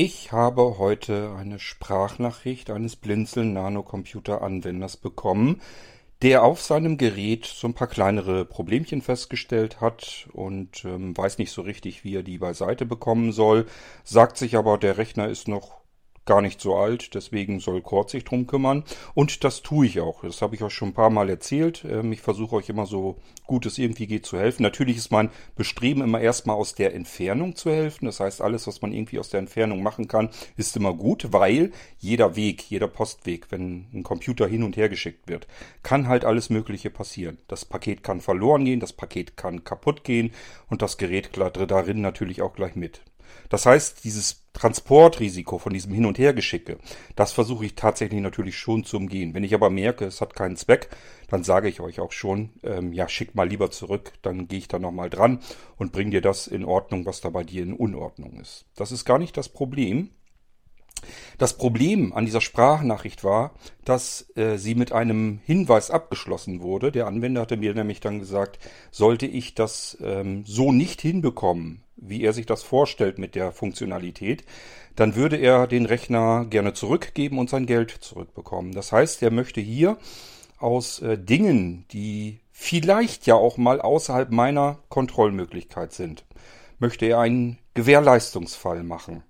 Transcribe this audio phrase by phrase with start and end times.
[0.00, 5.60] Ich habe heute eine Sprachnachricht eines Blinzeln Nanocomputer Anwenders bekommen,
[6.22, 11.50] der auf seinem Gerät so ein paar kleinere Problemchen festgestellt hat und ähm, weiß nicht
[11.50, 13.66] so richtig, wie er die beiseite bekommen soll,
[14.04, 15.77] sagt sich aber, der Rechner ist noch
[16.28, 18.84] gar nicht so alt, deswegen soll Kurt sich drum kümmern.
[19.14, 20.20] Und das tue ich auch.
[20.22, 21.86] Das habe ich euch schon ein paar Mal erzählt.
[21.88, 23.16] Ähm, ich versuche euch immer so
[23.46, 24.62] gut es irgendwie geht zu helfen.
[24.62, 28.04] Natürlich ist mein Bestreben immer erstmal aus der Entfernung zu helfen.
[28.04, 30.28] Das heißt, alles, was man irgendwie aus der Entfernung machen kann,
[30.58, 35.28] ist immer gut, weil jeder Weg, jeder Postweg, wenn ein Computer hin und her geschickt
[35.28, 35.48] wird,
[35.82, 37.38] kann halt alles Mögliche passieren.
[37.48, 40.32] Das Paket kann verloren gehen, das Paket kann kaputt gehen
[40.68, 43.00] und das Gerät darin natürlich auch gleich mit.
[43.48, 46.78] Das heißt, dieses Transportrisiko von diesem Hin- und Hergeschicke,
[47.16, 49.34] das versuche ich tatsächlich natürlich schon zu umgehen.
[49.34, 50.88] Wenn ich aber merke, es hat keinen Zweck,
[51.28, 54.68] dann sage ich euch auch schon, ähm, ja, schick mal lieber zurück, dann gehe ich
[54.68, 55.40] da nochmal dran
[55.76, 58.66] und bring dir das in Ordnung, was da bei dir in Unordnung ist.
[58.74, 60.10] Das ist gar nicht das Problem.
[61.38, 63.52] Das Problem an dieser Sprachnachricht war,
[63.84, 66.92] dass äh, sie mit einem Hinweis abgeschlossen wurde.
[66.92, 68.58] Der Anwender hatte mir nämlich dann gesagt,
[68.90, 74.44] sollte ich das ähm, so nicht hinbekommen, wie er sich das vorstellt mit der Funktionalität,
[74.96, 78.72] dann würde er den Rechner gerne zurückgeben und sein Geld zurückbekommen.
[78.72, 79.96] Das heißt, er möchte hier
[80.58, 86.24] aus äh, Dingen, die vielleicht ja auch mal außerhalb meiner Kontrollmöglichkeit sind,
[86.80, 89.22] möchte er einen Gewährleistungsfall machen.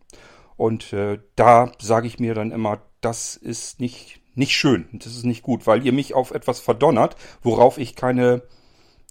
[0.59, 5.25] Und äh, da sage ich mir dann immer, das ist nicht, nicht schön, das ist
[5.25, 8.43] nicht gut, weil ihr mich auf etwas verdonnert, worauf ich keine,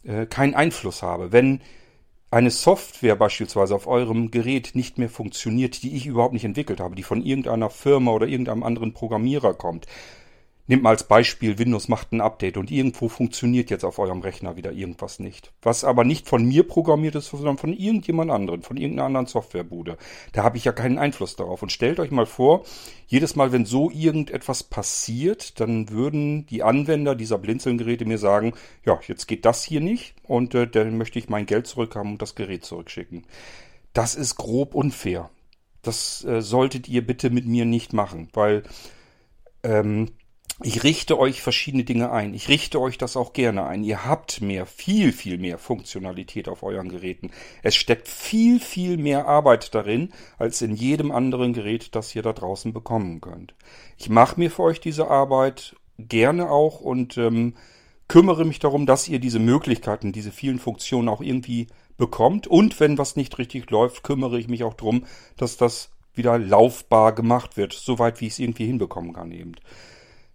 [0.04, 1.32] äh, keinen Einfluss habe.
[1.32, 1.62] Wenn
[2.32, 6.96] eine Software beispielsweise auf eurem Gerät nicht mehr funktioniert, die ich überhaupt nicht entwickelt habe,
[6.96, 9.86] die von irgendeiner Firma oder irgendeinem anderen Programmierer kommt,
[10.70, 14.58] Nehmt mal als Beispiel, Windows macht ein Update und irgendwo funktioniert jetzt auf eurem Rechner
[14.58, 15.54] wieder irgendwas nicht.
[15.62, 19.98] Was aber nicht von mir programmiert ist, sondern von irgendjemand anderen, von irgendeiner anderen Softwarebude.
[20.34, 21.64] Da habe ich ja keinen Einfluss darauf.
[21.64, 22.66] Und stellt euch mal vor,
[23.08, 28.54] jedes Mal, wenn so irgendetwas passiert, dann würden die Anwender dieser Blinzelgeräte mir sagen,
[28.86, 32.22] ja, jetzt geht das hier nicht und äh, dann möchte ich mein Geld zurückhaben und
[32.22, 33.26] das Gerät zurückschicken.
[33.94, 35.30] Das ist grob unfair.
[35.82, 38.64] Das äh, solltet ihr bitte mit mir nicht machen, weil
[39.64, 40.10] ähm,
[40.64, 42.34] ich richte euch verschiedene Dinge ein.
[42.34, 43.84] Ich richte euch das auch gerne ein.
[43.84, 47.30] Ihr habt mehr, viel, viel mehr Funktionalität auf euren Geräten.
[47.62, 52.34] Es steckt viel, viel mehr Arbeit darin, als in jedem anderen Gerät, das ihr da
[52.34, 53.54] draußen bekommen könnt.
[53.98, 57.54] Ich mache mir für euch diese Arbeit gerne auch und ähm,
[58.08, 61.68] kümmere mich darum, dass ihr diese Möglichkeiten, diese vielen Funktionen auch irgendwie
[61.98, 62.48] bekommt.
[62.48, 67.14] Und wenn was nicht richtig läuft, kümmere ich mich auch darum, dass das wieder laufbar
[67.14, 69.54] gemacht wird, soweit wie ich es irgendwie hinbekommen kann eben.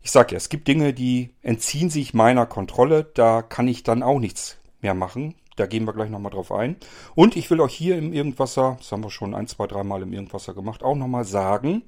[0.02, 4.02] Ich sag ja, es gibt Dinge, die entziehen sich meiner Kontrolle, da kann ich dann
[4.02, 5.36] auch nichts mehr machen.
[5.56, 6.76] Da gehen wir gleich nochmal drauf ein.
[7.14, 10.12] Und ich will euch hier im Irgendwasser, das haben wir schon ein, zwei, dreimal im
[10.12, 11.82] Irgendwasser gemacht, auch nochmal sagen,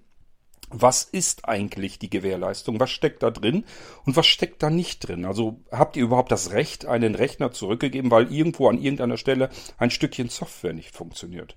[0.71, 2.81] was ist eigentlich die Gewährleistung?
[2.81, 3.65] Was steckt da drin
[4.07, 5.25] und was steckt da nicht drin?
[5.25, 9.91] Also habt ihr überhaupt das Recht, einen Rechner zurückgegeben, weil irgendwo an irgendeiner Stelle ein
[9.91, 11.57] Stückchen Software nicht funktioniert?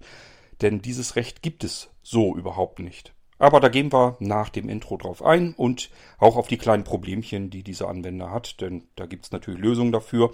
[0.62, 3.13] Denn dieses Recht gibt es so überhaupt nicht.
[3.39, 7.49] Aber da gehen wir nach dem Intro drauf ein und auch auf die kleinen Problemchen,
[7.49, 10.31] die dieser Anwender hat, denn da gibt's natürlich Lösungen dafür.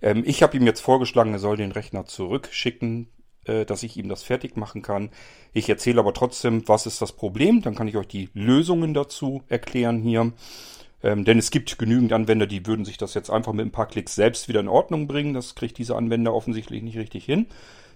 [0.00, 3.08] Ähm, ich habe ihm jetzt vorgeschlagen, er soll den Rechner zurückschicken,
[3.46, 5.10] äh, dass ich ihm das fertig machen kann.
[5.52, 9.42] Ich erzähle aber trotzdem, was ist das Problem, dann kann ich euch die Lösungen dazu
[9.48, 10.32] erklären hier.
[11.02, 13.86] Ähm, denn es gibt genügend Anwender, die würden sich das jetzt einfach mit ein paar
[13.86, 15.34] Klicks selbst wieder in Ordnung bringen.
[15.34, 17.46] Das kriegt dieser Anwender offensichtlich nicht richtig hin.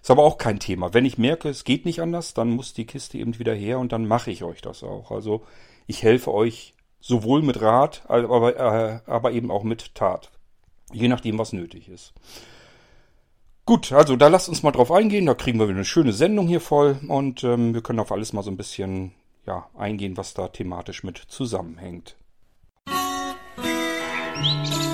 [0.09, 0.95] Ist aber auch kein Thema.
[0.95, 3.93] Wenn ich merke, es geht nicht anders, dann muss die Kiste eben wieder her und
[3.93, 5.11] dann mache ich euch das auch.
[5.11, 5.43] Also
[5.87, 10.31] ich helfe euch sowohl mit Rat, aber, äh, aber eben auch mit Tat.
[10.95, 12.15] Je nachdem, was nötig ist.
[13.67, 15.27] Gut, also da lasst uns mal drauf eingehen.
[15.27, 18.43] Da kriegen wir eine schöne Sendung hier voll und ähm, wir können auf alles mal
[18.43, 19.13] so ein bisschen
[19.47, 22.17] ja, eingehen, was da thematisch mit zusammenhängt.
[22.87, 24.88] Musik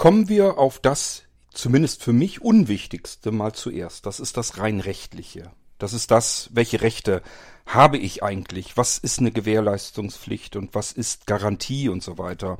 [0.00, 4.06] Kommen wir auf das, zumindest für mich, unwichtigste mal zuerst.
[4.06, 5.50] Das ist das rein rechtliche.
[5.76, 7.20] Das ist das, welche Rechte
[7.66, 8.78] habe ich eigentlich?
[8.78, 12.56] Was ist eine Gewährleistungspflicht und was ist Garantie und so weiter?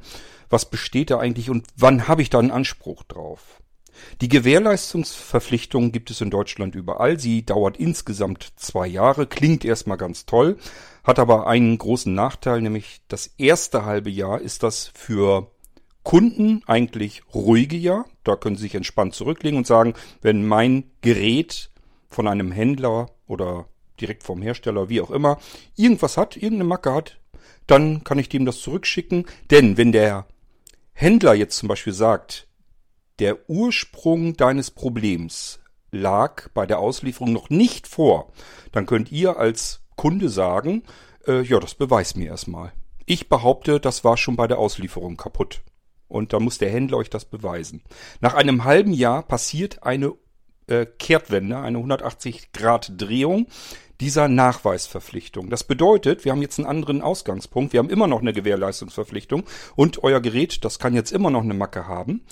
[0.51, 3.63] Was besteht da eigentlich und wann habe ich da einen Anspruch drauf?
[4.21, 7.19] Die Gewährleistungsverpflichtung gibt es in Deutschland überall.
[7.19, 10.59] Sie dauert insgesamt zwei Jahre, klingt erstmal ganz toll,
[11.05, 15.51] hat aber einen großen Nachteil, nämlich das erste halbe Jahr ist das für
[16.03, 18.05] Kunden eigentlich ruhige ja.
[18.25, 21.71] Da können Sie sich entspannt zurücklegen und sagen, wenn mein Gerät
[22.09, 23.67] von einem Händler oder
[24.01, 25.39] direkt vom Hersteller, wie auch immer,
[25.77, 27.21] irgendwas hat, irgendeine Macke hat,
[27.67, 29.27] dann kann ich dem das zurückschicken.
[29.51, 30.27] Denn wenn der
[30.93, 32.49] Händler jetzt zum Beispiel sagt,
[33.19, 35.61] der Ursprung deines Problems
[35.93, 38.33] lag bei der Auslieferung noch nicht vor,
[38.73, 40.83] dann könnt ihr als Kunde sagen,
[41.27, 42.73] äh, ja, das beweist mir erstmal.
[43.07, 45.63] Ich behaupte, das war schon bei der Auslieferung kaputt.
[46.11, 47.83] Und da muss der Händler euch das beweisen.
[48.21, 50.13] Nach einem halben Jahr passiert eine
[50.67, 53.47] äh, Kehrtwende, eine 180 Grad Drehung
[54.01, 55.51] dieser Nachweisverpflichtung.
[55.51, 57.73] Das bedeutet, wir haben jetzt einen anderen Ausgangspunkt.
[57.73, 59.45] Wir haben immer noch eine Gewährleistungsverpflichtung
[59.77, 62.23] und euer Gerät, das kann jetzt immer noch eine Macke haben.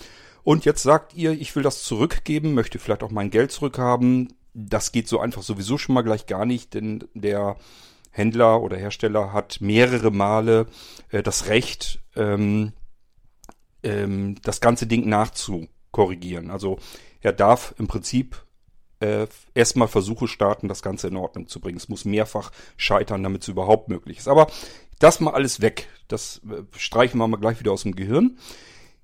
[0.43, 4.33] Und jetzt sagt ihr, ich will das zurückgeben, möchte vielleicht auch mein Geld zurückhaben.
[4.55, 7.57] Das geht so einfach sowieso schon mal gleich gar nicht, denn der
[8.11, 10.67] Händler oder Hersteller hat mehrere Male
[11.11, 12.73] äh, das Recht, ähm,
[13.83, 16.51] ähm, das ganze Ding nachzukorrigieren.
[16.51, 16.79] Also
[17.21, 18.45] er darf im Prinzip
[19.01, 21.79] äh, erstmal Versuche starten, das Ganze in Ordnung zu bringen.
[21.79, 24.29] Es muss mehrfach scheitern, damit es überhaupt möglich ist.
[24.29, 24.49] Aber
[24.99, 25.89] das mal alles weg.
[26.09, 28.39] Das äh, streichen wir mal gleich wieder aus dem Gehirn.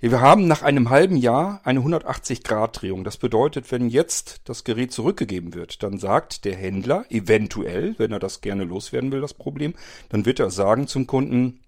[0.01, 3.05] Wir haben nach einem halben Jahr eine 180-Grad-Drehung.
[3.05, 8.19] Das bedeutet, wenn jetzt das Gerät zurückgegeben wird, dann sagt der Händler eventuell, wenn er
[8.19, 9.73] das gerne loswerden will, das Problem,
[10.11, 11.61] dann wird er sagen zum Kunden,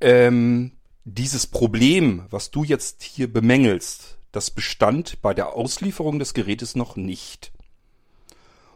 [0.00, 0.72] ähm,
[1.04, 6.96] dieses Problem, was du jetzt hier bemängelst, das bestand bei der Auslieferung des Gerätes noch
[6.96, 7.52] nicht.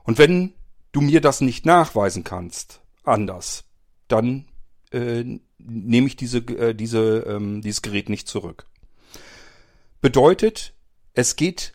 [0.04, 0.52] Und wenn
[0.92, 3.64] du mir das nicht nachweisen kannst, anders,
[4.06, 4.46] dann
[4.90, 5.24] äh,
[5.58, 8.66] nehme ich diese, äh, diese, ähm, dieses Gerät nicht zurück.
[10.00, 10.74] Bedeutet,
[11.14, 11.72] es geht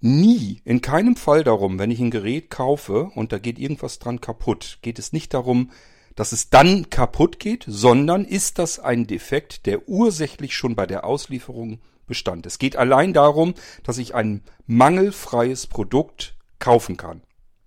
[0.00, 4.20] nie, in keinem Fall darum, wenn ich ein Gerät kaufe und da geht irgendwas dran
[4.20, 5.70] kaputt, geht es nicht darum,
[6.18, 11.04] dass es dann kaputt geht, sondern ist das ein Defekt, der ursächlich schon bei der
[11.04, 11.78] Auslieferung
[12.08, 12.44] bestand.
[12.44, 13.54] Es geht allein darum,
[13.84, 17.22] dass ich ein mangelfreies Produkt kaufen kann.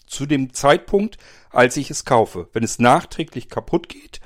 [0.06, 1.18] Zu dem Zeitpunkt,
[1.50, 2.50] als ich es kaufe.
[2.52, 4.20] Wenn es nachträglich kaputt geht,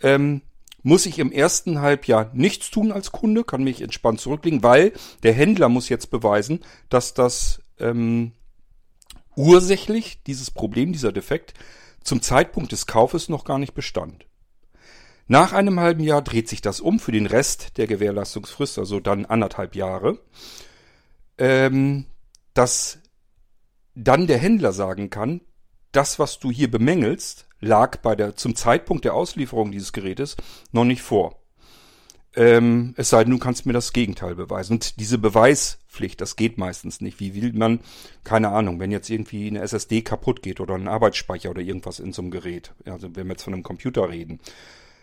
[0.00, 0.40] ähm,
[0.82, 5.34] muss ich im ersten Halbjahr nichts tun als Kunde, kann mich entspannt zurücklegen, weil der
[5.34, 8.32] Händler muss jetzt beweisen, dass das ähm,
[9.36, 11.52] ursächlich dieses Problem, dieser Defekt
[12.02, 14.26] zum Zeitpunkt des Kaufes noch gar nicht bestand.
[15.26, 19.26] Nach einem halben Jahr dreht sich das um für den Rest der Gewährleistungsfrist, also dann
[19.26, 20.18] anderthalb Jahre,
[21.38, 22.06] ähm,
[22.52, 22.98] dass
[23.94, 25.40] dann der Händler sagen kann,
[25.92, 30.36] das, was du hier bemängelst, lag bei der, zum Zeitpunkt der Auslieferung dieses Gerätes
[30.72, 31.39] noch nicht vor.
[32.36, 34.74] Ähm, es sei denn, du kannst mir das Gegenteil beweisen.
[34.74, 37.18] Und diese Beweispflicht, das geht meistens nicht.
[37.18, 37.80] Wie will man,
[38.22, 42.12] keine Ahnung, wenn jetzt irgendwie eine SSD kaputt geht oder ein Arbeitsspeicher oder irgendwas in
[42.12, 44.38] so einem Gerät, also wenn wir jetzt von einem Computer reden,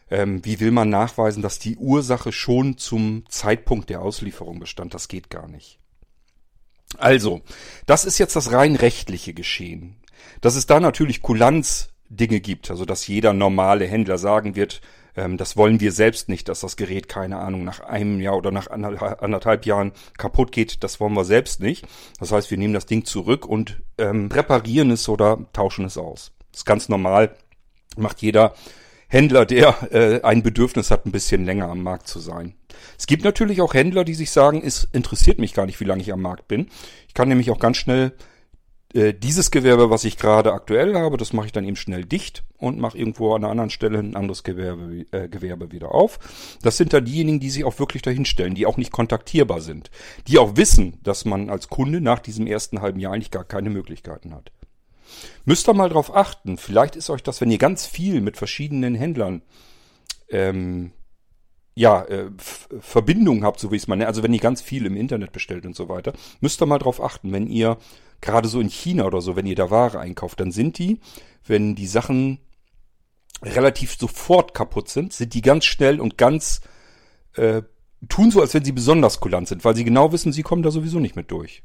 [0.09, 4.93] ähm, wie will man nachweisen, dass die Ursache schon zum Zeitpunkt der Auslieferung bestand?
[4.93, 5.79] Das geht gar nicht.
[6.97, 7.41] Also,
[7.85, 9.97] das ist jetzt das rein rechtliche Geschehen.
[10.39, 14.81] Dass es da natürlich Kulanzdinge gibt, also dass jeder normale Händler sagen wird,
[15.17, 18.51] ähm, das wollen wir selbst nicht, dass das Gerät, keine Ahnung, nach einem Jahr oder
[18.51, 21.85] nach anderthalb Jahren kaputt geht, das wollen wir selbst nicht.
[22.19, 26.31] Das heißt, wir nehmen das Ding zurück und ähm, reparieren es oder tauschen es aus.
[26.51, 27.35] Das ist ganz normal,
[27.97, 28.53] macht jeder
[29.09, 32.55] Händler, der äh, ein Bedürfnis hat, ein bisschen länger am Markt zu sein.
[32.97, 36.01] Es gibt natürlich auch Händler, die sich sagen, es interessiert mich gar nicht, wie lange
[36.01, 36.67] ich am Markt bin.
[37.07, 38.13] Ich kann nämlich auch ganz schnell
[38.93, 42.43] äh, dieses Gewerbe, was ich gerade aktuell habe, das mache ich dann eben schnell dicht
[42.57, 46.19] und mache irgendwo an einer anderen Stelle ein anderes Gewerbe, äh, Gewerbe wieder auf.
[46.61, 49.91] Das sind dann diejenigen, die sich auch wirklich dahin stellen, die auch nicht kontaktierbar sind,
[50.27, 53.69] die auch wissen, dass man als Kunde nach diesem ersten halben Jahr eigentlich gar keine
[53.69, 54.51] Möglichkeiten hat.
[55.45, 56.57] Müsst ihr mal drauf achten.
[56.57, 59.41] Vielleicht ist euch das, wenn ihr ganz viel mit verschiedenen Händlern
[60.29, 60.91] ähm,
[61.75, 62.31] ja, äh,
[62.79, 65.65] Verbindungen habt, so wie ich es meine, also wenn ihr ganz viel im Internet bestellt
[65.65, 67.77] und so weiter, müsst ihr mal drauf achten, wenn ihr
[68.21, 70.99] gerade so in China oder so, wenn ihr da Ware einkauft, dann sind die,
[71.45, 72.39] wenn die Sachen
[73.43, 76.61] relativ sofort kaputt sind, sind die ganz schnell und ganz
[77.35, 77.61] äh,
[78.09, 80.71] tun so, als wenn sie besonders kulant sind, weil sie genau wissen, sie kommen da
[80.71, 81.63] sowieso nicht mit durch.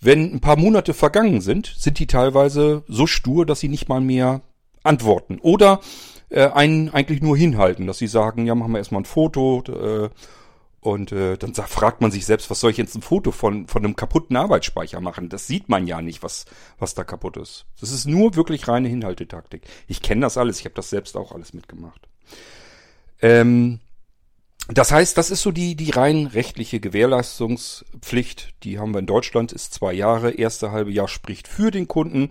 [0.00, 4.00] Wenn ein paar Monate vergangen sind, sind die teilweise so stur, dass sie nicht mal
[4.00, 4.42] mehr
[4.82, 5.38] antworten.
[5.40, 5.80] Oder
[6.28, 10.08] äh, einen eigentlich nur hinhalten, dass sie sagen, ja, machen wir erstmal ein Foto äh,
[10.82, 13.84] und äh, dann fragt man sich selbst, was soll ich jetzt ein Foto von, von
[13.84, 15.28] einem kaputten Arbeitsspeicher machen?
[15.28, 16.44] Das sieht man ja nicht, was,
[16.76, 17.66] was da kaputt ist.
[17.80, 19.62] Das ist nur wirklich reine Hinhaltetaktik.
[19.86, 22.08] Ich kenne das alles, ich habe das selbst auch alles mitgemacht.
[23.20, 23.78] Ähm,
[24.66, 28.52] das heißt, das ist so die, die rein rechtliche Gewährleistungspflicht.
[28.64, 30.32] Die haben wir in Deutschland, ist zwei Jahre.
[30.32, 32.30] Erste halbe Jahr spricht für den Kunden,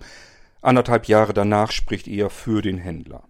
[0.60, 3.24] anderthalb Jahre danach spricht eher für den Händler.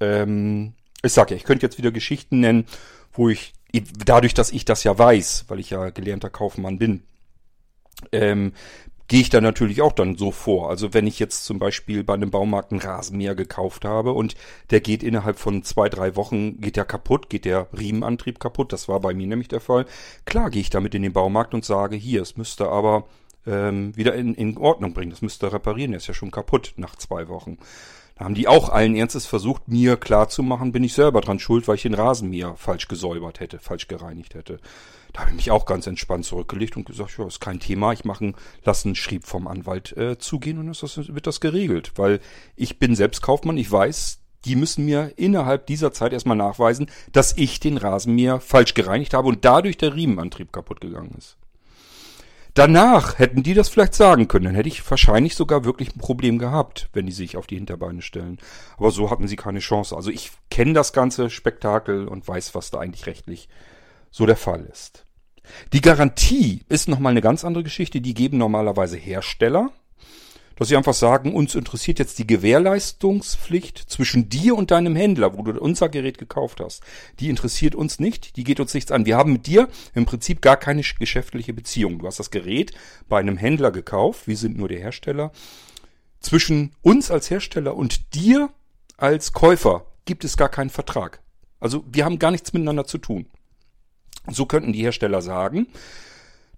[0.00, 2.66] Ähm, ich sag ja, ich könnte jetzt wieder Geschichten nennen,
[3.14, 7.02] wo ich dadurch, dass ich das ja weiß, weil ich ja gelernter Kaufmann bin,
[8.12, 8.52] ähm,
[9.08, 10.70] gehe ich da natürlich auch dann so vor.
[10.70, 14.34] Also wenn ich jetzt zum Beispiel bei einem Baumarkt einen Rasenmäher gekauft habe und
[14.70, 18.88] der geht innerhalb von zwei, drei Wochen, geht der kaputt, geht der Riemenantrieb kaputt, das
[18.88, 19.86] war bei mir nämlich der Fall.
[20.24, 23.06] Klar gehe ich damit in den Baumarkt und sage, hier, es müsste aber
[23.46, 26.96] ähm, wieder in, in Ordnung bringen, das müsste reparieren, der ist ja schon kaputt nach
[26.96, 27.58] zwei Wochen.
[28.22, 31.82] Haben die auch allen Ernstes versucht, mir klarzumachen, bin ich selber dran schuld, weil ich
[31.82, 34.60] den Rasenmäher falsch gesäubert hätte, falsch gereinigt hätte.
[35.12, 38.04] Da habe ich mich auch ganz entspannt zurückgelegt und gesagt, ja, ist kein Thema, ich
[38.04, 38.32] mache
[38.64, 41.92] einen Schrieb vom Anwalt äh, zugehen und das, wird das geregelt.
[41.96, 42.20] Weil
[42.56, 47.36] ich bin selbst Kaufmann, ich weiß, die müssen mir innerhalb dieser Zeit erstmal nachweisen, dass
[47.36, 51.36] ich den Rasenmäher falsch gereinigt habe und dadurch der Riemenantrieb kaputt gegangen ist.
[52.54, 56.38] Danach hätten die das vielleicht sagen können, dann hätte ich wahrscheinlich sogar wirklich ein Problem
[56.38, 58.38] gehabt, wenn die sich auf die Hinterbeine stellen.
[58.76, 59.96] Aber so hatten sie keine Chance.
[59.96, 63.48] Also ich kenne das ganze Spektakel und weiß, was da eigentlich rechtlich
[64.10, 65.06] so der Fall ist.
[65.72, 68.00] Die Garantie ist nochmal eine ganz andere Geschichte.
[68.00, 69.70] Die geben normalerweise Hersteller,
[70.62, 75.42] dass sie einfach sagen, uns interessiert jetzt die Gewährleistungspflicht zwischen dir und deinem Händler, wo
[75.42, 76.84] du unser Gerät gekauft hast.
[77.18, 79.04] Die interessiert uns nicht, die geht uns nichts an.
[79.04, 81.98] Wir haben mit dir im Prinzip gar keine geschäftliche Beziehung.
[81.98, 82.70] Du hast das Gerät
[83.08, 85.32] bei einem Händler gekauft, wir sind nur der Hersteller.
[86.20, 88.48] Zwischen uns als Hersteller und dir
[88.96, 91.22] als Käufer gibt es gar keinen Vertrag.
[91.58, 93.26] Also wir haben gar nichts miteinander zu tun.
[94.30, 95.66] So könnten die Hersteller sagen.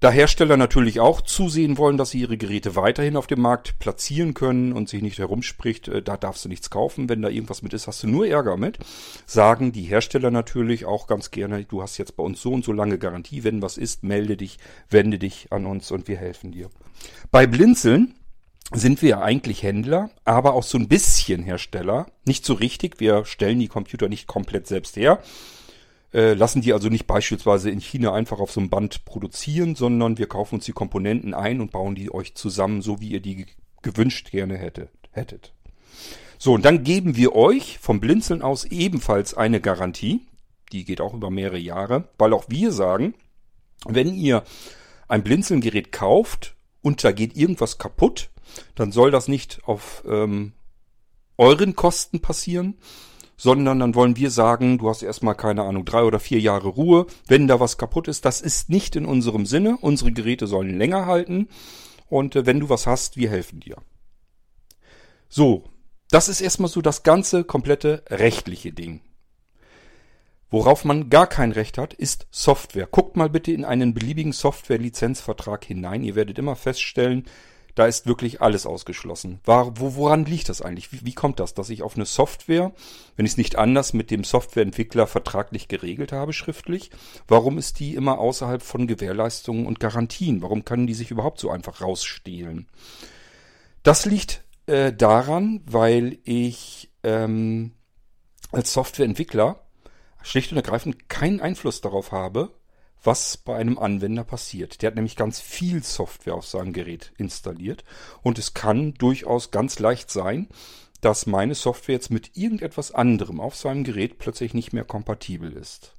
[0.00, 4.34] Da Hersteller natürlich auch zusehen wollen, dass sie ihre Geräte weiterhin auf dem Markt platzieren
[4.34, 7.72] können und sich nicht herumspricht, äh, da darfst du nichts kaufen, wenn da irgendwas mit
[7.72, 8.78] ist, hast du nur Ärger mit,
[9.24, 12.72] sagen die Hersteller natürlich auch ganz gerne, du hast jetzt bei uns so und so
[12.72, 14.58] lange Garantie, wenn was ist, melde dich,
[14.90, 16.68] wende dich an uns und wir helfen dir.
[17.30, 18.14] Bei Blinzeln
[18.72, 22.06] sind wir ja eigentlich Händler, aber auch so ein bisschen Hersteller.
[22.24, 25.22] Nicht so richtig, wir stellen die Computer nicht komplett selbst her,
[26.14, 30.16] äh, lassen die also nicht beispielsweise in China einfach auf so einem Band produzieren, sondern
[30.16, 33.46] wir kaufen uns die Komponenten ein und bauen die euch zusammen, so wie ihr die
[33.82, 34.90] gewünscht gerne hättet.
[35.10, 35.52] hättet.
[36.38, 40.20] So, und dann geben wir euch vom Blinzeln aus ebenfalls eine Garantie.
[40.72, 43.14] Die geht auch über mehrere Jahre, weil auch wir sagen,
[43.86, 44.44] wenn ihr
[45.08, 48.30] ein Blinzeln-Gerät kauft und da geht irgendwas kaputt,
[48.74, 50.52] dann soll das nicht auf ähm,
[51.36, 52.78] euren Kosten passieren,
[53.44, 57.04] sondern dann wollen wir sagen, du hast erstmal keine Ahnung, drei oder vier Jahre Ruhe,
[57.28, 58.24] wenn da was kaputt ist.
[58.24, 59.76] Das ist nicht in unserem Sinne.
[59.82, 61.48] Unsere Geräte sollen länger halten
[62.08, 63.76] und äh, wenn du was hast, wir helfen dir.
[65.28, 65.64] So,
[66.08, 69.02] das ist erstmal so das ganze komplette rechtliche Ding.
[70.48, 72.88] Worauf man gar kein Recht hat, ist Software.
[72.90, 76.02] Guckt mal bitte in einen beliebigen Software-Lizenzvertrag hinein.
[76.02, 77.24] Ihr werdet immer feststellen,
[77.74, 79.40] da ist wirklich alles ausgeschlossen.
[79.44, 80.92] War, wo, woran liegt das eigentlich?
[80.92, 82.72] Wie, wie kommt das, dass ich auf eine Software,
[83.16, 86.90] wenn ich es nicht anders mit dem Softwareentwickler vertraglich geregelt habe, schriftlich,
[87.26, 90.42] warum ist die immer außerhalb von Gewährleistungen und Garantien?
[90.42, 92.68] Warum können die sich überhaupt so einfach rausstehlen?
[93.82, 97.72] Das liegt äh, daran, weil ich ähm,
[98.52, 99.60] als Softwareentwickler
[100.22, 102.54] schlicht und ergreifend keinen Einfluss darauf habe,
[103.04, 104.82] was bei einem Anwender passiert.
[104.82, 107.84] Der hat nämlich ganz viel Software auf seinem Gerät installiert
[108.22, 110.48] und es kann durchaus ganz leicht sein,
[111.00, 115.94] dass meine Software jetzt mit irgendetwas anderem auf seinem Gerät plötzlich nicht mehr kompatibel ist.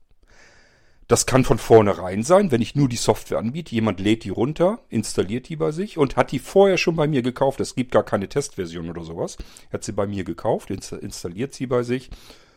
[1.07, 3.75] Das kann von vornherein sein, wenn ich nur die Software anbiete.
[3.75, 7.21] Jemand lädt die runter, installiert die bei sich und hat die vorher schon bei mir
[7.21, 7.59] gekauft.
[7.59, 9.37] Es gibt gar keine Testversion oder sowas.
[9.69, 12.09] Er hat sie bei mir gekauft, installiert sie bei sich.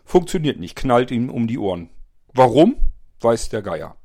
[0.06, 1.90] Funktioniert nicht, knallt ihm um die Ohren.
[2.32, 2.76] Warum?
[3.20, 3.96] Weiß der Geier.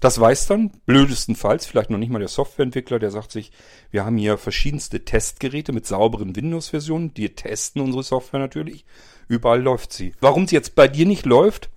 [0.00, 3.52] Das weiß dann blödestenfalls vielleicht noch nicht mal der Softwareentwickler, der sagt sich,
[3.90, 8.84] wir haben hier verschiedenste Testgeräte mit sauberen Windows-Versionen, die testen unsere Software natürlich.
[9.28, 10.14] Überall läuft sie.
[10.20, 11.70] Warum sie jetzt bei dir nicht läuft,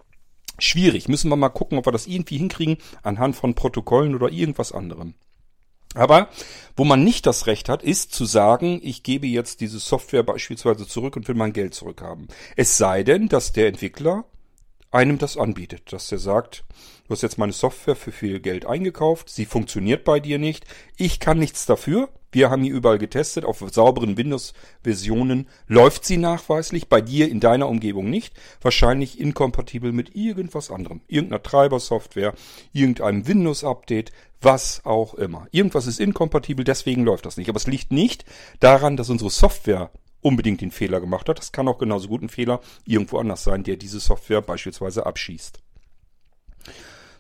[0.60, 1.08] schwierig.
[1.08, 5.16] Müssen wir mal gucken, ob wir das irgendwie hinkriegen anhand von Protokollen oder irgendwas anderem.
[5.94, 6.30] Aber
[6.78, 10.88] wo man nicht das Recht hat, ist zu sagen, ich gebe jetzt diese Software beispielsweise
[10.88, 12.28] zurück und will mein Geld zurückhaben.
[12.56, 14.24] Es sei denn, dass der Entwickler
[14.90, 16.64] einem das anbietet, dass er sagt,
[17.12, 20.66] du hast jetzt meine Software für viel Geld eingekauft, sie funktioniert bei dir nicht,
[20.96, 26.88] ich kann nichts dafür, wir haben hier überall getestet, auf sauberen Windows-Versionen läuft sie nachweislich,
[26.88, 32.34] bei dir in deiner Umgebung nicht, wahrscheinlich inkompatibel mit irgendwas anderem, irgendeiner Treibersoftware,
[32.72, 35.48] irgendeinem Windows-Update, was auch immer.
[35.52, 37.50] Irgendwas ist inkompatibel, deswegen läuft das nicht.
[37.50, 38.24] Aber es liegt nicht
[38.62, 39.92] daran, dass unsere Software
[40.22, 41.38] unbedingt den Fehler gemacht hat.
[41.38, 45.60] Das kann auch genauso gut ein Fehler irgendwo anders sein, der diese Software beispielsweise abschießt.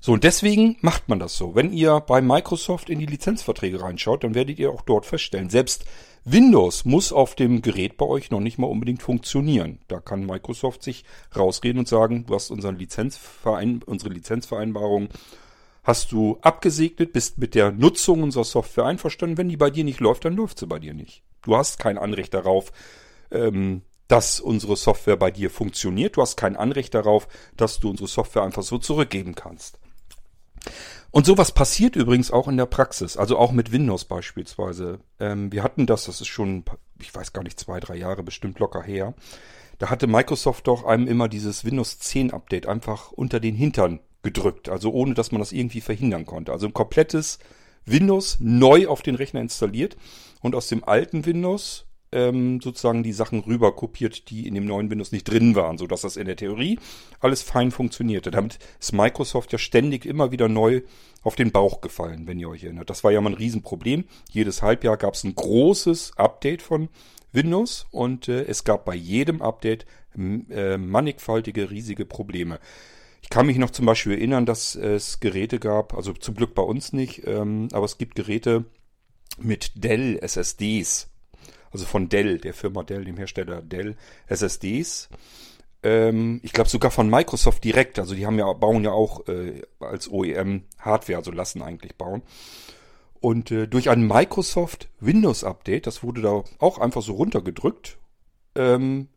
[0.03, 1.53] So, und deswegen macht man das so.
[1.53, 5.85] Wenn ihr bei Microsoft in die Lizenzverträge reinschaut, dann werdet ihr auch dort feststellen, selbst
[6.25, 9.79] Windows muss auf dem Gerät bei euch noch nicht mal unbedingt funktionieren.
[9.87, 11.05] Da kann Microsoft sich
[11.35, 15.09] rausgehen und sagen, du hast unseren Lizenzverein, unsere Lizenzvereinbarung
[15.83, 19.37] hast du abgesegnet, bist mit der Nutzung unserer Software einverstanden.
[19.37, 21.21] Wenn die bei dir nicht läuft, dann läuft sie bei dir nicht.
[21.43, 22.71] Du hast kein Anrecht darauf,
[23.29, 26.17] ähm, dass unsere Software bei dir funktioniert.
[26.17, 29.79] Du hast kein Anrecht darauf, dass du unsere Software einfach so zurückgeben kannst.
[31.11, 34.99] Und sowas passiert übrigens auch in der Praxis, also auch mit Windows beispielsweise.
[35.19, 36.63] Ähm, wir hatten das, das ist schon,
[36.99, 39.13] ich weiß gar nicht, zwei, drei Jahre bestimmt locker her.
[39.77, 44.69] Da hatte Microsoft doch einem immer dieses Windows 10 Update einfach unter den Hintern gedrückt,
[44.69, 46.51] also ohne dass man das irgendwie verhindern konnte.
[46.51, 47.39] Also ein komplettes
[47.85, 49.97] Windows neu auf den Rechner installiert
[50.41, 54.89] und aus dem alten Windows ähm, sozusagen die Sachen rüber kopiert, die in dem neuen
[54.89, 56.79] Windows nicht drin waren, so dass das in der Theorie
[57.19, 58.31] alles fein funktionierte.
[58.31, 60.81] Damit ist Microsoft ja ständig immer wieder neu
[61.23, 62.89] auf den Bauch gefallen, wenn ihr euch erinnert.
[62.89, 64.05] Das war ja mal ein Riesenproblem.
[64.29, 66.89] Jedes Halbjahr gab es ein großes Update von
[67.31, 69.85] Windows und äh, es gab bei jedem Update
[70.17, 72.59] äh, mannigfaltige, riesige Probleme.
[73.21, 76.63] Ich kann mich noch zum Beispiel erinnern, dass es Geräte gab, also zum Glück bei
[76.63, 78.65] uns nicht, ähm, aber es gibt Geräte
[79.39, 81.10] mit Dell SSDs
[81.71, 83.95] also von Dell, der Firma Dell, dem Hersteller Dell,
[84.27, 85.09] SSDs.
[85.83, 89.61] Ähm, ich glaube sogar von Microsoft direkt, also die haben ja, bauen ja auch äh,
[89.79, 92.21] als OEM Hardware, also lassen eigentlich bauen.
[93.19, 97.97] Und äh, durch ein Microsoft Windows Update, das wurde da auch einfach so runtergedrückt,
[98.55, 99.09] ähm,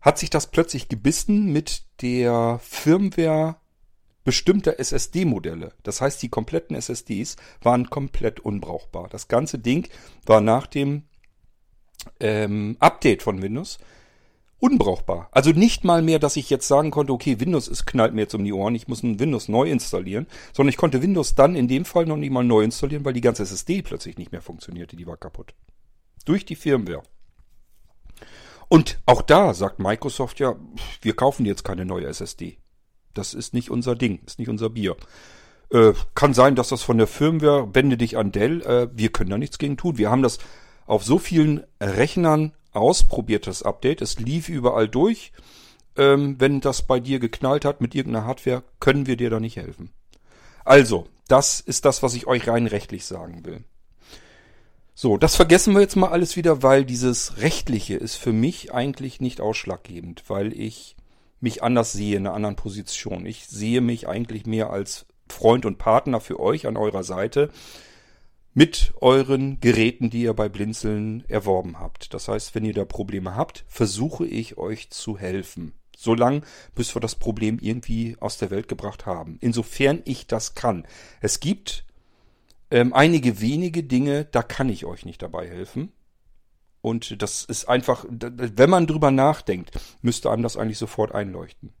[0.00, 3.56] hat sich das plötzlich gebissen mit der Firmware
[4.24, 5.72] bestimmter SSD-Modelle.
[5.82, 9.08] Das heißt, die kompletten SSDs waren komplett unbrauchbar.
[9.08, 9.88] Das ganze Ding
[10.26, 11.04] war nach dem
[12.20, 13.78] ähm, Update von Windows
[14.60, 15.28] unbrauchbar.
[15.30, 18.34] Also nicht mal mehr, dass ich jetzt sagen konnte, okay, Windows ist knallt mir jetzt
[18.34, 21.68] um die Ohren, ich muss ein Windows neu installieren, sondern ich konnte Windows dann in
[21.68, 24.96] dem Fall noch nicht mal neu installieren, weil die ganze SSD plötzlich nicht mehr funktionierte,
[24.96, 25.54] die war kaputt.
[26.24, 27.02] Durch die Firmware.
[28.68, 30.56] Und auch da sagt Microsoft ja,
[31.00, 32.58] wir kaufen jetzt keine neue SSD.
[33.14, 34.96] Das ist nicht unser Ding, ist nicht unser Bier.
[35.70, 39.30] Äh, kann sein, dass das von der Firmware, wende dich an Dell, äh, wir können
[39.30, 39.98] da nichts gegen tun.
[39.98, 40.38] Wir haben das
[40.88, 44.02] auf so vielen Rechnern ausprobiertes Update.
[44.02, 45.32] Es lief überall durch.
[45.96, 49.56] Ähm, wenn das bei dir geknallt hat mit irgendeiner Hardware, können wir dir da nicht
[49.56, 49.90] helfen.
[50.64, 53.64] Also, das ist das, was ich euch rein rechtlich sagen will.
[54.94, 59.20] So, das vergessen wir jetzt mal alles wieder, weil dieses Rechtliche ist für mich eigentlich
[59.20, 60.96] nicht ausschlaggebend, weil ich
[61.40, 63.26] mich anders sehe, in einer anderen Position.
[63.26, 67.50] Ich sehe mich eigentlich mehr als Freund und Partner für euch an eurer Seite,
[68.54, 72.12] mit euren Geräten, die ihr bei Blinzeln erworben habt.
[72.14, 75.74] Das heißt, wenn ihr da Probleme habt, versuche ich euch zu helfen.
[75.96, 76.42] Solange,
[76.74, 79.38] bis wir das Problem irgendwie aus der Welt gebracht haben.
[79.40, 80.86] Insofern ich das kann.
[81.20, 81.84] Es gibt
[82.70, 85.92] ähm, einige wenige Dinge, da kann ich euch nicht dabei helfen.
[86.88, 91.74] Und das ist einfach, wenn man drüber nachdenkt, müsste einem das eigentlich sofort einleuchten.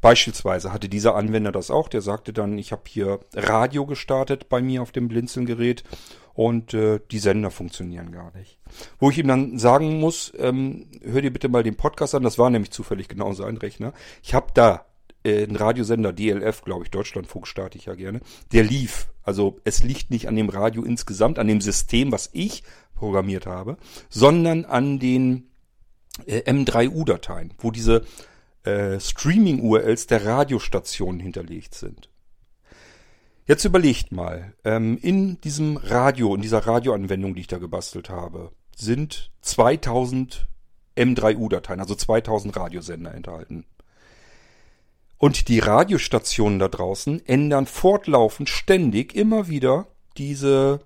[0.00, 4.60] Beispielsweise hatte dieser Anwender das auch, der sagte dann, ich habe hier Radio gestartet bei
[4.60, 5.84] mir auf dem Blinzelgerät
[6.34, 8.58] und äh, die Sender funktionieren gar nicht.
[8.98, 12.38] Wo ich ihm dann sagen muss, ähm, hör dir bitte mal den Podcast an, das
[12.38, 13.92] war nämlich zufällig genau sein Rechner.
[14.22, 14.86] Ich habe da
[15.24, 18.20] äh, einen Radiosender DLF, glaube ich, Deutschlandfunk starte ich ja gerne,
[18.52, 19.08] der lief.
[19.22, 22.64] Also es liegt nicht an dem Radio insgesamt, an dem System, was ich
[22.98, 23.76] programmiert habe,
[24.08, 25.50] sondern an den
[26.26, 28.04] äh, M3U-Dateien, wo diese
[28.64, 32.10] äh, Streaming-URLs der Radiostationen hinterlegt sind.
[33.46, 38.52] Jetzt überlegt mal, ähm, in diesem Radio, in dieser Radioanwendung, die ich da gebastelt habe,
[38.76, 40.48] sind 2000
[40.96, 43.64] M3U-Dateien, also 2000 Radiosender enthalten.
[45.16, 50.80] Und die Radiostationen da draußen ändern fortlaufend ständig immer wieder diese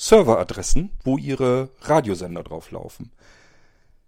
[0.00, 3.12] Serveradressen, wo ihre Radiosender drauf laufen.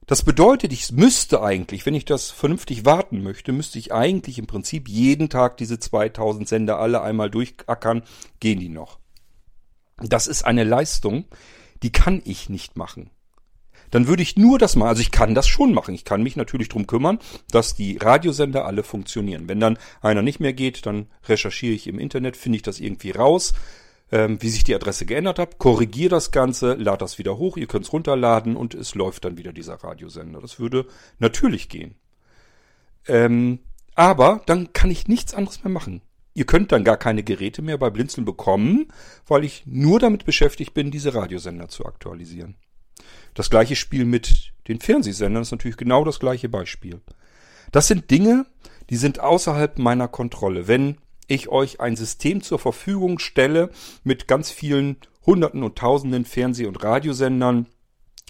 [0.07, 4.47] Das bedeutet, ich müsste eigentlich, wenn ich das vernünftig warten möchte, müsste ich eigentlich im
[4.47, 8.05] Prinzip jeden Tag diese 2000 Sender alle einmal durchackern,
[8.41, 9.01] gehen die noch.
[9.99, 11.27] Das ist eine Leistung,
[11.83, 13.11] die kann ich nicht machen.
[13.91, 14.89] Dann würde ich nur das machen.
[14.89, 15.95] Also ich kann das schon machen.
[15.95, 17.19] Ich kann mich natürlich drum kümmern,
[17.51, 19.47] dass die Radiosender alle funktionieren.
[19.47, 23.11] Wenn dann einer nicht mehr geht, dann recherchiere ich im Internet, finde ich das irgendwie
[23.11, 23.53] raus,
[24.13, 27.67] ähm, wie sich die Adresse geändert hat, korrigiere das Ganze, lade das wieder hoch, ihr
[27.67, 30.41] könnt es runterladen und es läuft dann wieder dieser Radiosender.
[30.41, 30.87] Das würde
[31.19, 31.95] natürlich gehen.
[33.09, 33.61] Ähm,
[33.95, 36.03] aber dann kann ich nichts anderes mehr machen.
[36.35, 38.93] Ihr könnt dann gar keine Geräte mehr bei Blinzeln bekommen,
[39.27, 42.57] weil ich nur damit beschäftigt bin, diese Radiosender zu aktualisieren.
[43.35, 47.01] Das gleiche Spiel mit den Fernsehsendern ist natürlich genau das gleiche Beispiel.
[47.71, 48.47] Das sind Dinge,
[48.91, 50.69] die sind außerhalb meiner Kontrolle.
[50.69, 53.71] Wenn ich euch ein System zur Verfügung stelle
[54.05, 57.67] mit ganz vielen Hunderten und Tausenden Fernseh- und Radiosendern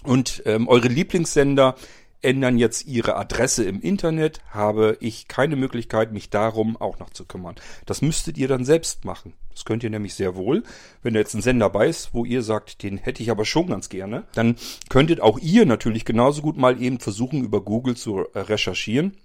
[0.03, 1.75] und ähm, eure Lieblingssender
[2.21, 7.25] ändern jetzt ihre Adresse im Internet, habe ich keine Möglichkeit, mich darum auch noch zu
[7.25, 7.55] kümmern.
[7.85, 9.33] Das müsstet ihr dann selbst machen.
[9.51, 10.63] Das könnt ihr nämlich sehr wohl.
[11.01, 13.67] Wenn da jetzt ein Sender bei ist, wo ihr sagt, den hätte ich aber schon
[13.67, 14.55] ganz gerne, dann
[14.89, 19.17] könntet auch ihr natürlich genauso gut mal eben versuchen, über Google zu recherchieren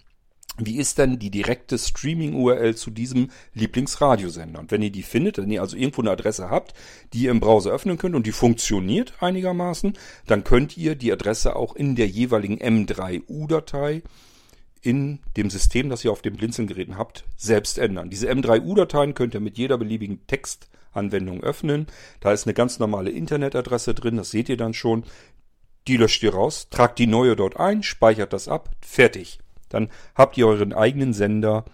[0.67, 4.61] wie ist denn die direkte Streaming-URL zu diesem Lieblingsradiosender?
[4.61, 6.75] Und wenn ihr die findet, wenn ihr also irgendwo eine Adresse habt,
[7.13, 11.57] die ihr im Browser öffnen könnt und die funktioniert einigermaßen, dann könnt ihr die Adresse
[11.57, 14.03] auch in der jeweiligen M3U-Datei
[14.83, 18.11] in dem System, das ihr auf den Blinzelgeräten habt, selbst ändern.
[18.11, 21.87] Diese M3U-Dateien könnt ihr mit jeder beliebigen Textanwendung öffnen.
[22.21, 25.05] Da ist eine ganz normale Internetadresse drin, das seht ihr dann schon.
[25.87, 29.39] Die löscht ihr raus, tragt die neue dort ein, speichert das ab, fertig.
[29.69, 31.65] Dann habt ihr euren eigenen Sender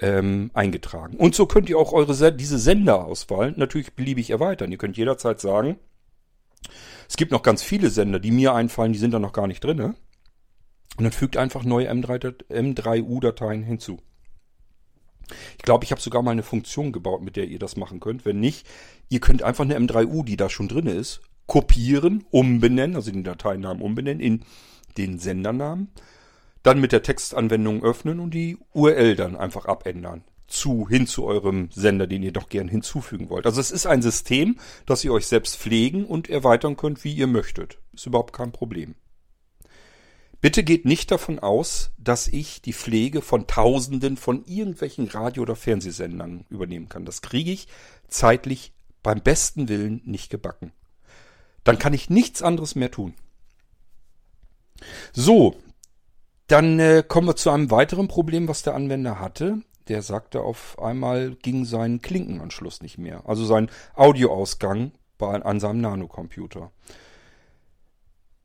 [0.00, 1.16] ähm, eingetragen.
[1.16, 4.70] Und so könnt ihr auch eure diese Senderauswahl natürlich beliebig erweitern.
[4.70, 5.78] Ihr könnt jederzeit sagen,
[7.08, 9.64] es gibt noch ganz viele Sender, die mir einfallen, die sind da noch gar nicht
[9.64, 9.94] drinne.
[10.96, 13.98] Und dann fügt einfach neue M3U-Dateien hinzu.
[15.58, 18.24] Ich glaube, ich habe sogar mal eine Funktion gebaut, mit der ihr das machen könnt.
[18.24, 18.66] Wenn nicht,
[19.08, 23.82] ihr könnt einfach eine M3U, die da schon drinne ist, kopieren, umbenennen, also den Dateinamen
[23.82, 24.44] umbenennen in
[24.96, 25.88] den Sendernamen
[26.68, 30.22] dann mit der Textanwendung öffnen und die URL dann einfach abändern.
[30.48, 33.46] Zu, hin zu eurem Sender, den ihr doch gern hinzufügen wollt.
[33.46, 37.26] Also es ist ein System, das ihr euch selbst pflegen und erweitern könnt, wie ihr
[37.26, 37.78] möchtet.
[37.94, 38.94] Ist überhaupt kein Problem.
[40.42, 45.56] Bitte geht nicht davon aus, dass ich die Pflege von Tausenden von irgendwelchen Radio- oder
[45.56, 47.06] Fernsehsendern übernehmen kann.
[47.06, 47.66] Das kriege ich
[48.08, 50.72] zeitlich beim besten Willen nicht gebacken.
[51.64, 53.14] Dann kann ich nichts anderes mehr tun.
[55.12, 55.56] So,
[56.48, 59.58] dann äh, kommen wir zu einem weiteren Problem, was der Anwender hatte.
[59.88, 63.22] Der sagte auf einmal ging sein Klinkenanschluss nicht mehr.
[63.26, 66.72] Also sein Audioausgang bei, an seinem Nanocomputer.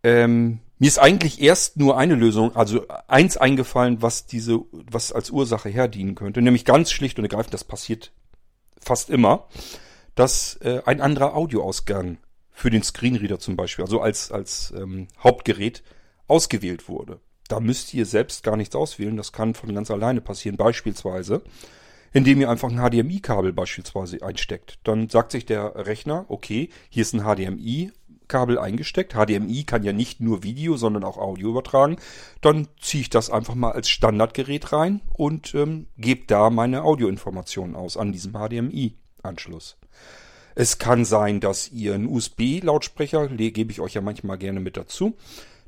[0.03, 5.29] Ähm, mir ist eigentlich erst nur eine Lösung, also eins eingefallen, was diese, was als
[5.29, 6.41] Ursache herdienen könnte.
[6.41, 8.11] Nämlich ganz schlicht und ergreifend, das passiert
[8.77, 9.47] fast immer,
[10.15, 12.17] dass äh, ein anderer Audioausgang
[12.51, 15.83] für den Screenreader zum Beispiel, also als, als ähm, Hauptgerät
[16.27, 17.21] ausgewählt wurde.
[17.53, 19.15] Da müsst ihr selbst gar nichts auswählen.
[19.15, 20.57] Das kann von ganz alleine passieren.
[20.57, 21.43] Beispielsweise,
[22.11, 24.79] indem ihr einfach ein HDMI-Kabel beispielsweise einsteckt.
[24.83, 29.13] Dann sagt sich der Rechner, okay, hier ist ein HDMI-Kabel eingesteckt.
[29.13, 31.97] HDMI kann ja nicht nur Video, sondern auch Audio übertragen.
[32.41, 37.75] Dann ziehe ich das einfach mal als Standardgerät rein und ähm, gebe da meine Audioinformationen
[37.75, 39.77] aus an diesem HDMI-Anschluss.
[40.55, 45.15] Es kann sein, dass ihr einen USB-Lautsprecher, gebe ich euch ja manchmal gerne mit dazu,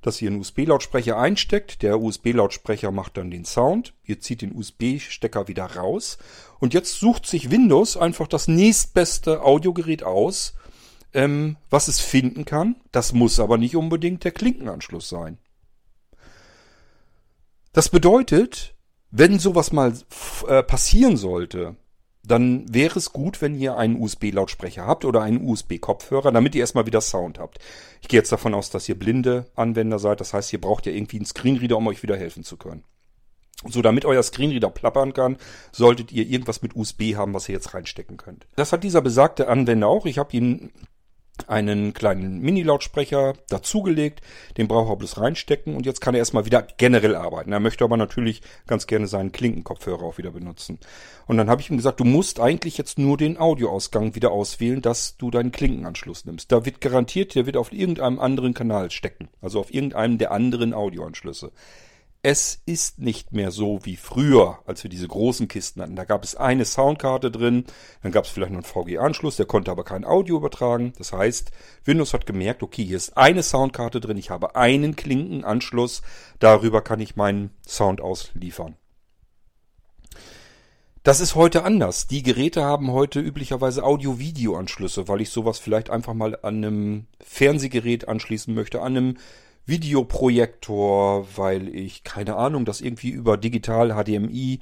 [0.06, 1.82] dass ihr einen USB-Lautsprecher einsteckt.
[1.82, 3.94] Der USB-Lautsprecher macht dann den Sound.
[4.04, 6.20] Ihr zieht den USB-Stecker wieder raus.
[6.60, 10.54] Und jetzt sucht sich Windows einfach das nächstbeste Audiogerät aus,
[11.14, 12.76] ähm, was es finden kann.
[12.92, 15.40] Das muss aber nicht unbedingt der Klinkenanschluss sein.
[17.74, 18.76] Das bedeutet,
[19.10, 19.92] wenn sowas mal
[20.48, 21.76] äh, passieren sollte,
[22.28, 26.86] dann wäre es gut, wenn ihr einen USB-Lautsprecher habt oder einen USB-Kopfhörer, damit ihr erstmal
[26.86, 27.60] wieder Sound habt.
[28.02, 30.20] Ich gehe jetzt davon aus, dass ihr blinde Anwender seid.
[30.22, 32.84] Das heißt, ihr braucht ja irgendwie einen Screenreader, um euch wieder helfen zu können.
[33.68, 35.38] So, damit euer Screenreader plappern kann,
[35.72, 38.48] solltet ihr irgendwas mit USB haben, was ihr jetzt reinstecken könnt.
[38.56, 40.06] Das hat dieser besagte Anwender auch.
[40.06, 40.72] Ich habe ihn
[41.48, 44.22] einen kleinen Mini-Lautsprecher dazugelegt,
[44.58, 47.52] den braucht bloß reinstecken und jetzt kann er erstmal wieder generell arbeiten.
[47.52, 50.80] Er möchte aber natürlich ganz gerne seinen Klinkenkopfhörer auch wieder benutzen.
[51.28, 54.82] Und dann habe ich ihm gesagt, du musst eigentlich jetzt nur den Audioausgang wieder auswählen,
[54.82, 56.52] dass du deinen Klinkenanschluss nimmst.
[56.52, 60.74] Da wird garantiert, der wird auf irgendeinem anderen Kanal stecken, also auf irgendeinem der anderen
[60.74, 61.52] Audioanschlüsse.
[62.28, 65.96] Es ist nicht mehr so wie früher, als wir diese großen Kisten hatten.
[65.96, 67.66] Da gab es eine Soundkarte drin,
[68.02, 70.94] dann gab es vielleicht noch einen VG-Anschluss, der konnte aber kein Audio übertragen.
[70.98, 71.52] Das heißt,
[71.84, 76.02] Windows hat gemerkt, okay, hier ist eine Soundkarte drin, ich habe einen Klinkenanschluss,
[76.40, 78.76] darüber kann ich meinen Sound ausliefern.
[81.04, 82.08] Das ist heute anders.
[82.08, 88.08] Die Geräte haben heute üblicherweise Audio-Video-Anschlüsse, weil ich sowas vielleicht einfach mal an einem Fernsehgerät
[88.08, 89.18] anschließen möchte, an einem
[89.66, 94.60] Videoprojektor, weil ich keine Ahnung, das irgendwie über digital HDMI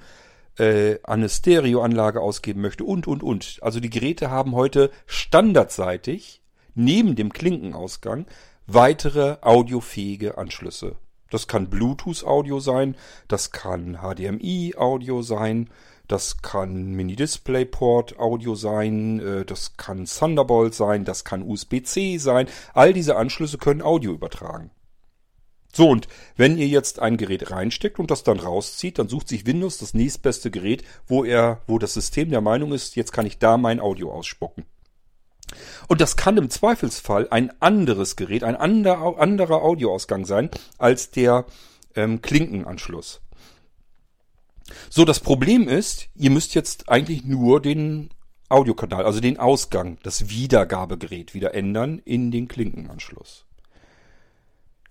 [0.58, 3.60] äh, eine Stereoanlage ausgeben möchte und und und.
[3.62, 6.42] Also die Geräte haben heute standardseitig
[6.76, 8.26] neben dem Klinkenausgang
[8.68, 10.96] weitere audiofähige Anschlüsse.
[11.30, 12.96] Das kann Bluetooth-Audio sein,
[13.28, 15.70] das kann HDMI-Audio sein,
[16.08, 22.48] das kann Mini-Display-Port-Audio sein, äh, das kann Thunderbolt sein, das kann USB-C sein.
[22.74, 24.70] All diese Anschlüsse können Audio übertragen.
[25.76, 26.08] So, und
[26.38, 29.96] wenn ihr jetzt ein Gerät reinsteckt und das dann rauszieht, dann sucht sich Windows das
[29.96, 33.80] nächstbeste Gerät, wo er, wo das System der Meinung ist, jetzt kann ich da mein
[33.80, 34.66] Audio ausspucken.
[35.88, 41.46] Und das kann im Zweifelsfall ein anderes Gerät, ein anderer, anderer Audioausgang sein, als der
[41.96, 43.22] ähm, Klinkenanschluss.
[44.90, 48.12] So, das Problem ist, ihr müsst jetzt eigentlich nur den
[48.48, 53.46] Audiokanal, also den Ausgang, das Wiedergabegerät wieder ändern in den Klinkenanschluss.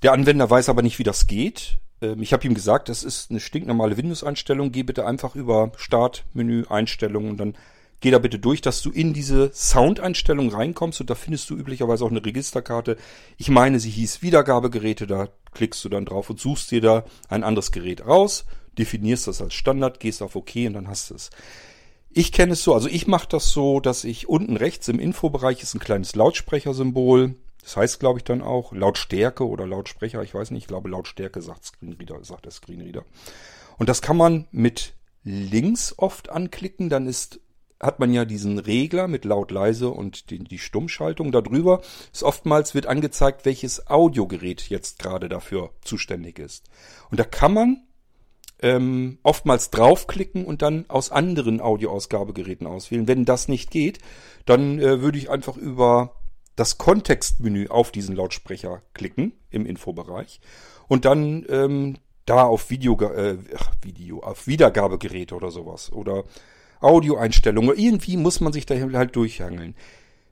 [0.03, 1.79] Der Anwender weiß aber nicht, wie das geht.
[2.01, 4.73] Ähm, ich habe ihm gesagt, das ist eine stinknormale Windows-Einstellung.
[4.73, 7.55] Geh bitte einfach über Start, Menü, Einstellungen und dann
[8.01, 12.05] geh da bitte durch, dass du in diese Soundeinstellung reinkommst und da findest du üblicherweise
[12.05, 12.97] auch eine Registerkarte.
[13.39, 17.45] Ich meine, sie hieß Wiedergabegeräte, da klickst du dann drauf und suchst dir da ein
[17.45, 18.45] anderes Gerät raus,
[18.77, 21.31] definierst das als Standard, gehst auf OK und dann hast du es.
[22.11, 25.63] Ich kenne es so, also ich mache das so, dass ich unten rechts im Infobereich
[25.63, 27.37] ist ein kleines Lautsprechersymbol.
[27.63, 31.41] Das heißt, glaube ich, dann auch Lautstärke oder Lautsprecher, ich weiß nicht, ich glaube Lautstärke
[31.41, 33.05] sagt Screenreader, sagt der Screenreader.
[33.79, 34.95] Und das kann man mit
[35.25, 37.41] links oft anklicken, dann ist
[37.83, 41.33] hat man ja diesen Regler mit laut leise und die, die Stummschaltung.
[41.33, 46.71] Darüber ist oftmals wird angezeigt, welches Audiogerät jetzt gerade dafür zuständig ist.
[47.11, 47.83] Und da kann man
[48.61, 53.09] ähm, oftmals draufklicken und dann aus anderen Audioausgabegeräten auswählen.
[53.09, 53.99] Wenn das nicht geht,
[54.47, 56.22] dann äh, würde ich einfach über
[56.57, 60.41] das Kontextmenü auf diesen Lautsprecher klicken im Infobereich
[60.89, 63.39] und dann ähm, da auf Video, äh,
[63.83, 66.25] Video, auf Wiedergabegeräte oder sowas oder
[66.81, 67.77] Audioeinstellungen.
[67.77, 69.75] Irgendwie muss man sich da halt durchhangeln.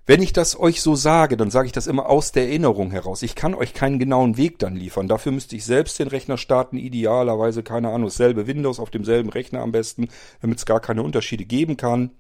[0.07, 3.23] Wenn ich das euch so sage, dann sage ich das immer aus der Erinnerung heraus.
[3.23, 5.07] Ich kann euch keinen genauen Weg dann liefern.
[5.07, 9.61] Dafür müsste ich selbst den Rechner starten, idealerweise, keine Ahnung, dasselbe Windows auf demselben Rechner
[9.61, 10.09] am besten,
[10.41, 12.11] damit es gar keine Unterschiede geben kann.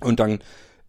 [0.00, 0.38] Und dann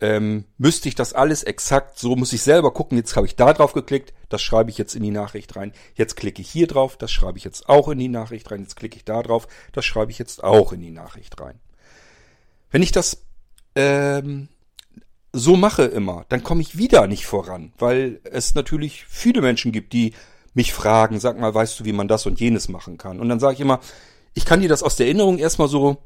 [0.02, 3.54] ähm, müsste ich das alles exakt, so muss ich selber gucken, jetzt habe ich da
[3.54, 5.74] drauf geklickt, das schreibe ich jetzt in die Nachricht rein.
[5.96, 8.62] Jetzt klicke ich hier drauf, das schreibe ich jetzt auch in die Nachricht rein.
[8.62, 11.60] Jetzt klicke ich da drauf, das schreibe ich jetzt auch in die Nachricht rein.
[12.72, 13.24] Wenn ich das
[13.76, 14.48] ähm,
[15.34, 19.94] so mache immer, dann komme ich wieder nicht voran, weil es natürlich viele Menschen gibt,
[19.94, 20.14] die
[20.54, 23.20] mich fragen, sag mal, weißt du, wie man das und jenes machen kann?
[23.20, 23.80] Und dann sage ich immer,
[24.34, 25.98] ich kann dir das aus der Erinnerung erstmal so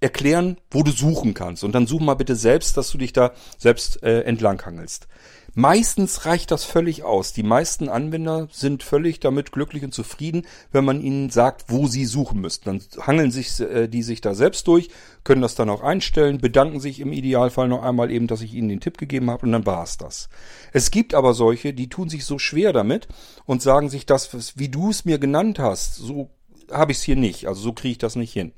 [0.00, 1.64] erklären, wo du suchen kannst.
[1.64, 5.08] Und dann such mal bitte selbst, dass du dich da selbst äh, entlanghangelst.
[5.54, 7.32] Meistens reicht das völlig aus.
[7.32, 12.04] Die meisten Anwender sind völlig damit glücklich und zufrieden, wenn man ihnen sagt, wo sie
[12.04, 12.66] suchen müssten.
[12.66, 14.88] Dann hangeln sich äh, die sich da selbst durch,
[15.24, 18.68] können das dann auch einstellen, bedanken sich im Idealfall noch einmal eben, dass ich ihnen
[18.68, 20.28] den Tipp gegeben habe und dann war's das.
[20.72, 23.08] Es gibt aber solche, die tun sich so schwer damit
[23.44, 26.30] und sagen sich das, wie du es mir genannt hast, so
[26.70, 27.48] habe ich es hier nicht.
[27.48, 28.52] Also so kriege ich das nicht hin.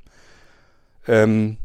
[1.07, 1.57] Ähm,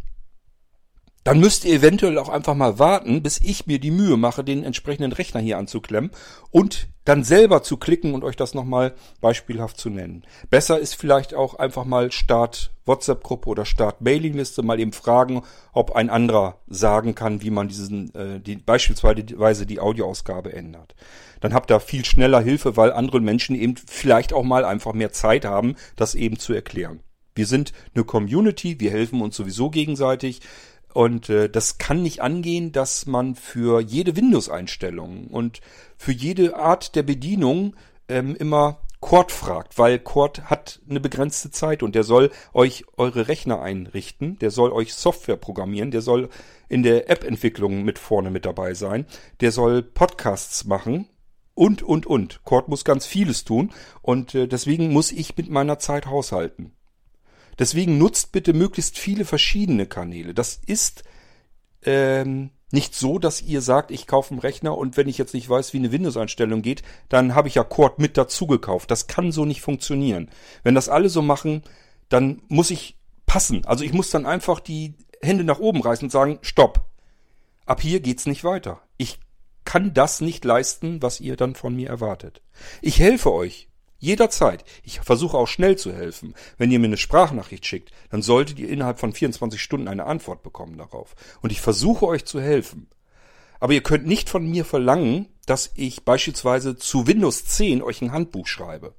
[1.25, 4.63] dann müsst ihr eventuell auch einfach mal warten, bis ich mir die Mühe mache, den
[4.63, 6.11] entsprechenden Rechner hier anzuklemmen
[6.51, 10.23] und dann selber zu klicken und euch das nochmal beispielhaft zu nennen.
[10.51, 15.41] Besser ist vielleicht auch einfach mal Start WhatsApp-Gruppe oder Start Mailingliste mal eben fragen,
[15.73, 20.93] ob ein anderer sagen kann, wie man diesen, äh, die, beispielsweise die Audioausgabe ändert.
[21.41, 25.11] Dann habt ihr viel schneller Hilfe, weil andere Menschen eben vielleicht auch mal einfach mehr
[25.11, 26.99] Zeit haben, das eben zu erklären.
[27.35, 30.41] Wir sind eine Community, wir helfen uns sowieso gegenseitig.
[30.93, 35.59] Und äh, das kann nicht angehen, dass man für jede Windows-Einstellung und
[35.97, 37.75] für jede Art der Bedienung
[38.07, 43.27] ähm, immer Cord fragt, weil Cord hat eine begrenzte Zeit und der soll euch eure
[43.27, 46.29] Rechner einrichten, der soll euch Software programmieren, der soll
[46.69, 49.05] in der App-Entwicklung mit vorne mit dabei sein,
[49.41, 51.07] der soll Podcasts machen
[51.53, 52.43] und, und, und.
[52.45, 53.71] Cord muss ganz vieles tun
[54.01, 56.74] und äh, deswegen muss ich mit meiner Zeit haushalten.
[57.59, 60.33] Deswegen nutzt bitte möglichst viele verschiedene Kanäle.
[60.33, 61.03] Das ist
[61.83, 65.49] ähm, nicht so, dass ihr sagt, ich kaufe einen Rechner und wenn ich jetzt nicht
[65.49, 68.91] weiß, wie eine Windows-Einstellung geht, dann habe ich ja Cord mit dazu gekauft.
[68.91, 70.29] Das kann so nicht funktionieren.
[70.63, 71.63] Wenn das alle so machen,
[72.09, 73.65] dann muss ich passen.
[73.65, 76.85] Also ich muss dann einfach die Hände nach oben reißen und sagen, stopp.
[77.65, 78.81] Ab hier geht's nicht weiter.
[78.97, 79.19] Ich
[79.63, 82.41] kann das nicht leisten, was ihr dann von mir erwartet.
[82.81, 83.69] Ich helfe euch.
[84.05, 84.63] Jederzeit.
[84.83, 86.35] Ich versuche auch schnell zu helfen.
[86.57, 90.43] Wenn ihr mir eine Sprachnachricht schickt, dann solltet ihr innerhalb von 24 Stunden eine Antwort
[90.43, 91.15] bekommen darauf.
[91.41, 92.87] Und ich versuche euch zu helfen.
[93.59, 98.11] Aber ihr könnt nicht von mir verlangen, dass ich beispielsweise zu Windows 10 euch ein
[98.11, 98.93] Handbuch schreibe.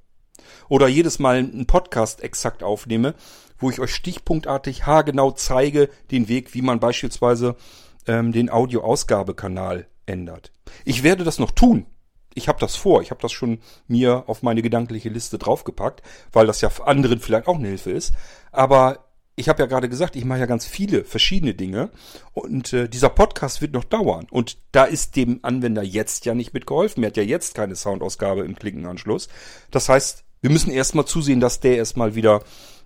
[0.67, 3.15] Oder jedes Mal einen Podcast exakt aufnehme,
[3.57, 7.55] wo ich euch stichpunktartig haargenau zeige den Weg, wie man beispielsweise
[8.07, 10.51] ähm, den Audioausgabekanal ändert.
[10.83, 11.85] Ich werde das noch tun
[12.37, 13.01] ich habe das vor.
[13.01, 17.47] Ich habe das schon mir auf meine gedankliche Liste draufgepackt, weil das ja anderen vielleicht
[17.47, 18.13] auch eine Hilfe ist.
[18.51, 21.91] Aber ich habe ja gerade gesagt, ich mache ja ganz viele verschiedene Dinge
[22.33, 24.27] und äh, dieser Podcast wird noch dauern.
[24.31, 27.03] Und da ist dem Anwender jetzt ja nicht mitgeholfen.
[27.03, 29.29] Er hat ja jetzt keine Soundausgabe im Klinkenanschluss.
[29.69, 32.43] Das heißt, Wir müssen erstmal zusehen, dass der erstmal wieder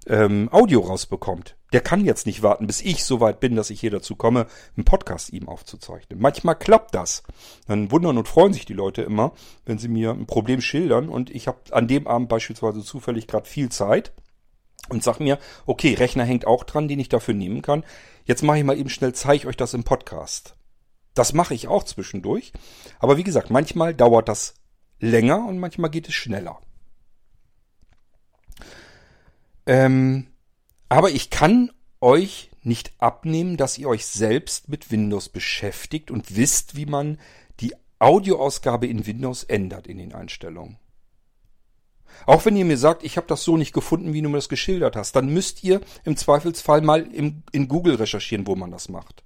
[0.08, 1.58] ähm, Audio rausbekommt.
[1.74, 4.48] Der kann jetzt nicht warten, bis ich so weit bin, dass ich hier dazu komme,
[4.76, 6.20] einen Podcast ihm aufzuzeichnen.
[6.20, 7.24] Manchmal klappt das.
[7.68, 9.34] Dann wundern und freuen sich die Leute immer,
[9.66, 13.48] wenn sie mir ein Problem schildern und ich habe an dem Abend beispielsweise zufällig gerade
[13.48, 14.12] viel Zeit
[14.90, 17.84] und sag mir, okay, Rechner hängt auch dran, den ich dafür nehmen kann.
[18.26, 20.56] Jetzt mache ich mal eben schnell, zeige euch das im Podcast.
[21.14, 22.54] Das mache ich auch zwischendurch.
[23.00, 24.56] Aber wie gesagt, manchmal dauert das
[25.00, 26.60] länger und manchmal geht es schneller.
[29.72, 30.28] Ähm,
[30.90, 36.76] aber ich kann euch nicht abnehmen, dass ihr euch selbst mit Windows beschäftigt und wisst,
[36.76, 37.18] wie man
[37.62, 40.78] die Audioausgabe in Windows ändert in den Einstellungen.
[42.26, 44.50] Auch wenn ihr mir sagt, ich habe das so nicht gefunden, wie du mir das
[44.50, 48.90] geschildert hast, dann müsst ihr im Zweifelsfall mal im, in Google recherchieren, wo man das
[48.90, 49.24] macht.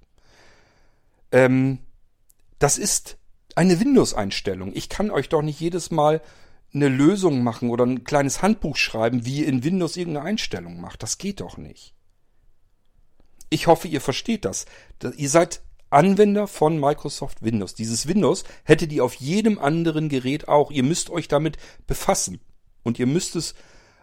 [1.32, 1.80] Ähm,
[2.60, 3.18] das ist
[3.56, 4.70] eine Windows-Einstellung.
[4.76, 6.22] Ich kann euch doch nicht jedes Mal
[6.76, 11.02] eine Lösung machen oder ein kleines Handbuch schreiben, wie ihr in Windows irgendeine Einstellung macht.
[11.02, 11.94] Das geht doch nicht.
[13.50, 14.66] Ich hoffe, ihr versteht das.
[15.16, 17.74] Ihr seid Anwender von Microsoft Windows.
[17.74, 20.70] Dieses Windows hättet ihr auf jedem anderen Gerät auch.
[20.70, 22.40] Ihr müsst euch damit befassen.
[22.82, 23.54] Und ihr müsst es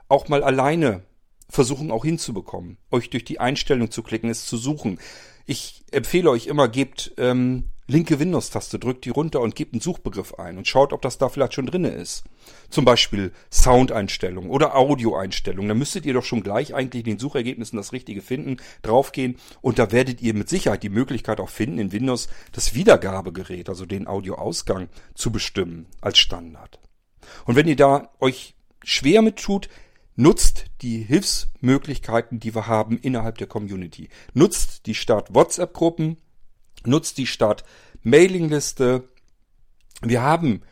[0.08, 1.04] auch mal alleine
[1.50, 2.78] versuchen auch hinzubekommen.
[2.90, 5.00] Euch durch die Einstellung zu klicken, es zu suchen.
[5.46, 10.36] Ich empfehle euch immer, gebt ähm, linke Windows-Taste, drückt die runter und gebt einen Suchbegriff
[10.36, 12.24] ein und schaut, ob das da vielleicht schon drinne ist.
[12.70, 15.70] Zum Beispiel Soundeinstellungen oder Audioeinstellungen.
[15.70, 19.80] Da müsstet ihr doch schon gleich eigentlich in den Suchergebnissen das Richtige finden, draufgehen und
[19.80, 24.08] da werdet ihr mit Sicherheit die Möglichkeit auch finden, in Windows das Wiedergabegerät, also den
[24.08, 26.80] Audioausgang, zu bestimmen als Standard.
[27.46, 29.70] Und wenn ihr da euch schwer mit tut,
[30.16, 34.10] nutzt die Hilfsmöglichkeiten, die wir haben innerhalb der Community.
[34.34, 36.18] Nutzt die Start WhatsApp-Gruppen,
[36.88, 37.64] nutzt die Start
[38.02, 39.08] Mailingliste.
[40.02, 40.64] Wir haben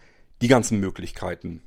[0.42, 1.62] die ganzen Möglichkeiten,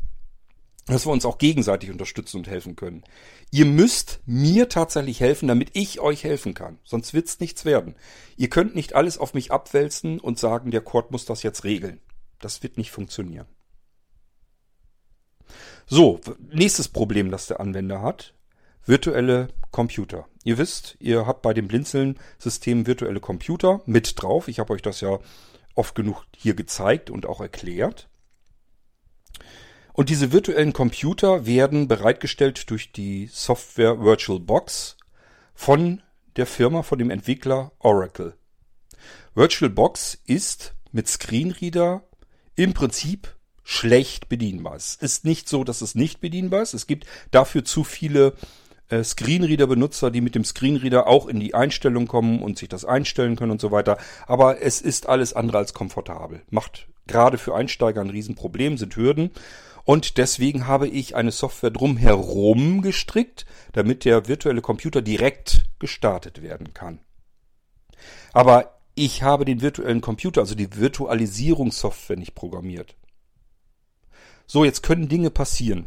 [0.86, 3.04] dass wir uns auch gegenseitig unterstützen und helfen können.
[3.50, 6.78] Ihr müsst mir tatsächlich helfen, damit ich euch helfen kann.
[6.84, 7.94] Sonst wird's nichts werden.
[8.36, 12.00] Ihr könnt nicht alles auf mich abwälzen und sagen, der Cord muss das jetzt regeln.
[12.40, 13.46] Das wird nicht funktionieren.
[15.86, 18.34] So, nächstes Problem, das der Anwender hat.
[18.86, 20.26] Virtuelle Computer.
[20.44, 24.48] Ihr wisst, ihr habt bei dem Blinzeln-System virtuelle Computer mit drauf.
[24.48, 25.18] Ich habe euch das ja
[25.74, 28.08] oft genug hier gezeigt und auch erklärt.
[29.94, 34.96] Und diese virtuellen Computer werden bereitgestellt durch die Software VirtualBox
[35.54, 36.02] von
[36.36, 38.34] der Firma, von dem Entwickler Oracle.
[39.34, 42.02] VirtualBox ist mit Screenreader
[42.56, 44.74] im Prinzip schlecht bedienbar.
[44.76, 46.74] Es ist nicht so, dass es nicht bedienbar ist.
[46.74, 48.34] Es gibt dafür zu viele
[48.90, 53.52] Screenreader-Benutzer, die mit dem Screenreader auch in die Einstellung kommen und sich das einstellen können
[53.52, 53.98] und so weiter.
[54.26, 56.42] Aber es ist alles andere als komfortabel.
[56.50, 59.30] Macht gerade für Einsteiger ein Riesenproblem, sind Hürden.
[59.84, 66.72] Und deswegen habe ich eine Software drumherum gestrickt, damit der virtuelle Computer direkt gestartet werden
[66.72, 67.00] kann.
[68.32, 72.96] Aber ich habe den virtuellen Computer, also die Virtualisierungssoftware nicht programmiert.
[74.46, 75.86] So, jetzt können Dinge passieren.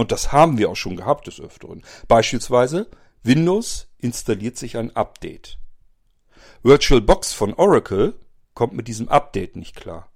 [0.00, 1.82] Und das haben wir auch schon gehabt des Öfteren.
[2.08, 2.88] Beispielsweise
[3.22, 5.58] Windows installiert sich ein Update.
[6.62, 8.14] VirtualBox von Oracle
[8.54, 10.10] kommt mit diesem Update nicht klar.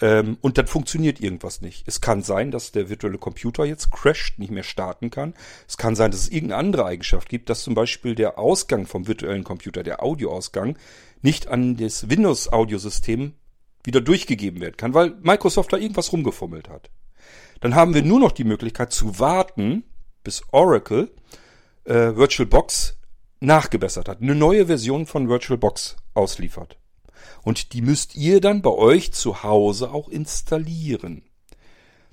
[0.00, 1.86] Ähm, und dann funktioniert irgendwas nicht.
[1.86, 5.34] Es kann sein, dass der virtuelle Computer jetzt crasht, nicht mehr starten kann.
[5.68, 9.06] Es kann sein, dass es irgendeine andere Eigenschaft gibt, dass zum Beispiel der Ausgang vom
[9.06, 10.76] virtuellen Computer, der Audioausgang,
[11.22, 13.34] nicht an das Windows-Audiosystem
[13.84, 16.90] wieder durchgegeben werden kann, weil Microsoft da irgendwas rumgefummelt hat.
[17.64, 19.84] Dann haben wir nur noch die Möglichkeit zu warten,
[20.22, 21.10] bis Oracle
[21.84, 22.98] äh, VirtualBox
[23.40, 26.76] nachgebessert hat, eine neue Version von VirtualBox ausliefert.
[27.42, 31.22] Und die müsst ihr dann bei euch zu Hause auch installieren.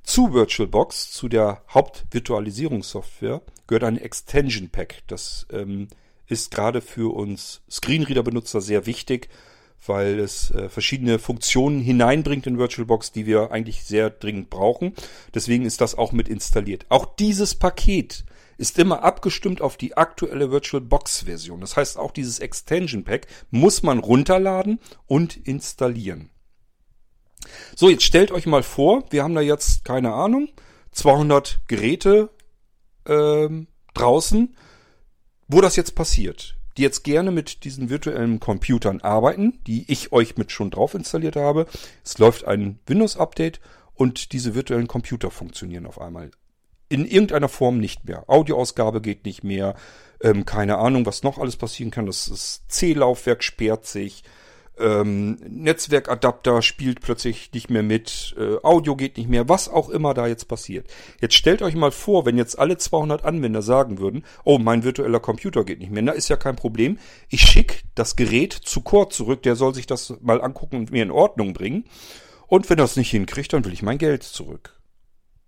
[0.04, 5.04] Zu VirtualBox, zu der Hauptvirtualisierungssoftware, gehört ein Extension Pack.
[5.08, 5.90] Das ähm,
[6.28, 9.28] ist gerade für uns Screenreader-Benutzer sehr wichtig,
[9.86, 14.94] weil es äh, verschiedene Funktionen hineinbringt in VirtualBox, die wir eigentlich sehr dringend brauchen.
[15.34, 16.86] Deswegen ist das auch mit installiert.
[16.90, 18.24] Auch dieses Paket
[18.58, 21.62] ist immer abgestimmt auf die aktuelle VirtualBox-Version.
[21.62, 26.30] Das heißt, auch dieses Extension Pack muss man runterladen und installieren.
[27.76, 30.50] So, jetzt stellt euch mal vor, wir haben da jetzt, keine Ahnung,
[30.92, 32.30] 200 Geräte
[33.08, 34.56] ähm, draußen,
[35.48, 40.38] wo das jetzt passiert die jetzt gerne mit diesen virtuellen Computern arbeiten, die ich euch
[40.38, 41.68] mit schon drauf installiert habe.
[42.04, 43.60] Es läuft ein Windows-Update
[43.94, 46.32] und diese virtuellen Computer funktionieren auf einmal.
[46.90, 48.26] In irgendeiner Form nicht mehr.
[48.28, 49.76] Audioausgabe geht nicht mehr.
[50.22, 52.06] Ähm, keine Ahnung, was noch alles passieren kann.
[52.06, 54.24] Das, das C-Laufwerk sperrt sich.
[54.80, 60.14] Ähm, Netzwerkadapter spielt plötzlich nicht mehr mit, äh, Audio geht nicht mehr, was auch immer
[60.14, 60.88] da jetzt passiert.
[61.20, 65.20] Jetzt stellt euch mal vor, wenn jetzt alle 200 Anwender sagen würden, oh, mein virtueller
[65.20, 66.98] Computer geht nicht mehr, na ist ja kein Problem.
[67.30, 71.04] Ich schicke das Gerät zu Core zurück, der soll sich das mal angucken und mir
[71.04, 71.86] in Ordnung bringen.
[72.48, 74.82] Und wenn es nicht hinkriegt, dann will ich mein Geld zurück.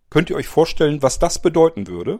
[0.09, 2.19] Könnt ihr euch vorstellen, was das bedeuten würde?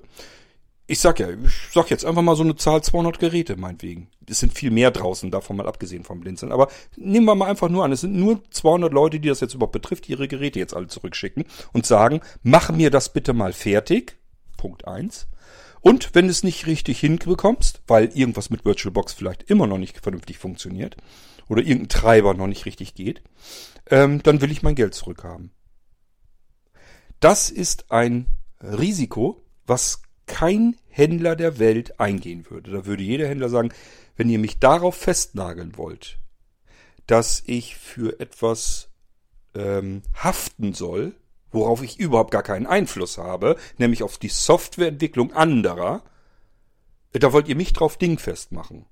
[0.85, 4.09] Ich sag ja, ich sag jetzt einfach mal so eine Zahl 200 Geräte, meinetwegen.
[4.27, 6.51] Es sind viel mehr draußen, davon mal abgesehen vom Blinzeln.
[6.51, 9.53] Aber nehmen wir mal einfach nur an, es sind nur 200 Leute, die das jetzt
[9.53, 13.53] überhaupt betrifft, die ihre Geräte jetzt alle zurückschicken und sagen, mach mir das bitte mal
[13.53, 14.17] fertig.
[14.57, 15.27] Punkt eins.
[15.79, 19.99] Und wenn du es nicht richtig hinbekommst, weil irgendwas mit VirtualBox vielleicht immer noch nicht
[19.99, 20.95] vernünftig funktioniert
[21.49, 23.21] oder irgendein Treiber noch nicht richtig geht,
[23.89, 25.51] ähm, dann will ich mein Geld zurückhaben.
[27.19, 28.27] Das ist ein
[28.61, 32.71] Risiko, was kein Händler der Welt eingehen würde.
[32.71, 33.73] Da würde jeder Händler sagen,
[34.15, 36.19] wenn ihr mich darauf festnageln wollt,
[37.07, 38.89] dass ich für etwas
[39.55, 41.15] ähm, haften soll,
[41.51, 46.03] worauf ich überhaupt gar keinen Einfluss habe, nämlich auf die Softwareentwicklung anderer,
[47.11, 48.85] da wollt ihr mich drauf dingfest machen.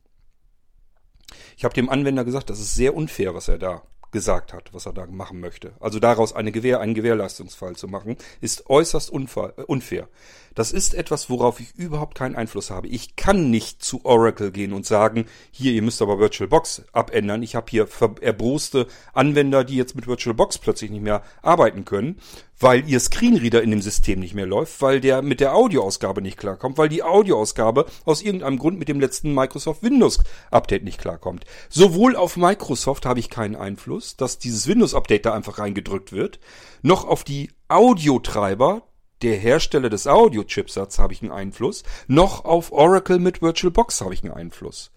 [1.58, 4.86] Ich habe dem Anwender gesagt, das ist sehr unfair, was er da gesagt hat, was
[4.86, 5.74] er da machen möchte.
[5.80, 10.08] Also daraus eine Gewähr, einen Gewährleistungsfall zu machen, ist äußerst äh, unfair.
[10.54, 12.90] Das ist etwas, worauf ich überhaupt keinen Einfluss habe.
[12.90, 17.42] Ich kann nicht zu Oracle gehen und sagen, hier, ihr müsst aber VirtualBox abändern.
[17.42, 17.88] Ich habe hier
[18.20, 22.20] erbroste Anwender, die jetzt mit VirtualBox plötzlich nicht mehr arbeiten können,
[22.62, 26.38] weil ihr Screenreader in dem System nicht mehr läuft, weil der mit der Audioausgabe nicht
[26.38, 30.20] klarkommt, weil die Audioausgabe aus irgendeinem Grund mit dem letzten Microsoft Windows
[30.52, 31.46] Update nicht klarkommt.
[31.70, 36.40] Sowohl auf Microsoft habe ich keinen Einfluss, dass dieses Windows Update da einfach reingedrückt wird,
[36.82, 38.84] noch auf die Audiotreiber,
[39.22, 44.24] der Hersteller des Audio-Chipsatz habe ich einen Einfluss, noch auf Oracle mit VirtualBox habe ich
[44.24, 44.92] einen Einfluss.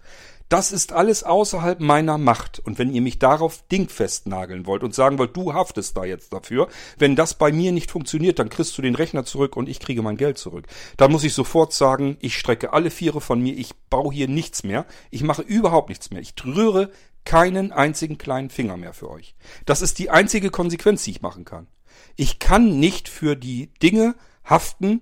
[0.49, 2.59] Das ist alles außerhalb meiner Macht.
[2.59, 6.33] Und wenn ihr mich darauf dingfest nageln wollt und sagen wollt, du haftest da jetzt
[6.33, 6.67] dafür,
[6.97, 10.03] wenn das bei mir nicht funktioniert, dann kriegst du den Rechner zurück und ich kriege
[10.03, 10.67] mein Geld zurück.
[10.97, 14.63] Dann muss ich sofort sagen, ich strecke alle Viere von mir, ich baue hier nichts
[14.63, 16.91] mehr, ich mache überhaupt nichts mehr, ich rühre
[17.23, 19.35] keinen einzigen kleinen Finger mehr für euch.
[19.65, 21.67] Das ist die einzige Konsequenz, die ich machen kann.
[22.15, 24.15] Ich kann nicht für die Dinge
[24.47, 25.01] haften,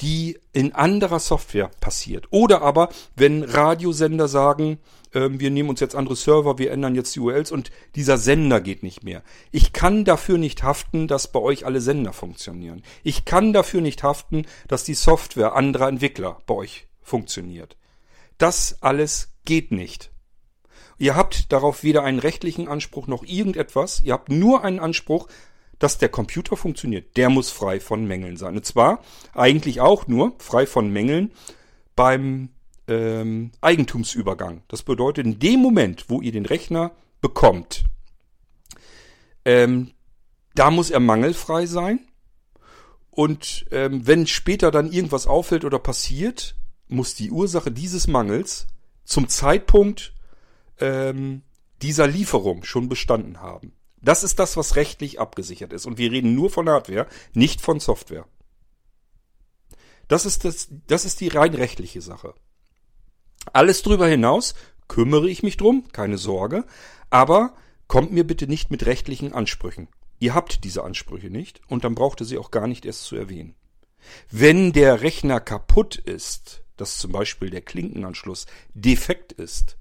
[0.00, 2.26] die in anderer Software passiert.
[2.30, 4.78] Oder aber, wenn Radiosender sagen,
[5.12, 8.60] äh, wir nehmen uns jetzt andere Server, wir ändern jetzt die URLs und dieser Sender
[8.60, 9.22] geht nicht mehr.
[9.50, 12.82] Ich kann dafür nicht haften, dass bei euch alle Sender funktionieren.
[13.02, 17.76] Ich kann dafür nicht haften, dass die Software anderer Entwickler bei euch funktioniert.
[18.38, 20.10] Das alles geht nicht.
[20.98, 24.02] Ihr habt darauf weder einen rechtlichen Anspruch noch irgendetwas.
[24.04, 25.26] Ihr habt nur einen Anspruch,
[25.82, 28.54] dass der Computer funktioniert, der muss frei von Mängeln sein.
[28.54, 29.02] Und zwar
[29.34, 31.32] eigentlich auch nur frei von Mängeln
[31.96, 32.50] beim
[32.86, 34.62] ähm, Eigentumsübergang.
[34.68, 37.84] Das bedeutet, in dem Moment, wo ihr den Rechner bekommt,
[39.44, 39.90] ähm,
[40.54, 42.06] da muss er mangelfrei sein.
[43.10, 46.54] Und ähm, wenn später dann irgendwas auffällt oder passiert,
[46.86, 48.68] muss die Ursache dieses Mangels
[49.04, 50.14] zum Zeitpunkt
[50.78, 51.42] ähm,
[51.82, 53.72] dieser Lieferung schon bestanden haben.
[54.02, 55.86] Das ist das, was rechtlich abgesichert ist.
[55.86, 58.26] Und wir reden nur von Hardware, nicht von Software.
[60.08, 62.34] Das ist, das, das ist die rein rechtliche Sache.
[63.52, 64.54] Alles drüber hinaus
[64.88, 66.64] kümmere ich mich drum, keine Sorge.
[67.10, 67.54] Aber
[67.86, 69.88] kommt mir bitte nicht mit rechtlichen Ansprüchen.
[70.18, 73.16] Ihr habt diese Ansprüche nicht und dann braucht ihr sie auch gar nicht erst zu
[73.16, 73.54] erwähnen.
[74.30, 79.76] Wenn der Rechner kaputt ist, dass zum Beispiel der Klinkenanschluss defekt ist,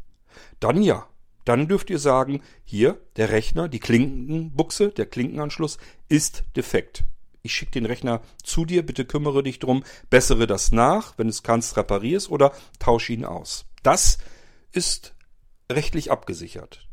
[0.59, 1.07] dann ja,
[1.45, 5.77] dann dürft ihr sagen, hier, der Rechner, die Klinkenbuchse, der Klinkenanschluss
[6.09, 7.03] ist defekt.
[7.43, 11.43] Ich schicke den Rechner zu dir, bitte kümmere dich drum, bessere das nach, wenn es
[11.43, 13.65] kannst, reparierst oder tausche ihn aus.
[13.81, 14.19] Das
[14.71, 15.15] ist
[15.71, 16.87] rechtlich abgesichert.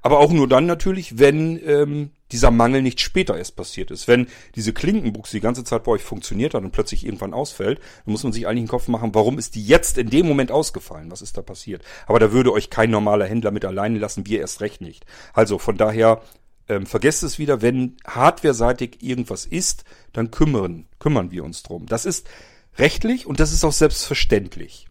[0.00, 4.08] Aber auch nur dann natürlich, wenn ähm, dieser Mangel nicht später erst passiert ist.
[4.08, 8.12] Wenn diese Klinkenbuchse die ganze Zeit bei euch funktioniert hat und plötzlich irgendwann ausfällt, dann
[8.12, 11.10] muss man sich eigentlich den Kopf machen, warum ist die jetzt in dem Moment ausgefallen?
[11.10, 11.82] Was ist da passiert?
[12.06, 15.06] Aber da würde euch kein normaler Händler mit alleine lassen, wir erst recht nicht.
[15.32, 16.22] Also von daher
[16.68, 21.86] ähm, vergesst es wieder, wenn hardwareseitig irgendwas ist, dann kümmern, kümmern wir uns drum.
[21.86, 22.28] Das ist
[22.76, 24.88] rechtlich und das ist auch selbstverständlich.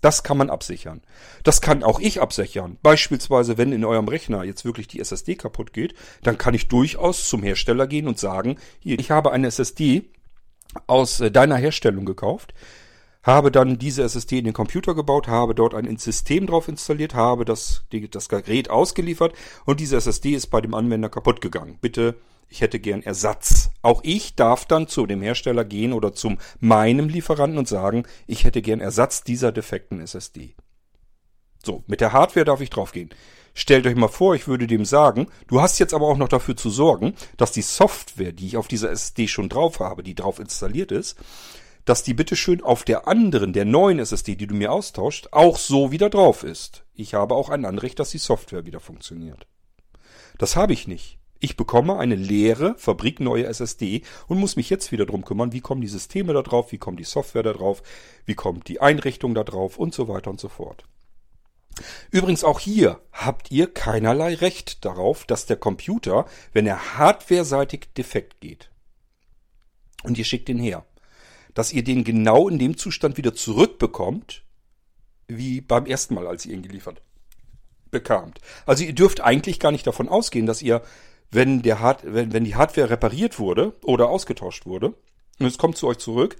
[0.00, 1.02] Das kann man absichern.
[1.42, 2.78] Das kann auch ich absichern.
[2.82, 7.28] Beispielsweise, wenn in eurem Rechner jetzt wirklich die SSD kaputt geht, dann kann ich durchaus
[7.28, 10.10] zum Hersteller gehen und sagen, hier, ich habe eine SSD
[10.86, 12.54] aus äh, deiner Herstellung gekauft,
[13.22, 17.44] habe dann diese SSD in den Computer gebaut, habe dort ein System drauf installiert, habe
[17.44, 21.78] das, das Gerät ausgeliefert und diese SSD ist bei dem Anwender kaputt gegangen.
[21.80, 22.16] Bitte
[22.48, 23.70] ich hätte gern Ersatz.
[23.82, 28.44] Auch ich darf dann zu dem Hersteller gehen oder zum meinem Lieferanten und sagen, ich
[28.44, 30.54] hätte gern Ersatz dieser defekten SSD.
[31.64, 33.10] So, mit der Hardware darf ich draufgehen.
[33.52, 36.56] Stellt euch mal vor, ich würde dem sagen, du hast jetzt aber auch noch dafür
[36.56, 40.38] zu sorgen, dass die Software, die ich auf dieser SSD schon drauf habe, die drauf
[40.38, 41.18] installiert ist,
[41.88, 45.90] dass die bitteschön auf der anderen, der neuen SSD, die du mir austauscht, auch so
[45.90, 46.84] wieder drauf ist.
[46.92, 49.46] Ich habe auch ein Anrecht, dass die Software wieder funktioniert.
[50.36, 51.18] Das habe ich nicht.
[51.40, 55.80] Ich bekomme eine leere, fabrikneue SSD und muss mich jetzt wieder drum kümmern, wie kommen
[55.80, 57.82] die Systeme da drauf, wie kommt die Software da drauf,
[58.26, 60.84] wie kommt die Einrichtung da drauf und so weiter und so fort.
[62.10, 68.40] Übrigens auch hier habt ihr keinerlei Recht darauf, dass der Computer, wenn er hardwareseitig defekt
[68.40, 68.70] geht,
[70.02, 70.84] und ihr schickt ihn her,
[71.58, 74.44] dass ihr den genau in dem Zustand wieder zurückbekommt,
[75.26, 77.02] wie beim ersten Mal, als ihr ihn geliefert
[77.90, 78.38] bekamt.
[78.64, 80.82] Also ihr dürft eigentlich gar nicht davon ausgehen, dass ihr,
[81.32, 84.94] wenn, der Hard wenn, wenn die Hardware repariert wurde oder ausgetauscht wurde
[85.40, 86.36] und es kommt zu euch zurück,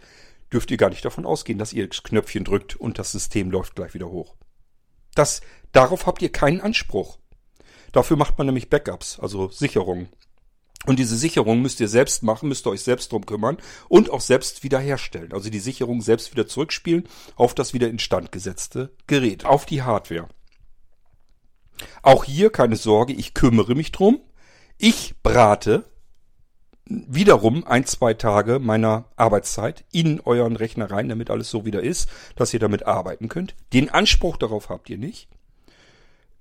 [0.52, 3.74] dürft ihr gar nicht davon ausgehen, dass ihr das Knöpfchen drückt und das System läuft
[3.74, 4.36] gleich wieder hoch.
[5.16, 5.40] Das,
[5.72, 7.18] darauf habt ihr keinen Anspruch.
[7.90, 10.10] Dafür macht man nämlich Backups, also Sicherungen.
[10.88, 13.58] Und diese Sicherung müsst ihr selbst machen, müsst ihr euch selbst drum kümmern
[13.90, 15.34] und auch selbst wiederherstellen.
[15.34, 20.28] Also die Sicherung selbst wieder zurückspielen auf das wieder instand gesetzte Gerät, auf die Hardware.
[22.00, 24.22] Auch hier keine Sorge, ich kümmere mich drum.
[24.78, 25.84] Ich brate
[26.86, 32.08] wiederum ein, zwei Tage meiner Arbeitszeit in euren Rechner rein, damit alles so wieder ist,
[32.34, 33.56] dass ihr damit arbeiten könnt.
[33.74, 35.28] Den Anspruch darauf habt ihr nicht.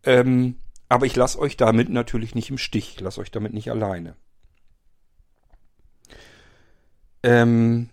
[0.03, 0.55] Ähm,
[0.87, 2.93] aber ich lasse euch damit natürlich nicht im Stich.
[2.95, 4.15] Ich lasse euch damit nicht alleine.
[7.23, 7.89] Ähm,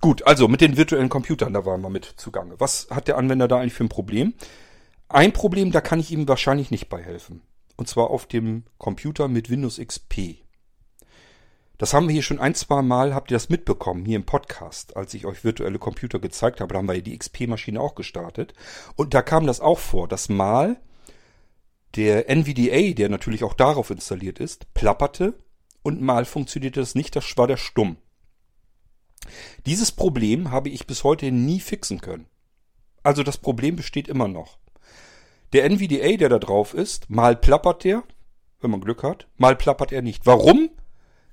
[0.00, 2.54] gut, also mit den virtuellen Computern, da waren wir mit zugange.
[2.58, 4.34] Was hat der Anwender da eigentlich für ein Problem?
[5.08, 7.42] Ein Problem, da kann ich ihm wahrscheinlich nicht bei helfen.
[7.76, 10.38] Und zwar auf dem Computer mit Windows XP.
[11.78, 14.96] Das haben wir hier schon ein, zwei Mal, habt ihr das mitbekommen, hier im Podcast,
[14.96, 16.72] als ich euch virtuelle Computer gezeigt habe.
[16.72, 18.54] Da haben wir die XP-Maschine auch gestartet.
[18.96, 20.80] Und da kam das auch vor, dass mal
[21.96, 25.34] der NVDA, der natürlich auch darauf installiert ist, plapperte
[25.82, 27.98] und mal funktionierte das nicht, das war der stumm.
[29.66, 32.26] Dieses Problem habe ich bis heute nie fixen können.
[33.02, 34.58] Also das Problem besteht immer noch.
[35.52, 38.02] Der NVDA, der da drauf ist, mal plappert der,
[38.60, 40.26] wenn man Glück hat, mal plappert er nicht.
[40.26, 40.70] Warum?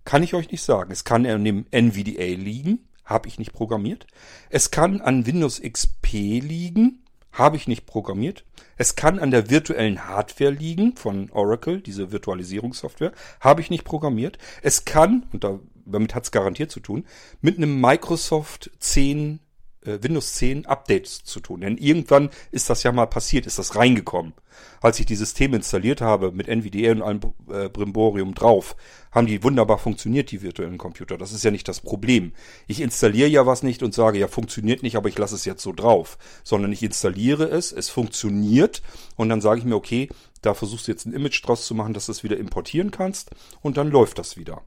[0.06, 0.92] Kann ich euch nicht sagen.
[0.92, 4.06] Es kann an dem NVDA liegen, habe ich nicht programmiert.
[4.50, 8.46] Es kann an Windows XP liegen, habe ich nicht programmiert.
[8.78, 14.38] Es kann an der virtuellen Hardware liegen von Oracle, diese Virtualisierungssoftware, habe ich nicht programmiert.
[14.62, 15.44] Es kann, und
[15.86, 17.06] damit hat es garantiert zu tun,
[17.42, 19.40] mit einem Microsoft 10
[19.86, 21.62] äh, Windows 10 Updates zu tun.
[21.62, 24.34] Denn irgendwann ist das ja mal passiert, ist das reingekommen.
[24.82, 27.20] Als ich die Systeme installiert habe mit NVDA und allem
[27.52, 28.76] äh, Brimborium drauf,
[29.12, 31.18] haben die wunderbar funktioniert, die virtuellen Computer.
[31.18, 32.34] Das ist ja nicht das Problem.
[32.68, 35.64] Ich installiere ja was nicht und sage, ja, funktioniert nicht, aber ich lasse es jetzt
[35.64, 36.18] so drauf.
[36.44, 38.82] Sondern ich installiere es, es funktioniert
[39.16, 40.10] und dann sage ich mir, okay,
[40.42, 43.32] da versuchst du jetzt ein Image draus zu machen, dass du es wieder importieren kannst
[43.62, 44.62] und dann läuft das wieder.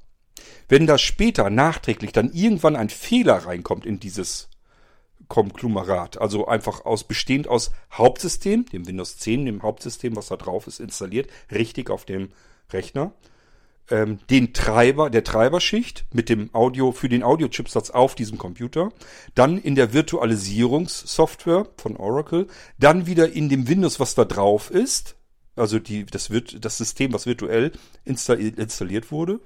[0.68, 4.48] Wenn da später nachträglich dann irgendwann ein Fehler reinkommt in dieses
[5.28, 6.20] Konglomerat.
[6.20, 10.80] Also einfach aus bestehend aus Hauptsystem, dem Windows 10, dem Hauptsystem, was da drauf ist,
[10.80, 12.30] installiert, richtig auf dem
[12.72, 13.12] Rechner.
[13.88, 18.90] Ähm, den Treiber, der Treiberschicht mit dem Audio für den Audio-Chipsatz auf diesem Computer,
[19.36, 25.14] dann in der Virtualisierungssoftware von Oracle, dann wieder in dem Windows, was da drauf ist,
[25.54, 27.72] also die, das, wird, das System, was virtuell
[28.04, 29.40] installiert wurde.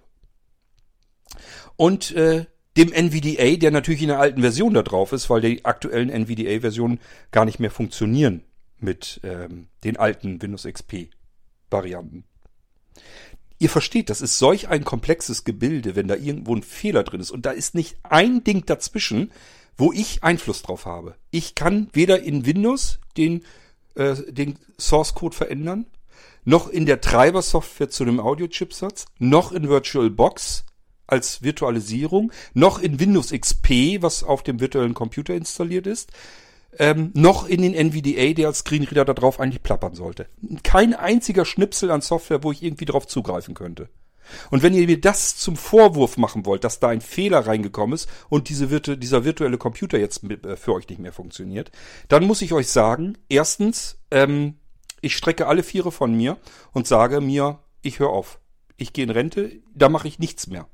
[1.76, 5.64] Und äh, dem NVDA, der natürlich in der alten Version da drauf ist, weil die
[5.64, 7.00] aktuellen NVDA-Versionen
[7.30, 8.44] gar nicht mehr funktionieren
[8.78, 12.24] mit ähm, den alten Windows XP-Varianten.
[13.58, 17.30] Ihr versteht, das ist solch ein komplexes Gebilde, wenn da irgendwo ein Fehler drin ist
[17.30, 19.32] und da ist nicht ein Ding dazwischen,
[19.76, 21.16] wo ich Einfluss drauf habe.
[21.30, 23.44] Ich kann weder in Windows den,
[23.96, 25.86] äh, den Source Code verändern,
[26.44, 30.64] noch in der Treibersoftware zu dem Audio-Chipsatz, noch in VirtualBox,
[31.10, 36.10] als Virtualisierung, noch in Windows XP, was auf dem virtuellen Computer installiert ist,
[36.78, 40.26] ähm, noch in den NVDA, der als Screenreader da drauf eigentlich plappern sollte.
[40.62, 43.88] Kein einziger Schnipsel an Software, wo ich irgendwie drauf zugreifen könnte.
[44.50, 48.08] Und wenn ihr mir das zum Vorwurf machen wollt, dass da ein Fehler reingekommen ist
[48.28, 51.72] und diese virtu dieser virtuelle Computer jetzt mit, äh, für euch nicht mehr funktioniert,
[52.08, 54.56] dann muss ich euch sagen, erstens, ähm,
[55.00, 56.36] ich strecke alle Viere von mir
[56.72, 58.38] und sage mir, ich höre auf.
[58.76, 60.68] Ich gehe in Rente, da mache ich nichts mehr.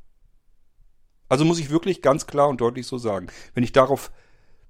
[1.29, 3.29] Also muss ich wirklich ganz klar und deutlich so sagen.
[3.55, 4.11] Wenn ich darauf,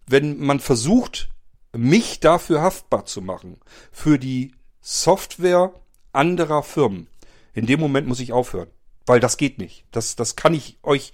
[0.06, 1.28] wenn man versucht,
[1.76, 3.58] mich dafür haftbar zu machen,
[3.92, 5.72] für die Software
[6.12, 7.08] anderer Firmen,
[7.54, 8.68] in dem Moment muss ich aufhören.
[9.06, 9.84] Weil das geht nicht.
[9.92, 11.12] Das, das kann ich euch,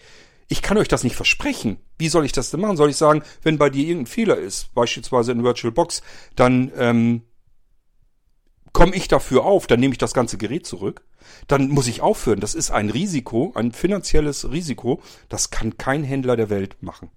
[0.49, 1.79] ich kann euch das nicht versprechen.
[1.99, 2.77] Wie soll ich das denn machen?
[2.77, 6.03] Soll ich sagen, wenn bei dir irgendein Fehler ist, beispielsweise in VirtualBox,
[6.37, 7.23] dann ähm,
[8.73, 11.03] komme ich dafür auf, dann nehme ich das ganze Gerät zurück.
[11.47, 12.41] Dann muss ich aufhören.
[12.41, 15.01] Das ist ein Risiko, ein finanzielles Risiko.
[15.29, 17.11] Das kann kein Händler der Welt machen.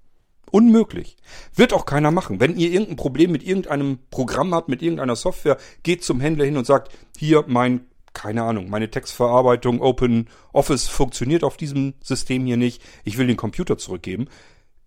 [0.51, 1.18] Unmöglich.
[1.53, 2.39] Wird auch keiner machen.
[2.39, 6.58] Wenn ihr irgendein Problem mit irgendeinem Programm habt, mit irgendeiner Software, geht zum Händler hin
[6.58, 7.82] und sagt, hier mein,
[8.14, 12.82] keine Ahnung, meine Textverarbeitung, Open Office funktioniert auf diesem System hier nicht.
[13.03, 14.28] Ich will den Computer zurückgeben.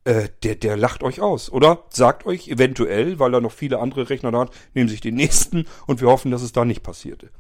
[0.05, 1.53] Äh, der, der lacht euch aus.
[1.53, 5.17] Oder sagt euch eventuell, weil er noch viele andere Rechner da hat, nehmen sich den
[5.17, 7.31] nächsten und wir hoffen, dass es da nicht passierte.